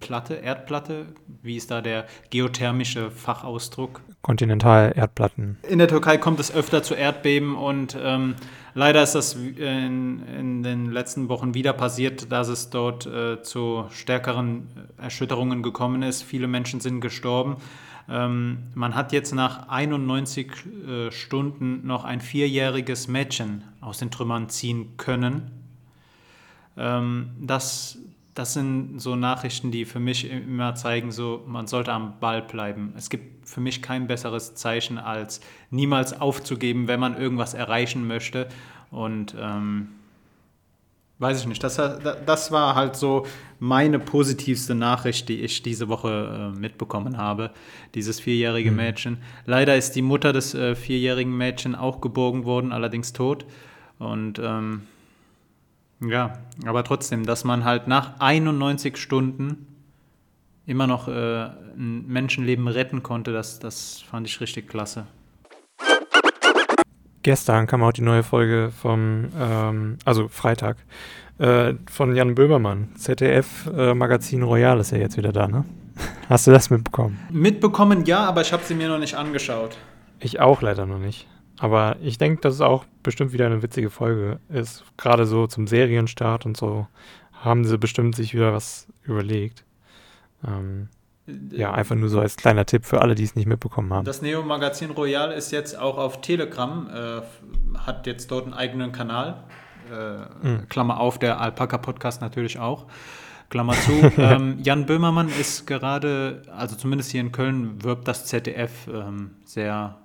Platte, 0.00 0.34
Erdplatte. 0.34 1.06
Wie 1.42 1.56
ist 1.56 1.70
da 1.70 1.80
der 1.80 2.06
geothermische 2.30 3.10
Fachausdruck? 3.10 4.00
Kontinental-Erdplatten. 4.22 5.58
In 5.68 5.78
der 5.78 5.88
Türkei 5.88 6.16
kommt 6.16 6.40
es 6.40 6.54
öfter 6.54 6.82
zu 6.82 6.94
Erdbeben 6.94 7.56
und 7.56 7.96
ähm, 8.00 8.36
leider 8.74 9.02
ist 9.02 9.14
das 9.14 9.34
in, 9.34 10.22
in, 10.26 10.62
den 10.62 10.92
letzten 10.92 11.28
Wochen 11.28 11.54
wieder 11.54 11.72
passiert, 11.72 12.30
dass 12.30 12.48
es 12.48 12.70
dort 12.70 13.06
äh, 13.06 13.42
zu 13.42 13.86
stärkeren 13.90 14.68
Erschütterungen 14.96 15.62
gekommen 15.62 16.02
ist. 16.02 16.22
Viele 16.22 16.46
Menschen 16.46 16.80
sind 16.80 17.00
gestorben. 17.00 17.56
Ähm, 18.08 18.58
man 18.74 18.94
hat 18.94 19.12
jetzt 19.12 19.34
nach 19.34 19.68
91 19.68 20.52
äh, 20.86 21.10
Stunden 21.10 21.86
noch 21.86 22.04
ein 22.04 22.20
vierjähriges 22.20 23.08
Mädchen 23.08 23.64
aus 23.80 23.98
den 23.98 24.10
Trümmern 24.10 24.48
ziehen 24.48 24.96
können. 24.96 25.50
Ähm, 26.76 27.30
das 27.40 27.98
das 28.34 28.54
sind 28.54 28.98
so 28.98 29.14
Nachrichten, 29.14 29.70
die 29.70 29.84
für 29.84 30.00
mich 30.00 30.30
immer 30.30 30.74
zeigen, 30.74 31.12
so 31.12 31.42
man 31.46 31.66
sollte 31.66 31.92
am 31.92 32.18
Ball 32.18 32.40
bleiben. 32.42 32.94
Es 32.96 33.10
gibt 33.10 33.46
für 33.46 33.60
mich 33.60 33.82
kein 33.82 34.06
besseres 34.06 34.54
Zeichen, 34.54 34.98
als 34.98 35.40
niemals 35.70 36.18
aufzugeben, 36.18 36.88
wenn 36.88 36.98
man 36.98 37.16
irgendwas 37.16 37.52
erreichen 37.52 38.06
möchte. 38.06 38.48
Und 38.90 39.34
ähm, 39.38 39.88
weiß 41.18 41.40
ich 41.40 41.46
nicht, 41.46 41.62
das, 41.62 41.76
das 41.76 42.52
war 42.52 42.74
halt 42.74 42.96
so 42.96 43.26
meine 43.58 43.98
positivste 43.98 44.74
Nachricht, 44.74 45.28
die 45.28 45.40
ich 45.40 45.62
diese 45.62 45.88
Woche 45.88 46.52
äh, 46.54 46.58
mitbekommen 46.58 47.18
habe. 47.18 47.50
Dieses 47.94 48.18
vierjährige 48.18 48.70
mhm. 48.70 48.76
Mädchen. 48.76 49.18
Leider 49.44 49.76
ist 49.76 49.92
die 49.92 50.02
Mutter 50.02 50.32
des 50.32 50.54
äh, 50.54 50.74
vierjährigen 50.74 51.36
Mädchens 51.36 51.76
auch 51.76 52.00
geborgen 52.00 52.44
worden, 52.46 52.72
allerdings 52.72 53.12
tot. 53.12 53.44
Und 53.98 54.40
ähm, 54.42 54.82
ja, 56.08 56.38
aber 56.66 56.84
trotzdem, 56.84 57.24
dass 57.24 57.44
man 57.44 57.64
halt 57.64 57.88
nach 57.88 58.20
91 58.20 58.96
Stunden 58.96 59.66
immer 60.66 60.86
noch 60.86 61.08
äh, 61.08 61.12
ein 61.76 62.06
Menschenleben 62.06 62.68
retten 62.68 63.02
konnte, 63.02 63.32
das, 63.32 63.58
das 63.58 64.02
fand 64.02 64.26
ich 64.26 64.40
richtig 64.40 64.68
klasse. 64.68 65.06
Gestern 67.22 67.66
kam 67.66 67.82
auch 67.82 67.92
die 67.92 68.02
neue 68.02 68.24
Folge 68.24 68.72
vom, 68.76 69.28
ähm, 69.38 69.98
also 70.04 70.28
Freitag, 70.28 70.76
äh, 71.38 71.74
von 71.88 72.16
Jan 72.16 72.34
Böhmermann. 72.34 72.88
ZDF-Magazin 72.96 74.42
äh, 74.42 74.44
Royal 74.44 74.80
ist 74.80 74.90
ja 74.90 74.98
jetzt 74.98 75.16
wieder 75.16 75.32
da, 75.32 75.46
ne? 75.46 75.64
Hast 76.28 76.46
du 76.46 76.50
das 76.50 76.70
mitbekommen? 76.70 77.20
Mitbekommen, 77.30 78.04
ja, 78.06 78.24
aber 78.24 78.40
ich 78.40 78.52
habe 78.52 78.64
sie 78.64 78.74
mir 78.74 78.88
noch 78.88 78.98
nicht 78.98 79.14
angeschaut. 79.14 79.76
Ich 80.18 80.40
auch 80.40 80.62
leider 80.62 80.86
noch 80.86 80.98
nicht. 80.98 81.26
Aber 81.62 81.94
ich 82.02 82.18
denke, 82.18 82.40
dass 82.40 82.54
es 82.54 82.60
auch 82.60 82.84
bestimmt 83.04 83.32
wieder 83.32 83.46
eine 83.46 83.62
witzige 83.62 83.88
Folge 83.88 84.40
ist. 84.48 84.82
Gerade 84.96 85.26
so 85.26 85.46
zum 85.46 85.68
Serienstart 85.68 86.44
und 86.44 86.56
so 86.56 86.88
haben 87.30 87.64
sie 87.64 87.78
bestimmt 87.78 88.16
sich 88.16 88.34
wieder 88.34 88.52
was 88.52 88.88
überlegt. 89.04 89.62
Ähm, 90.44 90.88
ja, 91.52 91.72
einfach 91.72 91.94
nur 91.94 92.08
so 92.08 92.18
als 92.18 92.36
kleiner 92.36 92.66
Tipp 92.66 92.84
für 92.84 93.00
alle, 93.00 93.14
die 93.14 93.22
es 93.22 93.36
nicht 93.36 93.46
mitbekommen 93.46 93.92
haben. 93.94 94.04
Das 94.04 94.22
Neo-Magazin 94.22 94.90
Royal 94.90 95.30
ist 95.30 95.52
jetzt 95.52 95.78
auch 95.78 95.98
auf 95.98 96.20
Telegram, 96.20 96.90
äh, 96.92 97.78
hat 97.78 98.08
jetzt 98.08 98.32
dort 98.32 98.46
einen 98.46 98.54
eigenen 98.54 98.90
Kanal. 98.90 99.44
Äh, 99.88 100.48
mhm. 100.48 100.68
Klammer 100.68 100.98
auf, 100.98 101.20
der 101.20 101.40
Alpaka-Podcast 101.40 102.22
natürlich 102.22 102.58
auch. 102.58 102.86
Klammer 103.50 103.74
zu. 103.74 103.92
ähm, 104.18 104.58
Jan 104.64 104.84
Böhmermann 104.84 105.28
ist 105.28 105.68
gerade, 105.68 106.42
also 106.52 106.74
zumindest 106.74 107.12
hier 107.12 107.20
in 107.20 107.30
Köln, 107.30 107.84
wirbt 107.84 108.08
das 108.08 108.26
ZDF 108.26 108.88
ähm, 108.92 109.36
sehr 109.44 110.01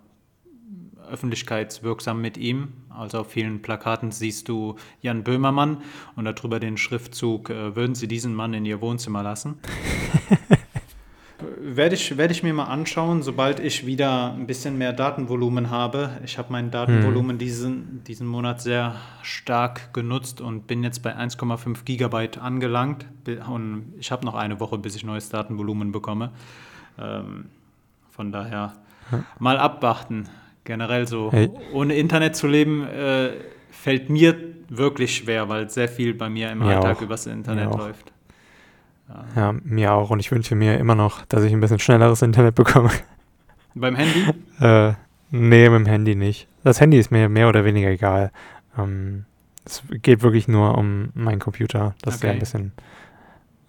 öffentlichkeitswirksam 1.10 2.22
mit 2.22 2.38
ihm. 2.38 2.70
Also 2.89 3.20
auf 3.20 3.32
vielen 3.32 3.62
Plakaten 3.62 4.12
siehst 4.12 4.49
du 4.49 4.76
Jan 5.01 5.24
Böhmermann 5.24 5.78
und 6.16 6.26
darüber 6.26 6.60
den 6.60 6.78
Schriftzug, 6.78 7.49
äh, 7.49 7.76
würden 7.76 7.95
Sie 7.95 8.08
diesen 8.08 8.34
Mann 8.34 8.53
in 8.53 8.66
Ihr 8.66 8.82
Wohnzimmer 8.82 9.24
lassen? 9.24 9.60
werde, 11.60 11.95
ich, 11.95 12.18
werde 12.18 12.34
ich 12.34 12.43
mir 12.43 12.53
mal 12.53 12.66
anschauen, 12.66 13.22
sobald 13.22 13.60
ich 13.60 13.86
wieder 13.86 14.34
ein 14.34 14.47
bisschen 14.47 14.78
mehr 14.78 14.93
Datenvolumen 14.93 15.70
habe. 15.70 16.20
Ich 16.24 16.38
habe 16.38 16.51
mein 16.51 16.72
Datenvolumen 16.72 17.32
hm. 17.32 17.38
diesen, 17.38 18.03
diesen 18.05 18.28
Monat 18.28 18.62
sehr 18.62 18.95
stark 19.22 19.93
genutzt 19.93 20.41
und 20.41 20.68
bin 20.68 20.84
jetzt 20.84 21.03
bei 21.03 21.16
1,5 21.16 21.84
Gigabyte 21.84 22.38
angelangt. 22.39 23.05
Und 23.49 23.93
ich 23.99 24.12
habe 24.12 24.26
noch 24.26 24.36
eine 24.36 24.60
Woche, 24.60 24.78
bis 24.78 24.95
ich 24.95 25.03
neues 25.03 25.30
Datenvolumen 25.30 25.91
bekomme. 25.91 26.32
Ähm, 26.97 27.45
von 28.10 28.32
daher 28.32 28.74
hm. 29.10 29.24
mal 29.39 29.58
abwarten. 29.58 30.30
Generell 30.68 31.07
so. 31.07 31.32
Hey. 31.32 31.49
Ohne 31.72 31.95
Internet 31.95 32.36
zu 32.36 32.45
leben, 32.45 32.86
äh, 32.86 33.30
fällt 33.72 34.09
mir 34.09 34.36
wirklich 34.68 35.15
schwer, 35.15 35.47
weil 35.47 35.70
sehr 35.70 35.88
viel 35.88 36.13
bei 36.13 36.28
mir 36.30 36.51
im 36.51 36.59
Mir 36.59 36.76
Alltag 36.76 36.97
auch. 36.97 37.01
übers 37.01 37.26
Internet 37.26 37.70
Mir 37.70 37.78
läuft. 37.78 38.11
Ja, 39.38 39.55
mir 39.63 39.93
auch. 39.93 40.09
Und 40.09 40.20
ich 40.20 40.30
wünsche 40.30 40.55
mir 40.55 40.78
immer 40.78 40.93
noch, 40.93 41.24
dass 41.28 41.41
ich 41.43 41.53
ein 41.53 41.61
bisschen 41.61 41.80
schnelleres 41.80 42.22
Internet 42.22 42.55
bekomme. 42.55 42.89
Beim 43.76 43.95
Handy? 43.95 44.26
äh, 44.59 44.91
nee, 45.32 45.70
mit 45.70 45.80
dem 45.80 45.86
Handy 45.86 46.15
nicht. 46.15 46.49
Das 46.65 46.82
Handy 46.82 46.99
ist 46.99 47.11
mir 47.11 47.30
mehr 47.30 47.47
oder 47.47 47.63
weniger 47.63 47.88
egal. 47.88 48.32
Ähm, 48.78 49.24
es 49.63 49.84
geht 50.01 50.22
wirklich 50.22 50.49
nur 50.49 50.78
um 50.78 51.11
meinen 51.13 51.39
Computer, 51.39 51.95
dass 52.01 52.20
der 52.20 52.32
Okay. 52.32 52.36
ein 52.36 52.39
bisschen, 52.41 52.72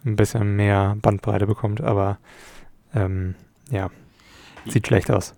ein 0.05 0.17
bisschen 0.17 0.57
mehr 0.57 0.97
Bandbreite 1.01 1.47
bekommt. 1.47 1.81
Aber 1.81 2.19
ähm, 2.93 3.37
ja, 3.71 3.89
sieht 4.67 4.89
schlecht 4.89 5.13
aus. 5.13 5.37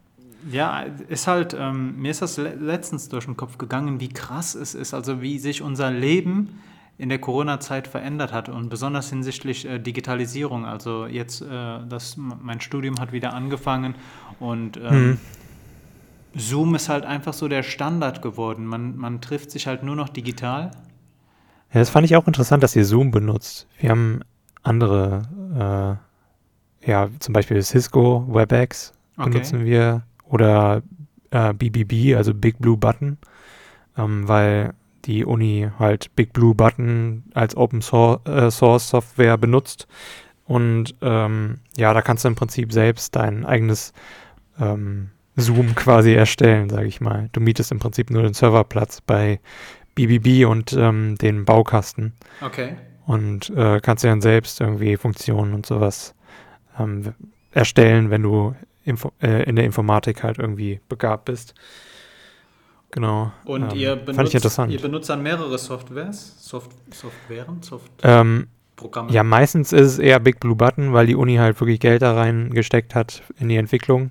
Ja, 0.51 0.85
ist 1.09 1.27
halt, 1.27 1.55
ähm, 1.59 2.01
mir 2.01 2.11
ist 2.11 2.23
das 2.23 2.37
le 2.39 2.55
letztens 2.55 3.09
durch 3.09 3.27
den 3.27 3.37
Kopf 3.37 3.59
gegangen, 3.59 4.01
wie 4.01 4.09
krass 4.09 4.55
es 4.55 4.75
ist, 4.75 4.95
also 4.95 5.21
wie 5.21 5.39
sich 5.39 5.61
unser 5.63 5.91
Leben 5.91 6.61
in 6.97 7.09
der 7.09 7.19
Corona-Zeit 7.19 7.87
verändert 7.89 8.33
hat 8.33 8.49
und 8.49 8.69
besonders 8.69 9.11
hinsichtlich 9.11 9.67
äh, 9.67 9.79
Digitalisierung. 9.79 10.67
Also 10.67 11.07
jetzt, 11.07 11.43
äh, 11.43 11.47
das, 11.89 12.17
mein 12.17 12.61
Studium 12.61 13.01
hat 13.01 13.13
wieder 13.13 13.33
angefangen 13.33 13.95
und 14.39 14.77
ähm, 14.79 15.11
Mhm. 15.11 15.19
Zoom 16.37 16.75
ist 16.77 16.89
halt 16.89 17.05
einfach 17.05 17.33
so 17.33 17.49
der 17.49 17.63
Standard 17.65 18.23
geworden. 18.23 18.65
Man, 18.65 18.97
man 18.97 19.21
trifft 19.21 19.51
sich 19.51 19.67
halt 19.67 19.83
nur 19.83 19.97
noch 19.97 20.09
digital. 20.09 20.71
Ja, 21.73 21.81
das 21.81 21.91
fand 21.91 22.05
ich 22.05 22.15
auch 22.17 22.27
interessant, 22.27 22.63
dass 22.63 22.77
ihr 22.77 22.85
Zoom 22.85 23.11
benutzt. 23.11 23.67
Wir 23.79 23.91
haben 23.91 24.21
andere, 24.63 25.99
äh, 26.85 26.89
ja, 26.91 27.09
zum 27.19 27.33
Beispiel 27.33 27.61
Cisco, 27.63 28.27
WebEx 28.29 28.93
Okay. 29.17 29.29
benutzen 29.31 29.65
wir 29.65 30.03
oder 30.31 30.83
äh, 31.31 31.53
BBB, 31.53 32.17
also 32.17 32.33
Big 32.35 32.59
Blue 32.59 32.77
Button, 32.77 33.19
ähm, 33.99 34.27
weil 34.29 34.73
die 35.05 35.25
Uni 35.25 35.69
halt 35.79 36.15
Big 36.15 36.33
Blue 36.33 36.55
Button 36.55 37.25
als 37.35 37.57
Open 37.57 37.83
Source, 37.83 38.21
äh, 38.27 38.51
Source 38.51 38.89
Software 38.89 39.37
benutzt. 39.39 39.87
Und 40.45 40.95
ähm, 41.01 41.59
ja, 41.77 41.95
da 41.95 42.03
kannst 42.03 42.25
du 42.25 42.29
im 42.29 42.35
Prinzip 42.35 42.73
selbst 42.73 43.15
dein 43.17 43.47
eigenes 43.47 43.93
ähm, 44.59 45.11
Zoom 45.37 45.75
quasi 45.75 46.13
erstellen, 46.13 46.69
sage 46.69 46.87
ich 46.87 47.01
mal. 47.01 47.29
Du 47.33 47.41
mietest 47.41 47.73
im 47.73 47.79
Prinzip 47.79 48.11
nur 48.11 48.23
den 48.23 48.35
Serverplatz 48.35 49.01
bei 49.01 49.41
BBB 49.95 50.47
und 50.47 50.73
ähm, 50.73 51.17
den 51.17 51.45
Baukasten 51.45 52.13
Okay. 52.41 52.77
und 53.07 53.51
äh, 53.51 53.81
kannst 53.81 54.05
dir 54.05 54.09
dann 54.09 54.21
selbst 54.21 54.61
irgendwie 54.61 54.97
Funktionen 54.97 55.55
und 55.55 55.67
sowas 55.67 56.15
ähm, 56.79 57.15
erstellen, 57.53 58.11
wenn 58.11 58.23
du 58.23 58.55
Info 58.91 59.13
äh, 59.23 59.45
in 59.45 59.57
der 59.57 59.65
Informatik 59.65 60.23
halt 60.23 60.39
irgendwie 60.39 60.81
begabt 60.89 61.25
bist. 61.27 61.55
Genau. 62.91 63.33
Und 63.45 63.73
ähm, 63.73 63.79
ihr, 63.79 63.97
benutzt, 63.97 64.35
interessant. 64.35 64.73
ihr 64.73 64.81
benutzt 64.81 65.09
dann 65.09 65.23
mehrere 65.23 65.57
Softwares? 65.59 66.35
Soft, 66.39 66.73
Softwaren? 66.93 67.61
ähm, 68.03 68.49
Softprogramme? 68.81 69.13
ja, 69.13 69.23
meistens 69.23 69.73
ist 69.73 69.93
es 69.93 69.99
eher 69.99 70.19
Big 70.19 70.41
Blue 70.41 70.57
Button, 70.57 70.93
weil 70.93 71.07
die 71.07 71.15
Uni 71.15 71.37
halt 71.37 71.61
wirklich 71.61 71.81
Geld 71.81 72.03
da 72.03 72.15
reingesteckt 72.15 72.95
hat 72.95 73.23
in 73.39 73.49
die 73.49 73.57
Entwicklung. 73.57 74.11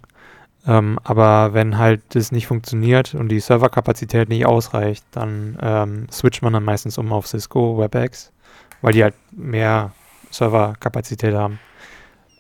Ähm, 0.67 0.99
aber 1.03 1.53
wenn 1.53 1.77
halt 1.77 2.01
das 2.09 2.32
nicht 2.32 2.47
funktioniert 2.47 3.15
und 3.15 3.30
die 3.30 3.39
Serverkapazität 3.39 4.30
nicht 4.30 4.45
ausreicht, 4.45 5.05
dann 5.11 5.57
ähm, 5.61 6.07
switcht 6.11 6.41
man 6.41 6.53
dann 6.53 6.63
meistens 6.63 6.97
um 6.97 7.11
auf 7.13 7.27
Cisco 7.27 7.77
WebEx, 7.77 8.32
weil 8.82 8.93
die 8.93 9.03
halt 9.03 9.15
mehr 9.32 9.93
Serverkapazität 10.32 11.34
haben. 11.34 11.59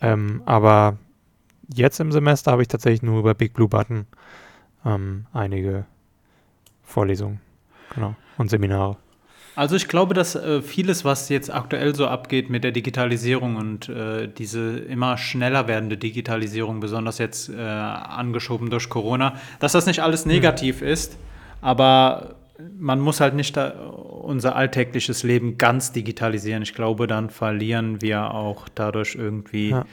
Ähm, 0.01 0.41
aber 0.45 0.97
jetzt 1.73 1.99
im 1.99 2.11
Semester 2.11 2.51
habe 2.51 2.61
ich 2.61 2.67
tatsächlich 2.67 3.01
nur 3.01 3.19
über 3.19 3.33
Big 3.33 3.53
Blue 3.53 3.67
Button 3.67 4.05
ähm, 4.85 5.25
einige 5.33 5.85
Vorlesungen 6.83 7.39
genau, 7.93 8.15
und 8.37 8.49
Seminare. 8.49 8.97
Also 9.55 9.75
ich 9.75 9.87
glaube, 9.89 10.13
dass 10.13 10.35
äh, 10.35 10.61
vieles, 10.61 11.03
was 11.03 11.27
jetzt 11.27 11.53
aktuell 11.53 11.93
so 11.93 12.07
abgeht 12.07 12.49
mit 12.49 12.63
der 12.63 12.71
Digitalisierung 12.71 13.57
und 13.57 13.89
äh, 13.89 14.27
diese 14.27 14.79
immer 14.79 15.17
schneller 15.17 15.67
werdende 15.67 15.97
Digitalisierung, 15.97 16.79
besonders 16.79 17.17
jetzt 17.17 17.49
äh, 17.49 17.59
angeschoben 17.59 18.69
durch 18.69 18.89
Corona, 18.89 19.35
dass 19.59 19.73
das 19.73 19.85
nicht 19.85 20.01
alles 20.01 20.25
negativ 20.25 20.81
ist, 20.81 21.17
aber 21.61 22.35
man 22.77 22.99
muss 22.99 23.19
halt 23.19 23.35
nicht 23.35 23.57
unser 23.57 24.55
alltägliches 24.55 25.23
Leben 25.23 25.57
ganz 25.57 25.91
digitalisieren. 25.91 26.61
Ich 26.61 26.73
glaube, 26.73 27.07
dann 27.07 27.29
verlieren 27.29 28.01
wir 28.01 28.33
auch 28.33 28.67
dadurch 28.73 29.15
irgendwie, 29.15 29.69
Ja. 29.69 29.85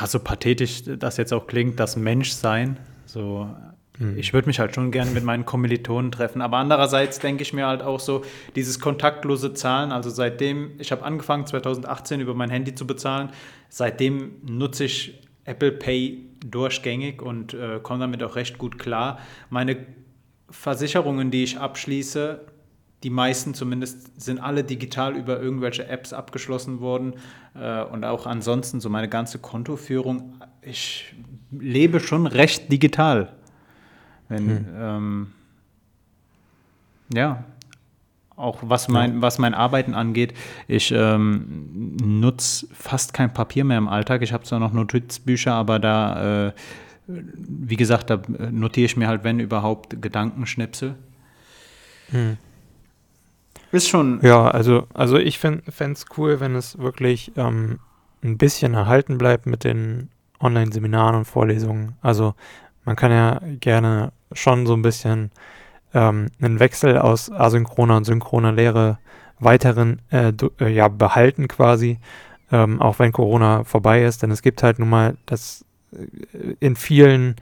Ja. 0.00 0.06
so 0.06 0.18
pathetisch 0.20 0.82
das 0.84 1.16
jetzt 1.16 1.32
auch 1.32 1.46
klingt, 1.46 1.78
das 1.80 1.96
Menschsein. 1.96 2.78
So, 3.06 3.48
Mhm. 3.98 4.16
ich 4.16 4.32
würde 4.32 4.46
mich 4.46 4.60
halt 4.60 4.74
schon 4.74 4.90
gerne 4.90 5.10
mit 5.10 5.24
meinen 5.24 5.44
Kommilitonen 5.44 6.12
treffen, 6.12 6.40
aber 6.40 6.58
andererseits 6.58 7.18
denke 7.18 7.42
ich 7.42 7.52
mir 7.52 7.66
halt 7.66 7.82
auch 7.82 8.00
so, 8.00 8.22
dieses 8.54 8.78
kontaktlose 8.80 9.54
Zahlen, 9.54 9.92
also 9.92 10.10
seitdem, 10.10 10.72
ich 10.78 10.92
habe 10.92 11.04
angefangen 11.04 11.46
2018 11.46 12.20
über 12.20 12.34
mein 12.34 12.50
Handy 12.50 12.74
zu 12.74 12.86
bezahlen, 12.86 13.30
seitdem 13.68 14.36
nutze 14.44 14.84
ich 14.84 15.20
Apple 15.44 15.72
Pay 15.72 16.26
durchgängig 16.46 17.22
und 17.22 17.54
äh, 17.54 17.80
komme 17.82 18.00
damit 18.00 18.22
auch 18.22 18.36
recht 18.36 18.58
gut 18.58 18.78
klar. 18.78 19.18
Meine 19.50 19.78
Versicherungen, 20.50 21.30
die 21.30 21.42
ich 21.42 21.58
abschließe, 21.58 22.40
die 23.02 23.10
meisten 23.10 23.54
zumindest 23.54 24.20
sind 24.20 24.40
alle 24.40 24.64
digital 24.64 25.16
über 25.16 25.40
irgendwelche 25.40 25.86
Apps 25.86 26.12
abgeschlossen 26.12 26.80
worden 26.80 27.14
äh, 27.54 27.82
und 27.82 28.04
auch 28.04 28.26
ansonsten 28.26 28.80
so 28.80 28.90
meine 28.90 29.08
ganze 29.08 29.38
Kontoführung. 29.38 30.34
Ich 30.62 31.14
lebe 31.52 32.00
schon 32.00 32.26
recht 32.26 32.72
digital. 32.72 33.32
Wenn, 34.28 34.66
ähm, 34.76 35.26
ja, 37.14 37.44
auch 38.36 38.58
was 38.62 38.88
mein, 38.88 39.22
was 39.22 39.38
mein 39.38 39.54
Arbeiten 39.54 39.94
angeht, 39.94 40.34
ich 40.66 40.92
ähm, 40.92 41.96
nutze 42.02 42.66
fast 42.72 43.14
kein 43.14 43.32
Papier 43.32 43.64
mehr 43.64 43.78
im 43.78 43.88
Alltag. 43.88 44.22
Ich 44.22 44.32
habe 44.32 44.44
zwar 44.44 44.60
noch 44.60 44.72
Notizbücher, 44.72 45.52
aber 45.52 45.78
da, 45.78 46.46
äh, 46.48 46.52
wie 47.06 47.76
gesagt, 47.76 48.10
da 48.10 48.20
notiere 48.50 48.86
ich 48.86 48.96
mir 48.96 49.08
halt, 49.08 49.24
wenn 49.24 49.40
überhaupt, 49.40 50.02
Gedankenschnipsel. 50.02 50.94
Ist 53.72 53.88
schon. 53.88 54.20
Ja, 54.22 54.48
also, 54.48 54.86
also 54.94 55.18
ich 55.18 55.38
fände 55.38 55.62
es 55.68 56.06
cool, 56.16 56.40
wenn 56.40 56.54
es 56.54 56.78
wirklich 56.78 57.32
ähm, 57.36 57.80
ein 58.22 58.38
bisschen 58.38 58.74
erhalten 58.74 59.18
bleibt 59.18 59.46
mit 59.46 59.64
den 59.64 60.10
Online-Seminaren 60.40 61.16
und 61.16 61.24
Vorlesungen. 61.24 61.96
Also 62.00 62.34
man 62.84 62.96
kann 62.96 63.10
ja 63.10 63.40
gerne 63.60 64.12
schon 64.32 64.66
so 64.66 64.74
ein 64.74 64.82
bisschen 64.82 65.30
ähm, 65.94 66.28
einen 66.40 66.60
Wechsel 66.60 66.98
aus 66.98 67.30
asynchroner 67.30 67.98
und 67.98 68.04
synchroner 68.04 68.52
Lehre 68.52 68.98
weiteren 69.38 70.00
äh, 70.10 70.32
äh, 70.60 70.68
ja, 70.68 70.88
behalten 70.88 71.48
quasi, 71.48 71.98
ähm, 72.50 72.80
auch 72.80 72.98
wenn 72.98 73.12
Corona 73.12 73.64
vorbei 73.64 74.04
ist. 74.04 74.22
Denn 74.22 74.30
es 74.30 74.42
gibt 74.42 74.62
halt 74.62 74.78
nun 74.78 74.88
mal 74.88 75.16
das 75.26 75.64
äh, 75.92 76.54
in 76.60 76.76
vielen 76.76 77.36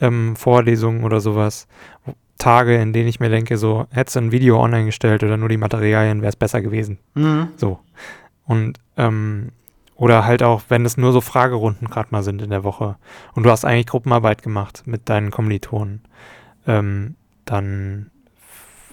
ähm, 0.00 0.36
Vorlesungen 0.36 1.04
oder 1.04 1.20
sowas 1.20 1.66
Tage, 2.40 2.76
in 2.76 2.92
denen 2.92 3.08
ich 3.08 3.20
mir 3.20 3.28
denke, 3.28 3.56
so, 3.56 3.86
hättest 3.90 4.16
du 4.16 4.20
ein 4.20 4.32
Video 4.32 4.60
online 4.60 4.86
gestellt 4.86 5.22
oder 5.22 5.36
nur 5.36 5.48
die 5.48 5.56
Materialien, 5.56 6.22
wäre 6.22 6.30
es 6.30 6.36
besser 6.36 6.60
gewesen. 6.60 6.98
Mhm. 7.14 7.48
So. 7.56 7.78
Und, 8.44 8.78
ähm, 8.96 9.52
oder 9.94 10.24
halt 10.24 10.42
auch, 10.42 10.62
wenn 10.68 10.84
es 10.84 10.96
nur 10.96 11.12
so 11.12 11.20
Fragerunden 11.20 11.88
gerade 11.88 12.08
mal 12.10 12.22
sind 12.22 12.42
in 12.42 12.50
der 12.50 12.64
Woche 12.64 12.96
und 13.34 13.44
du 13.44 13.50
hast 13.50 13.64
eigentlich 13.64 13.86
Gruppenarbeit 13.86 14.42
gemacht 14.42 14.82
mit 14.86 15.08
deinen 15.08 15.30
Kommilitonen, 15.30 16.02
ähm, 16.66 17.16
dann 17.44 18.10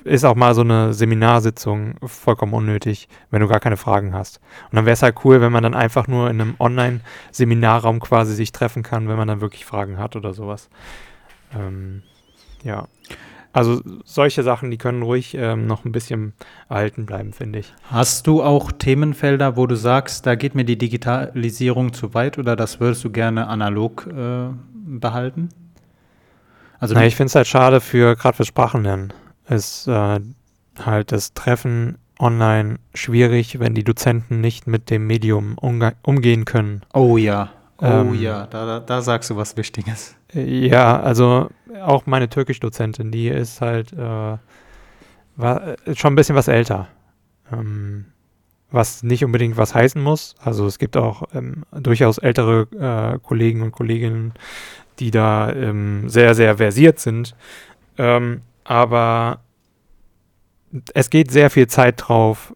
ist 0.04 0.26
auch 0.26 0.36
mal 0.36 0.54
so 0.54 0.62
eine 0.62 0.94
Seminarsitzung 0.94 1.96
vollkommen 2.04 2.54
unnötig, 2.54 3.08
wenn 3.30 3.42
du 3.42 3.48
gar 3.48 3.60
keine 3.60 3.78
Fragen 3.78 4.14
hast. 4.14 4.40
Und 4.66 4.76
dann 4.76 4.86
wäre 4.86 4.94
es 4.94 5.04
halt 5.04 5.24
cool, 5.24 5.42
wenn 5.42 5.52
man 5.52 5.64
dann 5.64 5.76
einfach 5.76 6.08
nur 6.08 6.30
in 6.30 6.42
einem 6.42 6.56
Online-Seminarraum 6.60 8.00
quasi 8.00 8.34
sich 8.34 8.52
treffen 8.52 8.84
kann, 8.84 9.08
wenn 9.08 9.18
man 9.18 9.28
dann 9.28 9.42
wirklich 9.42 9.66
Fragen 9.66 9.98
hat 9.98 10.16
oder 10.16 10.34
sowas. 10.34 10.70
Ähm, 11.54 12.04
ja. 12.64 12.88
Also 13.58 13.82
solche 14.06 14.44
Sachen, 14.44 14.70
die 14.70 14.78
können 14.78 15.02
ruhig 15.02 15.34
ähm, 15.34 15.66
noch 15.66 15.84
ein 15.84 15.92
bisschen 15.92 16.34
erhalten 16.70 17.08
bleiben, 17.08 17.34
finde 17.34 17.58
ich. 17.58 17.74
Hast 17.90 18.28
du 18.28 18.44
auch 18.44 18.72
Themenfelder, 18.72 19.58
wo 19.58 19.66
du 19.66 19.76
sagst, 19.76 20.28
da 20.28 20.36
geht 20.36 20.54
mir 20.54 20.64
die 20.64 20.78
Digitalisierung 20.78 21.92
zu 21.92 22.14
weit 22.14 22.38
oder 22.38 22.56
das 22.56 22.80
würdest 22.80 23.04
du 23.04 23.10
gerne 23.10 23.48
analog 23.48 24.06
äh, 24.06 24.50
behalten? 24.86 25.50
Also 26.80 26.94
Na, 26.94 27.08
ich 27.08 27.16
finde 27.16 27.30
es 27.30 27.36
halt 27.36 27.48
schade 27.48 27.82
für, 27.82 28.16
gerade 28.16 28.38
für 28.38 28.46
Sprachenlernen, 28.46 29.12
ist 29.50 29.88
äh, 29.88 30.20
halt 30.80 31.12
das 31.12 31.34
Treffen 31.34 31.98
online 32.20 32.78
schwierig, 32.94 33.60
wenn 33.60 33.74
die 33.74 33.84
Dozenten 33.84 34.40
nicht 34.40 34.68
mit 34.68 34.92
dem 34.92 35.08
Medium 35.08 35.58
umge 35.58 35.96
umgehen 36.04 36.46
können. 36.46 36.82
oh 36.94 37.18
ja, 37.18 37.50
oh 37.80 37.86
Ähm, 37.86 38.22
ja, 38.22 38.46
da, 38.46 38.68
da, 38.68 38.80
da 38.82 39.02
sagst 39.02 39.32
du 39.32 39.36
was 39.36 39.58
Wichtiges. 39.58 40.16
Ja, 40.34 41.00
also 41.00 41.50
auch 41.82 42.06
meine 42.06 42.30
Türkisch-Dozentin, 42.30 43.12
die 43.12 43.30
ist 43.30 43.62
halt 43.62 43.94
äh, 43.94 44.38
war, 45.38 45.76
schon 45.94 46.14
ein 46.14 46.16
bisschen 46.16 46.36
was 46.36 46.48
älter. 46.48 46.88
Ähm, 47.52 48.06
was 48.70 49.04
nicht 49.04 49.24
unbedingt 49.24 49.56
was 49.56 49.74
heißen 49.74 50.02
muss. 50.02 50.36
Also 50.40 50.66
es 50.66 50.80
gibt 50.80 50.98
auch 50.98 51.24
ähm, 51.34 51.64
durchaus 51.72 52.18
ältere 52.18 52.68
äh, 53.16 53.20
Kollegen 53.26 53.62
und 53.62 53.72
Kolleginnen, 53.72 54.34
die 55.00 55.12
da 55.12 55.52
ähm, 55.54 56.10
sehr, 56.10 56.36
sehr 56.36 56.58
versiert 56.58 57.00
sind. 57.00 57.36
Ähm, 57.98 58.42
aber 58.66 59.40
es 60.94 61.10
geht 61.10 61.32
sehr 61.32 61.50
viel 61.50 61.68
Zeit 61.68 61.96
drauf 61.98 62.54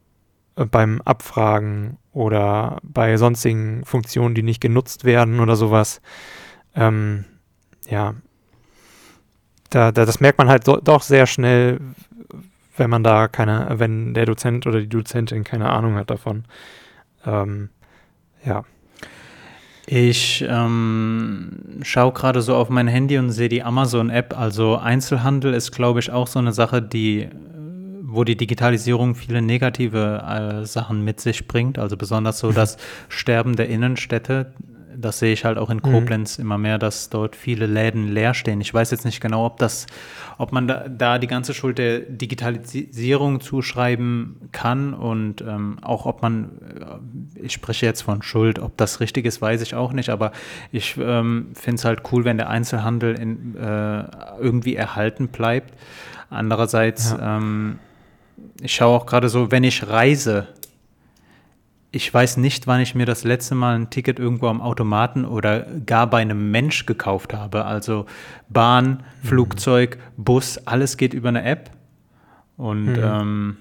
äh, 0.57 0.65
beim 0.65 1.01
Abfragen 1.05 1.97
oder 2.11 2.80
bei 2.84 3.15
sonstigen 3.15 3.86
Funktionen, 3.86 4.36
die 4.36 4.43
nicht 4.43 4.59
genutzt 4.59 5.05
werden 5.05 5.39
oder 5.39 5.55
sowas. 5.55 6.01
Ähm, 6.76 7.24
ja, 7.91 8.15
da, 9.69 9.91
da, 9.91 10.05
das 10.05 10.19
merkt 10.19 10.37
man 10.37 10.49
halt 10.49 10.67
do, 10.67 10.77
doch 10.77 11.01
sehr 11.01 11.27
schnell, 11.27 11.79
wenn 12.77 12.89
man 12.89 13.03
da 13.03 13.27
keine, 13.27 13.67
wenn 13.77 14.13
der 14.13 14.25
Dozent 14.25 14.65
oder 14.65 14.79
die 14.79 14.89
Dozentin 14.89 15.43
keine 15.43 15.69
Ahnung 15.69 15.95
hat 15.95 16.09
davon. 16.09 16.45
Ähm, 17.25 17.69
ja. 18.45 18.63
Ich 19.87 20.45
ähm, 20.47 21.79
schaue 21.81 22.13
gerade 22.13 22.41
so 22.41 22.55
auf 22.55 22.69
mein 22.69 22.87
Handy 22.87 23.17
und 23.17 23.31
sehe 23.31 23.49
die 23.49 23.63
Amazon-App. 23.63 24.37
Also 24.37 24.77
Einzelhandel 24.77 25.53
ist, 25.53 25.71
glaube 25.71 25.99
ich, 25.99 26.11
auch 26.11 26.27
so 26.27 26.39
eine 26.39 26.53
Sache, 26.53 26.81
die, 26.81 27.29
wo 28.03 28.23
die 28.23 28.37
Digitalisierung 28.37 29.15
viele 29.15 29.41
negative 29.41 30.61
äh, 30.61 30.65
Sachen 30.65 31.03
mit 31.03 31.19
sich 31.19 31.47
bringt. 31.47 31.77
Also 31.77 31.97
besonders 31.97 32.39
so 32.39 32.51
das 32.53 32.77
Sterben 33.09 33.57
der 33.57 33.67
Innenstädte 33.67 34.53
das 34.95 35.19
sehe 35.19 35.33
ich 35.33 35.45
halt 35.45 35.57
auch 35.57 35.69
in 35.69 35.77
mhm. 35.77 35.81
Koblenz 35.91 36.37
mhm. 36.37 36.45
immer 36.45 36.57
mehr, 36.57 36.77
dass 36.77 37.09
dort 37.09 37.35
viele 37.35 37.65
Läden 37.65 38.07
leer 38.07 38.33
stehen. 38.33 38.61
Ich 38.61 38.73
weiß 38.73 38.91
jetzt 38.91 39.05
nicht 39.05 39.21
genau, 39.21 39.45
ob 39.45 39.57
das, 39.57 39.87
ob 40.37 40.51
man 40.51 40.67
da, 40.67 40.87
da 40.87 41.19
die 41.19 41.27
ganze 41.27 41.53
Schuld 41.53 41.77
der 41.77 41.99
Digitalisierung 41.99 43.41
zuschreiben 43.41 44.49
kann 44.51 44.93
und 44.93 45.41
ähm, 45.41 45.77
auch 45.81 46.05
ob 46.05 46.21
man, 46.21 46.51
äh, 47.35 47.45
ich 47.45 47.53
spreche 47.53 47.85
jetzt 47.85 48.01
von 48.01 48.21
Schuld, 48.21 48.59
ob 48.59 48.77
das 48.77 48.99
richtig 48.99 49.25
ist, 49.25 49.41
weiß 49.41 49.61
ich 49.61 49.75
auch 49.75 49.93
nicht, 49.93 50.09
aber 50.09 50.31
ich 50.71 50.97
ähm, 50.97 51.47
finde 51.53 51.75
es 51.79 51.85
halt 51.85 52.01
cool, 52.11 52.25
wenn 52.25 52.37
der 52.37 52.49
Einzelhandel 52.49 53.15
in, 53.15 53.55
äh, 53.55 54.03
irgendwie 54.39 54.75
erhalten 54.75 55.27
bleibt. 55.27 55.73
Andererseits, 56.29 57.11
ja. 57.11 57.37
ähm, 57.37 57.79
ich 58.61 58.73
schaue 58.73 58.97
auch 58.97 59.05
gerade 59.05 59.29
so, 59.29 59.51
wenn 59.51 59.63
ich 59.63 59.87
reise, 59.87 60.47
ich 61.91 62.13
weiß 62.13 62.37
nicht, 62.37 62.67
wann 62.67 62.79
ich 62.79 62.95
mir 62.95 63.05
das 63.05 63.25
letzte 63.25 63.53
Mal 63.53 63.75
ein 63.75 63.89
Ticket 63.89 64.17
irgendwo 64.17 64.47
am 64.47 64.61
Automaten 64.61 65.25
oder 65.25 65.65
gar 65.85 66.09
bei 66.09 66.21
einem 66.21 66.49
Mensch 66.49 66.85
gekauft 66.85 67.33
habe. 67.33 67.65
Also 67.65 68.05
Bahn, 68.47 69.03
mhm. 69.23 69.27
Flugzeug, 69.27 69.97
Bus, 70.15 70.57
alles 70.65 70.95
geht 70.95 71.13
über 71.13 71.29
eine 71.29 71.43
App. 71.43 71.71
Und 72.55 72.85
mhm. 72.85 73.03
ähm, 73.03 73.57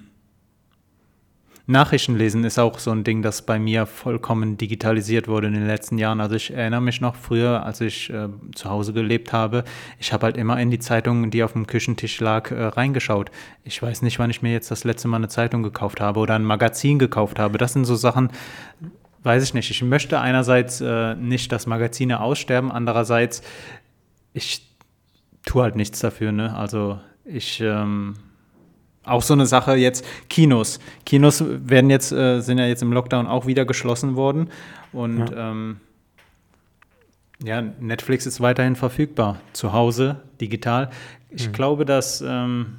Nachrichten 1.71 2.17
lesen 2.17 2.43
ist 2.45 2.59
auch 2.59 2.79
so 2.79 2.91
ein 2.91 3.05
Ding, 3.05 3.23
das 3.23 3.43
bei 3.43 3.59
mir 3.59 3.87
vollkommen 3.87 4.57
digitalisiert 4.57 5.29
wurde 5.29 5.47
in 5.47 5.55
den 5.55 5.67
letzten 5.67 5.99
Jahren. 5.99 6.21
Also 6.21 6.35
ich 6.35 6.53
erinnere 6.53 6.81
mich 6.81 7.01
noch 7.01 7.15
früher, 7.15 7.65
als 7.65 7.81
ich 7.81 8.11
äh, 8.11 8.29
zu 8.55 8.69
Hause 8.69 8.93
gelebt 8.93 9.33
habe, 9.33 9.65
ich 9.99 10.13
habe 10.13 10.27
halt 10.27 10.37
immer 10.37 10.61
in 10.61 10.71
die 10.71 10.81
Zeitung, 10.81 11.31
die 11.31 11.43
auf 11.45 11.53
dem 11.53 11.67
Küchentisch 11.67 12.21
lag, 12.21 12.51
äh, 12.51 12.63
reingeschaut. 12.63 13.31
Ich 13.65 13.81
weiß 13.81 14.03
nicht, 14.03 14.19
wann 14.19 14.31
ich 14.31 14.43
mir 14.43 14.53
jetzt 14.53 14.71
das 14.71 14.85
letzte 14.85 15.09
Mal 15.09 15.19
eine 15.19 15.29
Zeitung 15.29 15.63
gekauft 15.63 16.01
habe 16.01 16.21
oder 16.21 16.35
ein 16.35 16.45
Magazin 16.45 16.99
gekauft 16.99 17.39
habe. 17.39 17.57
Das 17.57 17.73
sind 17.73 17.85
so 17.85 17.95
Sachen, 17.95 18.31
weiß 19.23 19.43
ich 19.45 19.55
nicht. 19.55 19.71
Ich 19.71 19.83
möchte 19.83 20.21
einerseits 20.21 20.81
äh, 20.81 21.15
nicht, 21.15 21.53
dass 21.53 21.67
Magazine 21.67 22.21
aussterben, 22.21 22.73
andererseits, 22.73 23.43
ich 24.33 24.69
tue 25.47 25.63
halt 25.63 25.77
nichts 25.77 26.01
dafür. 26.01 26.33
Ne? 26.33 26.55
Also 26.57 26.99
ich... 27.25 27.61
Ähm, 27.61 28.17
auch 29.05 29.23
so 29.23 29.35
eine 29.35 29.47
Sache 29.47 29.77
jetzt, 29.77 30.05
Kinos. 30.29 30.79
Kinos 31.07 31.43
werden 31.47 31.91
jetzt, 31.91 32.13
äh, 32.13 32.41
sind 32.41 32.59
ja 32.59 32.67
jetzt 32.67 32.83
im 32.83 32.93
Lockdown 32.93 33.27
auch 33.27 33.47
wieder 33.47 33.65
geschlossen 33.65 34.17
worden. 34.17 34.51
Und 34.93 35.31
ja. 35.31 35.51
Ähm, 35.51 35.81
ja, 37.43 37.63
Netflix 37.63 38.27
ist 38.27 38.41
weiterhin 38.41 38.77
verfügbar. 38.77 39.41
Zu 39.53 39.73
Hause, 39.73 40.21
digital. 40.41 40.91
Ich 41.31 41.49
mhm. 41.49 41.53
glaube, 41.53 41.85
dass. 41.85 42.23
Ähm, 42.27 42.77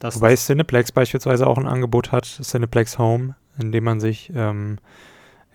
dass 0.00 0.16
Wobei 0.16 0.34
Cineplex 0.34 0.92
beispielsweise 0.92 1.46
auch 1.46 1.56
ein 1.56 1.66
Angebot 1.66 2.12
hat, 2.12 2.26
Cineplex 2.26 2.98
Home, 2.98 3.36
in 3.58 3.72
dem 3.72 3.84
man 3.84 4.00
sich 4.00 4.30
ähm, 4.34 4.78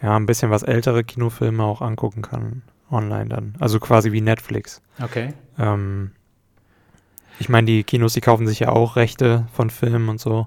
ja 0.02 0.16
ein 0.16 0.26
bisschen 0.26 0.50
was 0.50 0.64
ältere 0.64 1.04
Kinofilme 1.04 1.62
auch 1.64 1.82
angucken 1.82 2.24
kann, 2.24 2.64
online 2.90 3.28
dann. 3.28 3.54
Also 3.60 3.80
quasi 3.80 4.12
wie 4.12 4.22
Netflix. 4.22 4.82
Okay. 5.00 5.34
Ähm, 5.60 6.12
ich 7.40 7.50
meine, 7.50 7.66
die 7.66 7.84
Kinos, 7.84 8.14
die 8.14 8.22
kaufen 8.22 8.48
sich 8.48 8.60
ja 8.60 8.70
auch 8.70 8.96
Rechte 8.96 9.48
von 9.54 9.70
Filmen 9.70 10.10
und 10.10 10.20
so. 10.20 10.46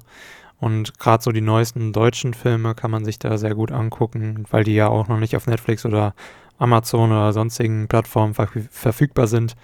Und 0.60 0.98
gerade 0.98 1.22
so 1.22 1.32
die 1.32 1.40
neuesten 1.40 1.92
deutschen 1.92 2.34
Filme 2.34 2.74
kann 2.74 2.90
man 2.90 3.04
sich 3.04 3.18
da 3.18 3.36
sehr 3.36 3.54
gut 3.54 3.72
angucken, 3.72 4.44
weil 4.50 4.62
die 4.62 4.74
ja 4.74 4.88
auch 4.88 5.08
noch 5.08 5.18
nicht 5.18 5.34
auf 5.34 5.46
Netflix 5.48 5.84
oder 5.84 6.14
Amazon 6.58 7.10
oder 7.10 7.32
sonstigen 7.32 7.88
Plattformen 7.88 8.34
ver 8.34 8.48
verfügbar 8.70 9.26
sind. 9.26 9.56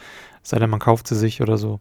Sei 0.43 0.59
denn, 0.59 0.71
man 0.71 0.81
kauft 0.81 1.07
sie 1.07 1.15
sich 1.15 1.41
oder 1.41 1.57
so. 1.57 1.79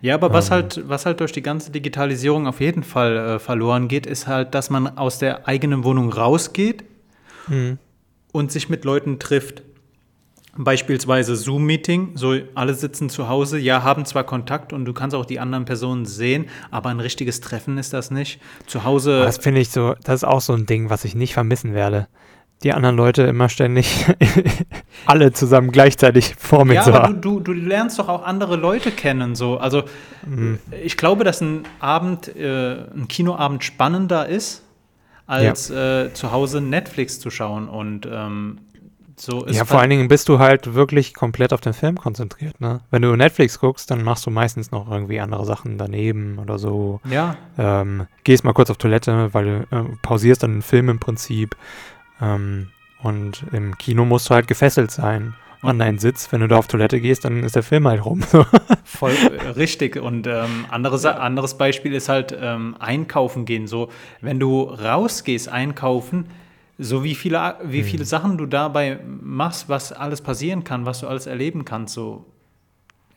Ja, 0.00 0.14
aber 0.14 0.32
was, 0.32 0.48
ähm. 0.48 0.54
halt, 0.54 0.88
was 0.88 1.06
halt 1.06 1.20
durch 1.20 1.32
die 1.32 1.42
ganze 1.42 1.70
Digitalisierung 1.70 2.46
auf 2.46 2.60
jeden 2.60 2.82
Fall 2.82 3.16
äh, 3.16 3.38
verloren 3.38 3.88
geht, 3.88 4.06
ist 4.06 4.26
halt, 4.26 4.54
dass 4.54 4.70
man 4.70 4.98
aus 4.98 5.18
der 5.18 5.46
eigenen 5.46 5.84
Wohnung 5.84 6.12
rausgeht 6.12 6.84
mhm. 7.46 7.78
und 8.32 8.50
sich 8.50 8.68
mit 8.68 8.84
Leuten 8.84 9.18
trifft. 9.18 9.62
Beispielsweise 10.56 11.36
Zoom-Meeting, 11.36 12.12
so 12.14 12.34
alle 12.54 12.74
sitzen 12.74 13.10
zu 13.10 13.28
Hause, 13.28 13.58
ja, 13.58 13.82
haben 13.82 14.04
zwar 14.04 14.24
Kontakt 14.24 14.72
und 14.72 14.86
du 14.86 14.92
kannst 14.92 15.14
auch 15.14 15.24
die 15.24 15.38
anderen 15.38 15.64
Personen 15.66 16.04
sehen, 16.04 16.46
aber 16.70 16.88
ein 16.90 17.00
richtiges 17.00 17.40
Treffen 17.40 17.78
ist 17.78 17.92
das 17.92 18.10
nicht. 18.10 18.40
Zu 18.66 18.84
Hause. 18.84 19.20
Das 19.20 19.38
finde 19.38 19.60
ich 19.60 19.70
so, 19.70 19.94
das 20.02 20.16
ist 20.16 20.24
auch 20.24 20.40
so 20.40 20.54
ein 20.54 20.66
Ding, 20.66 20.90
was 20.90 21.04
ich 21.04 21.14
nicht 21.14 21.34
vermissen 21.34 21.74
werde. 21.74 22.08
Die 22.64 22.72
anderen 22.72 22.96
Leute 22.96 23.22
immer 23.22 23.48
ständig 23.48 24.06
alle 25.06 25.32
zusammen 25.32 25.70
gleichzeitig 25.70 26.34
vor 26.36 26.64
mir 26.64 26.74
ja, 26.74 26.82
zu 26.82 26.92
haben. 26.92 27.20
Du, 27.20 27.38
du, 27.38 27.52
du 27.52 27.52
lernst 27.52 28.00
doch 28.00 28.08
auch 28.08 28.24
andere 28.24 28.56
Leute 28.56 28.90
kennen. 28.90 29.36
So. 29.36 29.58
Also 29.58 29.84
mhm. 30.26 30.58
ich 30.82 30.96
glaube, 30.96 31.22
dass 31.22 31.40
ein 31.40 31.62
Abend, 31.78 32.34
äh, 32.34 32.84
ein 32.92 33.06
Kinoabend 33.06 33.62
spannender 33.62 34.26
ist, 34.28 34.64
als 35.28 35.68
ja. 35.68 36.06
äh, 36.06 36.12
zu 36.14 36.32
Hause 36.32 36.60
Netflix 36.60 37.20
zu 37.20 37.30
schauen. 37.30 37.68
Und 37.68 38.08
ähm, 38.10 38.58
so 39.20 39.46
ja, 39.46 39.64
vor 39.64 39.80
allen 39.80 39.90
Dingen 39.90 40.08
bist 40.08 40.28
du 40.28 40.38
halt 40.38 40.74
wirklich 40.74 41.14
komplett 41.14 41.52
auf 41.52 41.60
den 41.60 41.72
Film 41.72 41.96
konzentriert. 41.96 42.60
Ne? 42.60 42.80
Wenn 42.90 43.02
du 43.02 43.14
Netflix 43.16 43.58
guckst, 43.58 43.90
dann 43.90 44.02
machst 44.02 44.26
du 44.26 44.30
meistens 44.30 44.70
noch 44.70 44.90
irgendwie 44.90 45.20
andere 45.20 45.44
Sachen 45.44 45.78
daneben 45.78 46.38
oder 46.38 46.58
so. 46.58 47.00
Ja. 47.08 47.36
Ähm, 47.56 48.06
gehst 48.24 48.44
mal 48.44 48.52
kurz 48.52 48.70
auf 48.70 48.76
Toilette, 48.76 49.32
weil 49.34 49.44
du 49.44 49.76
äh, 49.76 49.84
pausierst 50.02 50.42
dann 50.42 50.52
den 50.52 50.62
Film 50.62 50.88
im 50.88 50.98
Prinzip. 50.98 51.56
Ähm, 52.20 52.68
und 53.02 53.44
im 53.52 53.78
Kino 53.78 54.04
musst 54.04 54.28
du 54.28 54.34
halt 54.34 54.48
gefesselt 54.48 54.90
sein 54.90 55.34
an 55.62 55.78
deinen 55.78 55.98
Sitz. 55.98 56.30
Wenn 56.30 56.40
du 56.40 56.48
da 56.48 56.56
auf 56.56 56.68
Toilette 56.68 57.00
gehst, 57.00 57.24
dann 57.24 57.42
ist 57.42 57.56
der 57.56 57.62
Film 57.62 57.86
halt 57.88 58.04
rum. 58.04 58.22
Voll 58.84 59.12
äh, 59.12 59.48
richtig. 59.50 59.96
Und 59.96 60.26
ähm, 60.26 60.66
anderes, 60.68 61.04
anderes 61.04 61.58
Beispiel 61.58 61.94
ist 61.94 62.08
halt 62.08 62.36
ähm, 62.40 62.76
einkaufen 62.78 63.44
gehen. 63.44 63.66
So, 63.66 63.90
wenn 64.20 64.38
du 64.38 64.62
rausgehst 64.62 65.48
einkaufen, 65.48 66.26
so 66.78 67.02
wie 67.02 67.14
viele, 67.14 67.56
wie 67.64 67.82
viele 67.82 68.04
mhm. 68.04 68.08
Sachen 68.08 68.38
du 68.38 68.46
dabei 68.46 69.00
machst, 69.04 69.68
was 69.68 69.92
alles 69.92 70.20
passieren 70.20 70.62
kann, 70.64 70.86
was 70.86 71.00
du 71.00 71.08
alles 71.08 71.26
erleben 71.26 71.64
kannst. 71.64 71.94
So 71.94 72.24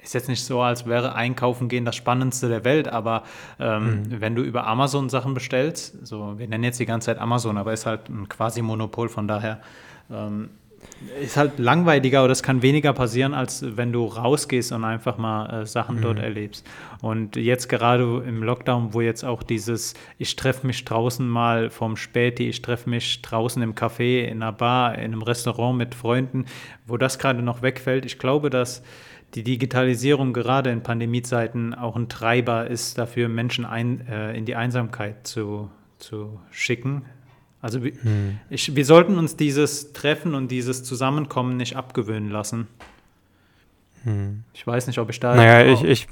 ist 0.01 0.15
jetzt 0.15 0.27
nicht 0.27 0.43
so, 0.43 0.61
als 0.61 0.87
wäre 0.87 1.13
Einkaufen 1.13 1.69
gehen 1.69 1.85
das 1.85 1.95
Spannendste 1.95 2.49
der 2.49 2.63
Welt, 2.63 2.87
aber 2.87 3.23
ähm, 3.59 4.03
mhm. 4.03 4.21
wenn 4.21 4.35
du 4.35 4.41
über 4.41 4.65
Amazon 4.65 5.09
Sachen 5.09 5.35
bestellst, 5.35 6.05
so 6.05 6.39
wir 6.39 6.47
nennen 6.47 6.63
jetzt 6.63 6.79
die 6.79 6.87
ganze 6.87 7.05
Zeit 7.05 7.19
Amazon, 7.19 7.57
aber 7.57 7.71
ist 7.71 7.85
halt 7.85 8.09
ein 8.09 8.27
quasi 8.27 8.63
Monopol, 8.63 9.09
von 9.09 9.27
daher 9.27 9.61
ähm, 10.09 10.49
ist 11.21 11.37
halt 11.37 11.57
langweiliger 11.57 12.23
oder 12.23 12.31
es 12.31 12.43
kann 12.43 12.61
weniger 12.61 12.93
passieren, 12.93 13.33
als 13.33 13.65
wenn 13.75 13.91
du 13.91 14.05
rausgehst 14.05 14.71
und 14.71 14.83
einfach 14.83 15.17
mal 15.17 15.61
äh, 15.61 15.65
Sachen 15.65 15.97
mhm. 15.97 16.01
dort 16.01 16.19
erlebst. 16.19 16.67
Und 17.01 17.35
jetzt 17.35 17.69
gerade 17.69 18.23
im 18.25 18.43
Lockdown, 18.43 18.93
wo 18.93 19.01
jetzt 19.01 19.23
auch 19.23 19.43
dieses, 19.43 19.95
ich 20.17 20.35
treffe 20.35 20.67
mich 20.67 20.85
draußen 20.85 21.27
mal 21.27 21.69
vom 21.69 21.97
Späti, 21.97 22.49
ich 22.49 22.61
treffe 22.61 22.89
mich 22.89 23.21
draußen 23.21 23.61
im 23.61 23.73
Café, 23.73 24.25
in 24.25 24.43
einer 24.43 24.51
Bar, 24.51 24.95
in 24.95 25.05
einem 25.05 25.23
Restaurant 25.23 25.77
mit 25.77 25.95
Freunden, 25.95 26.45
wo 26.85 26.97
das 26.97 27.17
gerade 27.17 27.41
noch 27.41 27.61
wegfällt. 27.61 28.05
Ich 28.05 28.19
glaube, 28.19 28.49
dass 28.49 28.83
die 29.33 29.43
Digitalisierung 29.43 30.33
gerade 30.33 30.69
in 30.69 30.83
Pandemiezeiten 30.83 31.73
auch 31.73 31.95
ein 31.95 32.09
Treiber 32.09 32.67
ist, 32.67 32.97
dafür 32.97 33.29
Menschen 33.29 33.65
ein, 33.65 34.05
äh, 34.07 34.37
in 34.37 34.45
die 34.45 34.55
Einsamkeit 34.55 35.25
zu, 35.25 35.71
zu 35.97 36.39
schicken, 36.51 37.05
also 37.61 37.79
hm. 37.79 38.39
ich, 38.49 38.75
wir 38.75 38.85
sollten 38.85 39.17
uns 39.17 39.35
dieses 39.35 39.93
Treffen 39.93 40.33
und 40.33 40.49
dieses 40.49 40.83
Zusammenkommen 40.83 41.57
nicht 41.57 41.75
abgewöhnen 41.75 42.29
lassen. 42.29 42.67
Hm. 44.03 44.43
Ich 44.53 44.65
weiß 44.65 44.87
nicht, 44.87 44.97
ob 44.97 45.09
ich 45.09 45.19
da. 45.19 45.35
Naja, 45.35 45.71
ich, 45.71 45.83
ich, 45.83 46.07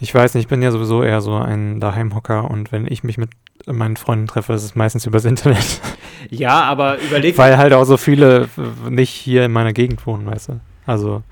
ich 0.00 0.14
weiß 0.14 0.34
nicht, 0.34 0.44
ich 0.44 0.48
bin 0.48 0.62
ja 0.62 0.72
sowieso 0.72 1.02
eher 1.02 1.20
so 1.20 1.36
ein 1.36 1.80
Daheimhocker 1.80 2.50
und 2.50 2.72
wenn 2.72 2.90
ich 2.90 3.04
mich 3.04 3.18
mit 3.18 3.30
meinen 3.66 3.96
Freunden 3.96 4.26
treffe, 4.26 4.52
ist 4.52 4.64
es 4.64 4.74
meistens 4.74 5.06
übers 5.06 5.24
Internet. 5.24 5.80
Ja, 6.30 6.62
aber 6.62 6.98
überleg. 7.00 7.36
Weil 7.36 7.58
halt 7.58 7.74
auch 7.74 7.84
so 7.84 7.98
viele 7.98 8.48
nicht 8.88 9.10
hier 9.10 9.44
in 9.44 9.52
meiner 9.52 9.74
Gegend 9.74 10.06
wohnen, 10.06 10.24
weißt 10.24 10.48
du. 10.48 10.60
Also, 10.86 11.22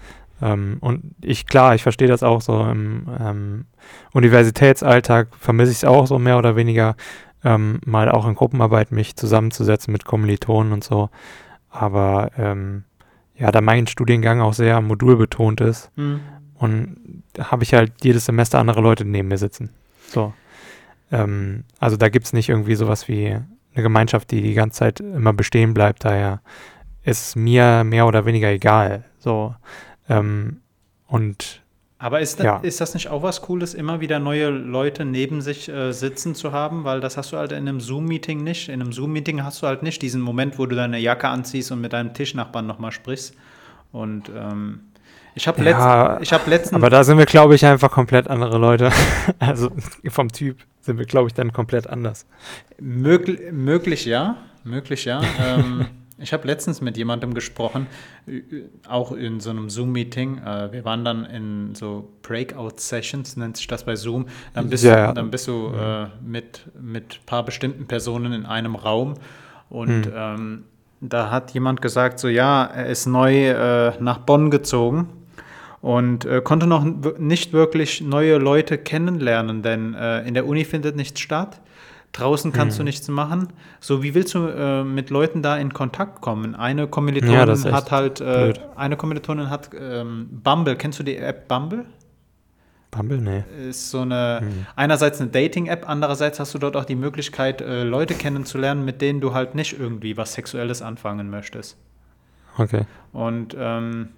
ähm, 0.42 0.76
und 0.80 1.14
ich, 1.22 1.46
klar, 1.46 1.74
ich 1.74 1.82
verstehe 1.82 2.08
das 2.08 2.22
auch 2.22 2.42
so 2.42 2.60
im 2.60 3.06
ähm, 3.18 3.64
Universitätsalltag, 4.12 5.28
vermisse 5.38 5.72
ich 5.72 5.78
es 5.78 5.84
auch 5.84 6.06
so 6.06 6.18
mehr 6.18 6.36
oder 6.36 6.56
weniger 6.56 6.94
ähm, 7.44 7.80
mal 7.84 8.10
auch 8.10 8.26
in 8.26 8.34
Gruppenarbeit 8.34 8.92
mich 8.92 9.16
zusammenzusetzen 9.16 9.92
mit 9.92 10.04
Kommilitonen 10.04 10.72
und 10.72 10.84
so. 10.84 11.10
Aber 11.70 12.30
ähm, 12.36 12.84
ja, 13.36 13.50
da 13.50 13.60
mein 13.60 13.86
Studiengang 13.86 14.40
auch 14.40 14.52
sehr 14.54 14.80
modulbetont 14.80 15.60
ist 15.60 15.90
Hm. 15.96 16.20
und 16.54 17.22
habe 17.38 17.62
ich 17.64 17.74
halt 17.74 17.92
jedes 18.02 18.26
Semester 18.26 18.58
andere 18.58 18.80
Leute 18.80 19.04
neben 19.04 19.28
mir 19.28 19.38
sitzen. 19.38 19.70
So. 20.06 20.32
Ähm, 21.10 21.64
also 21.78 21.96
da 21.96 22.08
gibt 22.08 22.26
es 22.26 22.32
nicht 22.32 22.48
irgendwie 22.48 22.74
sowas 22.74 23.08
wie 23.08 23.28
eine 23.28 23.82
Gemeinschaft, 23.82 24.30
die 24.30 24.42
die 24.42 24.54
ganze 24.54 24.80
Zeit 24.80 25.00
immer 25.00 25.32
bestehen 25.32 25.74
bleibt. 25.74 26.04
Daher 26.04 26.42
ist 27.04 27.36
mir 27.36 27.84
mehr 27.84 28.06
oder 28.06 28.26
weniger 28.26 28.50
egal. 28.50 29.04
So. 29.18 29.54
Ähm, 30.08 30.58
und 31.06 31.61
Aber 32.02 32.18
ist, 32.18 32.40
da, 32.40 32.44
Ja. 32.44 32.56
ist 32.58 32.80
das 32.80 32.94
nicht 32.94 33.08
auch 33.08 33.22
was 33.22 33.42
Cooles, 33.42 33.74
immer 33.74 34.00
wieder 34.00 34.18
neue 34.18 34.48
Leute 34.50 35.04
neben 35.04 35.40
sich 35.40 35.68
äh, 35.68 35.92
sitzen 35.92 36.34
zu 36.34 36.50
haben? 36.50 36.82
Weil 36.82 37.00
das 37.00 37.16
hast 37.16 37.32
du 37.32 37.36
halt 37.36 37.52
in 37.52 37.58
einem 37.58 37.80
Zoom-Meeting 37.80 38.42
nicht. 38.42 38.68
In 38.68 38.80
einem 38.80 38.92
Zoom-Meeting 38.92 39.44
hast 39.44 39.62
du 39.62 39.68
halt 39.68 39.84
nicht 39.84 40.02
diesen 40.02 40.20
Moment, 40.20 40.58
wo 40.58 40.66
du 40.66 40.74
deine 40.74 40.98
Jacke 40.98 41.28
anziehst 41.28 41.70
und 41.70 41.80
mit 41.80 41.92
deinem 41.92 42.12
Tischnachbarn 42.12 42.66
nochmal 42.66 42.90
sprichst. 42.90 43.36
Und 43.92 44.30
ähm, 44.36 44.80
ich 45.36 45.46
habe 45.46 45.62
Ja, 45.64 46.14
letzt, 46.14 46.22
ich 46.24 46.32
hab 46.32 46.46
letztens. 46.48 46.74
Aber 46.74 46.90
da 46.90 47.04
sind 47.04 47.18
wir, 47.18 47.24
glaube 47.26 47.54
ich, 47.54 47.64
einfach 47.64 47.92
komplett 47.92 48.26
andere 48.26 48.58
Leute. 48.58 48.90
Also 49.38 49.70
vom 50.08 50.32
Typ 50.32 50.58
sind 50.80 50.98
wir, 50.98 51.06
glaube 51.06 51.28
ich, 51.28 51.34
dann 51.34 51.52
komplett 51.52 51.86
anders. 51.86 52.26
Möglich, 52.80 53.38
möglich 53.52 54.06
ja, 54.06 54.38
möglich 54.64 55.04
ja. 55.04 55.20
ähm, 55.40 55.86
ich 56.22 56.32
habe 56.32 56.46
letztens 56.46 56.80
mit 56.80 56.96
jemandem 56.96 57.34
gesprochen, 57.34 57.86
auch 58.88 59.12
in 59.12 59.40
so 59.40 59.50
einem 59.50 59.68
Zoom-Meeting. 59.68 60.38
Äh, 60.38 60.72
wir 60.72 60.84
waren 60.84 61.04
dann 61.04 61.24
in 61.24 61.74
so 61.74 62.08
Breakout-Sessions, 62.22 63.36
nennt 63.36 63.56
sich 63.56 63.66
das 63.66 63.84
bei 63.84 63.96
Zoom. 63.96 64.26
Dann 64.54 64.68
bist 64.70 64.84
Ja, 64.84 65.08
du, 65.08 65.14
dann 65.14 65.30
bist 65.30 65.48
du 65.48 65.68
äh, 65.74 66.06
mit 66.24 66.62
mit 66.80 67.20
ein 67.22 67.26
paar 67.26 67.44
bestimmten 67.44 67.86
Personen 67.86 68.32
in 68.32 68.46
einem 68.46 68.76
Raum 68.76 69.14
und 69.68 70.06
Hm. 70.06 70.12
ähm, 70.14 70.64
da 71.00 71.30
hat 71.30 71.50
jemand 71.52 71.82
gesagt, 71.82 72.20
so 72.20 72.28
ja, 72.28 72.64
er 72.64 72.86
ist 72.86 73.06
neu 73.06 73.48
äh, 73.48 73.92
nach 74.00 74.18
Bonn 74.18 74.50
gezogen 74.50 75.08
und 75.80 76.24
äh, 76.24 76.40
konnte 76.42 76.68
noch 76.68 76.84
nicht 77.18 77.52
wirklich 77.52 78.00
neue 78.00 78.38
Leute 78.38 78.78
kennenlernen, 78.78 79.62
denn 79.62 79.94
äh, 79.94 80.22
in 80.22 80.34
der 80.34 80.46
Uni 80.46 80.64
findet 80.64 80.94
nichts 80.94 81.20
statt. 81.20 81.60
Draußen 82.12 82.52
kannst 82.52 82.76
Hm. 82.78 82.84
du 82.84 82.84
nichts 82.84 83.08
machen. 83.08 83.48
So, 83.80 84.02
wie 84.02 84.14
willst 84.14 84.34
du 84.34 84.46
äh, 84.46 84.84
mit 84.84 85.08
Leuten 85.10 85.42
da 85.42 85.56
in 85.56 85.72
Kontakt 85.72 86.20
kommen? 86.20 86.54
Eine 86.54 86.86
Kommilitonin 86.86 87.34
Ja, 87.64 87.72
hat 87.72 87.90
halt, 87.90 88.20
äh, 88.20 88.52
eine 88.76 88.96
Kommilitonin 88.98 89.48
hat 89.48 89.70
ähm, 89.78 90.28
Bumble. 90.30 90.76
Kennst 90.76 90.98
du 90.98 91.02
die 91.02 91.16
App 91.16 91.48
Bumble? 91.48 91.86
Bumble? 92.90 93.18
Nee. 93.18 93.44
Ist 93.70 93.90
so 93.90 94.00
eine, 94.02 94.40
Hm. 94.42 94.66
einerseits 94.76 95.20
eine 95.22 95.30
Dating-App, 95.30 95.88
andererseits 95.88 96.38
hast 96.38 96.52
du 96.52 96.58
dort 96.58 96.76
auch 96.76 96.84
die 96.84 96.96
Möglichkeit, 96.96 97.62
äh, 97.62 97.84
Leute 97.84 98.12
kennenzulernen, 98.14 98.84
mit 98.84 99.00
denen 99.00 99.22
du 99.22 99.32
halt 99.32 99.54
nicht 99.54 99.78
irgendwie 99.80 100.18
was 100.18 100.34
Sexuelles 100.34 100.82
anfangen 100.82 101.30
möchtest. 101.30 101.78
Okay. 102.58 102.82
Und 103.14 103.56
ähm, 103.58 104.10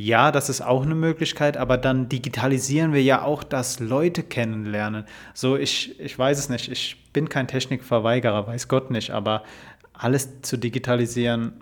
ja, 0.00 0.30
das 0.30 0.48
ist 0.48 0.60
auch 0.60 0.84
eine 0.84 0.94
Möglichkeit, 0.94 1.56
aber 1.56 1.76
dann 1.76 2.08
digitalisieren 2.08 2.92
wir 2.92 3.02
ja 3.02 3.22
auch 3.22 3.42
das 3.42 3.80
Leute 3.80 4.22
kennenlernen. 4.22 5.04
So, 5.34 5.56
ich, 5.56 5.98
ich 5.98 6.16
weiß 6.16 6.38
es 6.38 6.48
nicht, 6.48 6.70
ich 6.70 7.10
bin 7.12 7.28
kein 7.28 7.48
Technikverweigerer, 7.48 8.46
weiß 8.46 8.68
Gott 8.68 8.92
nicht, 8.92 9.10
aber 9.10 9.42
alles 9.92 10.40
zu 10.42 10.56
digitalisieren, 10.56 11.54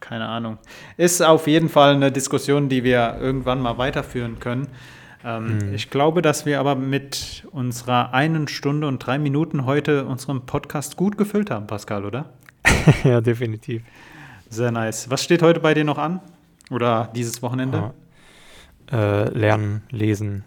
keine 0.00 0.26
Ahnung. 0.26 0.58
Ist 0.96 1.22
auf 1.22 1.46
jeden 1.46 1.68
Fall 1.68 1.94
eine 1.94 2.10
Diskussion, 2.10 2.68
die 2.68 2.82
wir 2.82 3.18
irgendwann 3.20 3.60
mal 3.60 3.78
weiterführen 3.78 4.40
können. 4.40 4.66
Ähm, 5.24 5.72
Ich 5.74 5.90
glaube, 5.90 6.22
dass 6.22 6.44
wir 6.44 6.58
aber 6.58 6.74
mit 6.74 7.46
unserer 7.52 8.12
einen 8.12 8.48
Stunde 8.48 8.88
und 8.88 8.98
drei 8.98 9.20
Minuten 9.20 9.64
heute 9.64 10.06
unseren 10.06 10.44
Podcast 10.44 10.96
gut 10.96 11.16
gefüllt 11.16 11.52
haben, 11.52 11.68
Pascal, 11.68 12.04
oder? 12.04 12.30
ja, 13.04 13.20
definitiv. 13.20 13.82
Sehr 14.50 14.72
nice. 14.72 15.08
Was 15.08 15.22
steht 15.22 15.42
heute 15.42 15.60
bei 15.60 15.72
dir 15.72 15.84
noch 15.84 15.98
an? 15.98 16.18
Oder 16.72 17.10
dieses 17.14 17.42
Wochenende? 17.42 17.92
Ja. 18.90 19.22
Äh, 19.24 19.28
lernen, 19.38 19.82
lesen, 19.90 20.44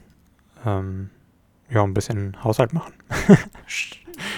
ähm, 0.66 1.10
ja, 1.70 1.84
ein 1.84 1.94
bisschen 1.94 2.36
Haushalt 2.44 2.74
machen. 2.74 2.94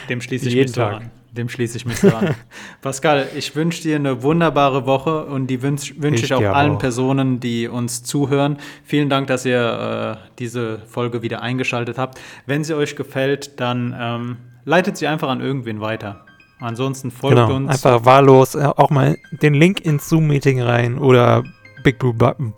Dem 0.10 0.22
schließe 0.22 0.48
ich 0.48 0.54
Jeden 0.54 0.66
mich 0.68 0.76
so 0.76 0.82
Tag. 0.82 0.94
an. 0.96 1.12
Dem 1.34 1.50
schließe 1.50 1.78
ich 1.78 1.86
mich 1.86 1.98
so 1.98 2.08
an. 2.16 2.34
Pascal, 2.82 3.28
ich 3.36 3.56
wünsche 3.56 3.82
dir 3.84 3.96
eine 3.98 4.24
wunderbare 4.24 4.86
Woche 4.86 5.26
und 5.26 5.48
die 5.48 5.62
wünsche 5.62 6.02
wünsch 6.02 6.20
Ich 6.20 6.24
ich 6.26 6.34
auch 6.34 6.42
allen 6.42 6.74
auch. 6.76 6.80
Personen, 6.80 7.40
die 7.40 7.68
uns 7.68 8.04
zuhören. 8.04 8.58
Vielen 8.84 9.10
Dank, 9.10 9.28
dass 9.28 9.46
ihr 9.46 10.18
äh, 10.20 10.28
diese 10.40 10.80
Folge 10.88 11.22
wieder 11.22 11.42
eingeschaltet 11.42 11.98
habt. 11.98 12.20
Wenn 12.46 12.64
sie 12.64 12.74
euch 12.76 12.96
gefällt, 12.96 13.60
dann 13.60 13.96
ähm, 14.00 14.38
leitet 14.66 14.98
sie 14.98 15.06
einfach 15.08 15.30
an 15.30 15.42
irgendwen 15.42 15.80
weiter. 15.82 16.24
Ansonsten 16.60 17.12
folgt 17.12 17.36
Genau, 17.36 17.54
uns. 17.56 17.70
einfach 17.70 18.04
wahllos 18.06 18.56
äh, 18.56 18.64
auch 18.64 18.90
mal 18.90 19.18
den 19.32 19.54
Link 19.54 19.82
ins 19.82 20.10
Zoom-Meeting 20.10 20.60
rein 20.62 20.98
oder 20.98 21.44
Big 21.84 22.00
Blue, 22.00 22.14
Button, 22.14 22.54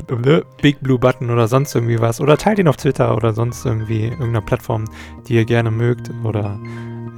Big 0.62 0.80
Blue 0.82 0.98
Button 0.98 1.30
oder 1.30 1.48
sonst 1.48 1.76
irgendwie 1.76 2.00
was. 2.00 2.22
Oder 2.22 2.38
teilt 2.38 2.60
ihn 2.60 2.68
auf 2.68 2.78
Twitter 2.78 3.16
oder 3.16 3.34
sonst 3.34 3.66
irgendwie 3.66 4.06
irgendeiner 4.06 4.42
Plattform, 4.42 4.86
die 5.28 5.36
ihr 5.36 5.46
gerne 5.46 5.72
mögt. 5.72 6.10
Oder 6.24 6.58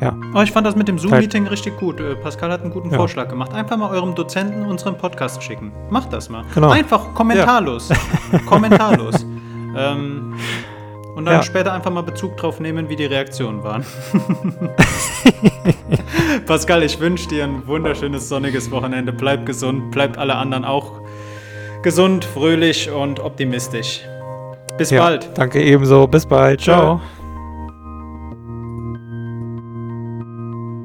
ja, 0.02 0.16
Oh, 0.34 0.41
ich 0.41 0.52
fand 0.52 0.66
das 0.66 0.76
mit 0.76 0.88
dem 0.88 0.97
Zoom-Meeting 0.97 1.47
richtig 1.47 1.78
gut. 1.80 1.99
Äh, 1.99 2.16
Pascal 2.16 2.52
hat 2.52 2.62
einen 2.64 2.72
guten 2.72 2.89
Ja. 2.89 2.97
Vorschlag 2.97 3.30
gemacht. 3.30 3.54
Einfach 3.54 3.78
mal 3.78 3.91
eurem 3.91 4.16
Dozenten 4.16 4.66
unseren 4.66 4.97
Podcast 4.97 5.43
schicken. 5.43 5.72
Macht 5.89 6.12
das 6.12 6.30
mal. 6.30 6.43
Genau. 6.54 6.70
Einfach 6.72 7.14
kommentarlos. 7.14 7.89
kommentarlos. 8.47 9.26
ähm, 9.78 10.34
und 11.16 11.26
dann 11.26 11.36
Ja. 11.36 11.43
später 11.43 11.74
einfach 11.74 11.91
mal 11.91 12.02
Bezug 12.04 12.36
drauf 12.38 12.60
nehmen, 12.60 12.89
wie 12.89 12.95
die 12.95 13.06
Reaktionen 13.06 13.64
waren. 13.64 13.86
Pascal, 16.45 16.84
ich 16.84 16.99
wünsche 16.99 17.28
dir 17.28 17.43
ein 17.43 17.68
wunderschönes 17.68 18.30
sonniges 18.30 18.72
Wochenende. 18.72 19.12
Bleib 19.14 19.45
gesund, 19.45 19.91
bleibt 19.91 20.18
alle 20.18 20.36
anderen 20.36 20.66
auch 20.66 21.02
gesund, 21.84 22.26
fröhlich 22.26 22.90
und 22.90 23.20
optimistisch. 23.20 24.02
Bis 24.78 24.90
ja 24.90 25.02
bald. 25.02 25.30
danke 25.36 25.62
ebenso. 25.62 26.08
Bis 26.08 26.26
bald. 26.26 26.62
Ciao. 26.62 27.00
Ciao. 27.00 27.21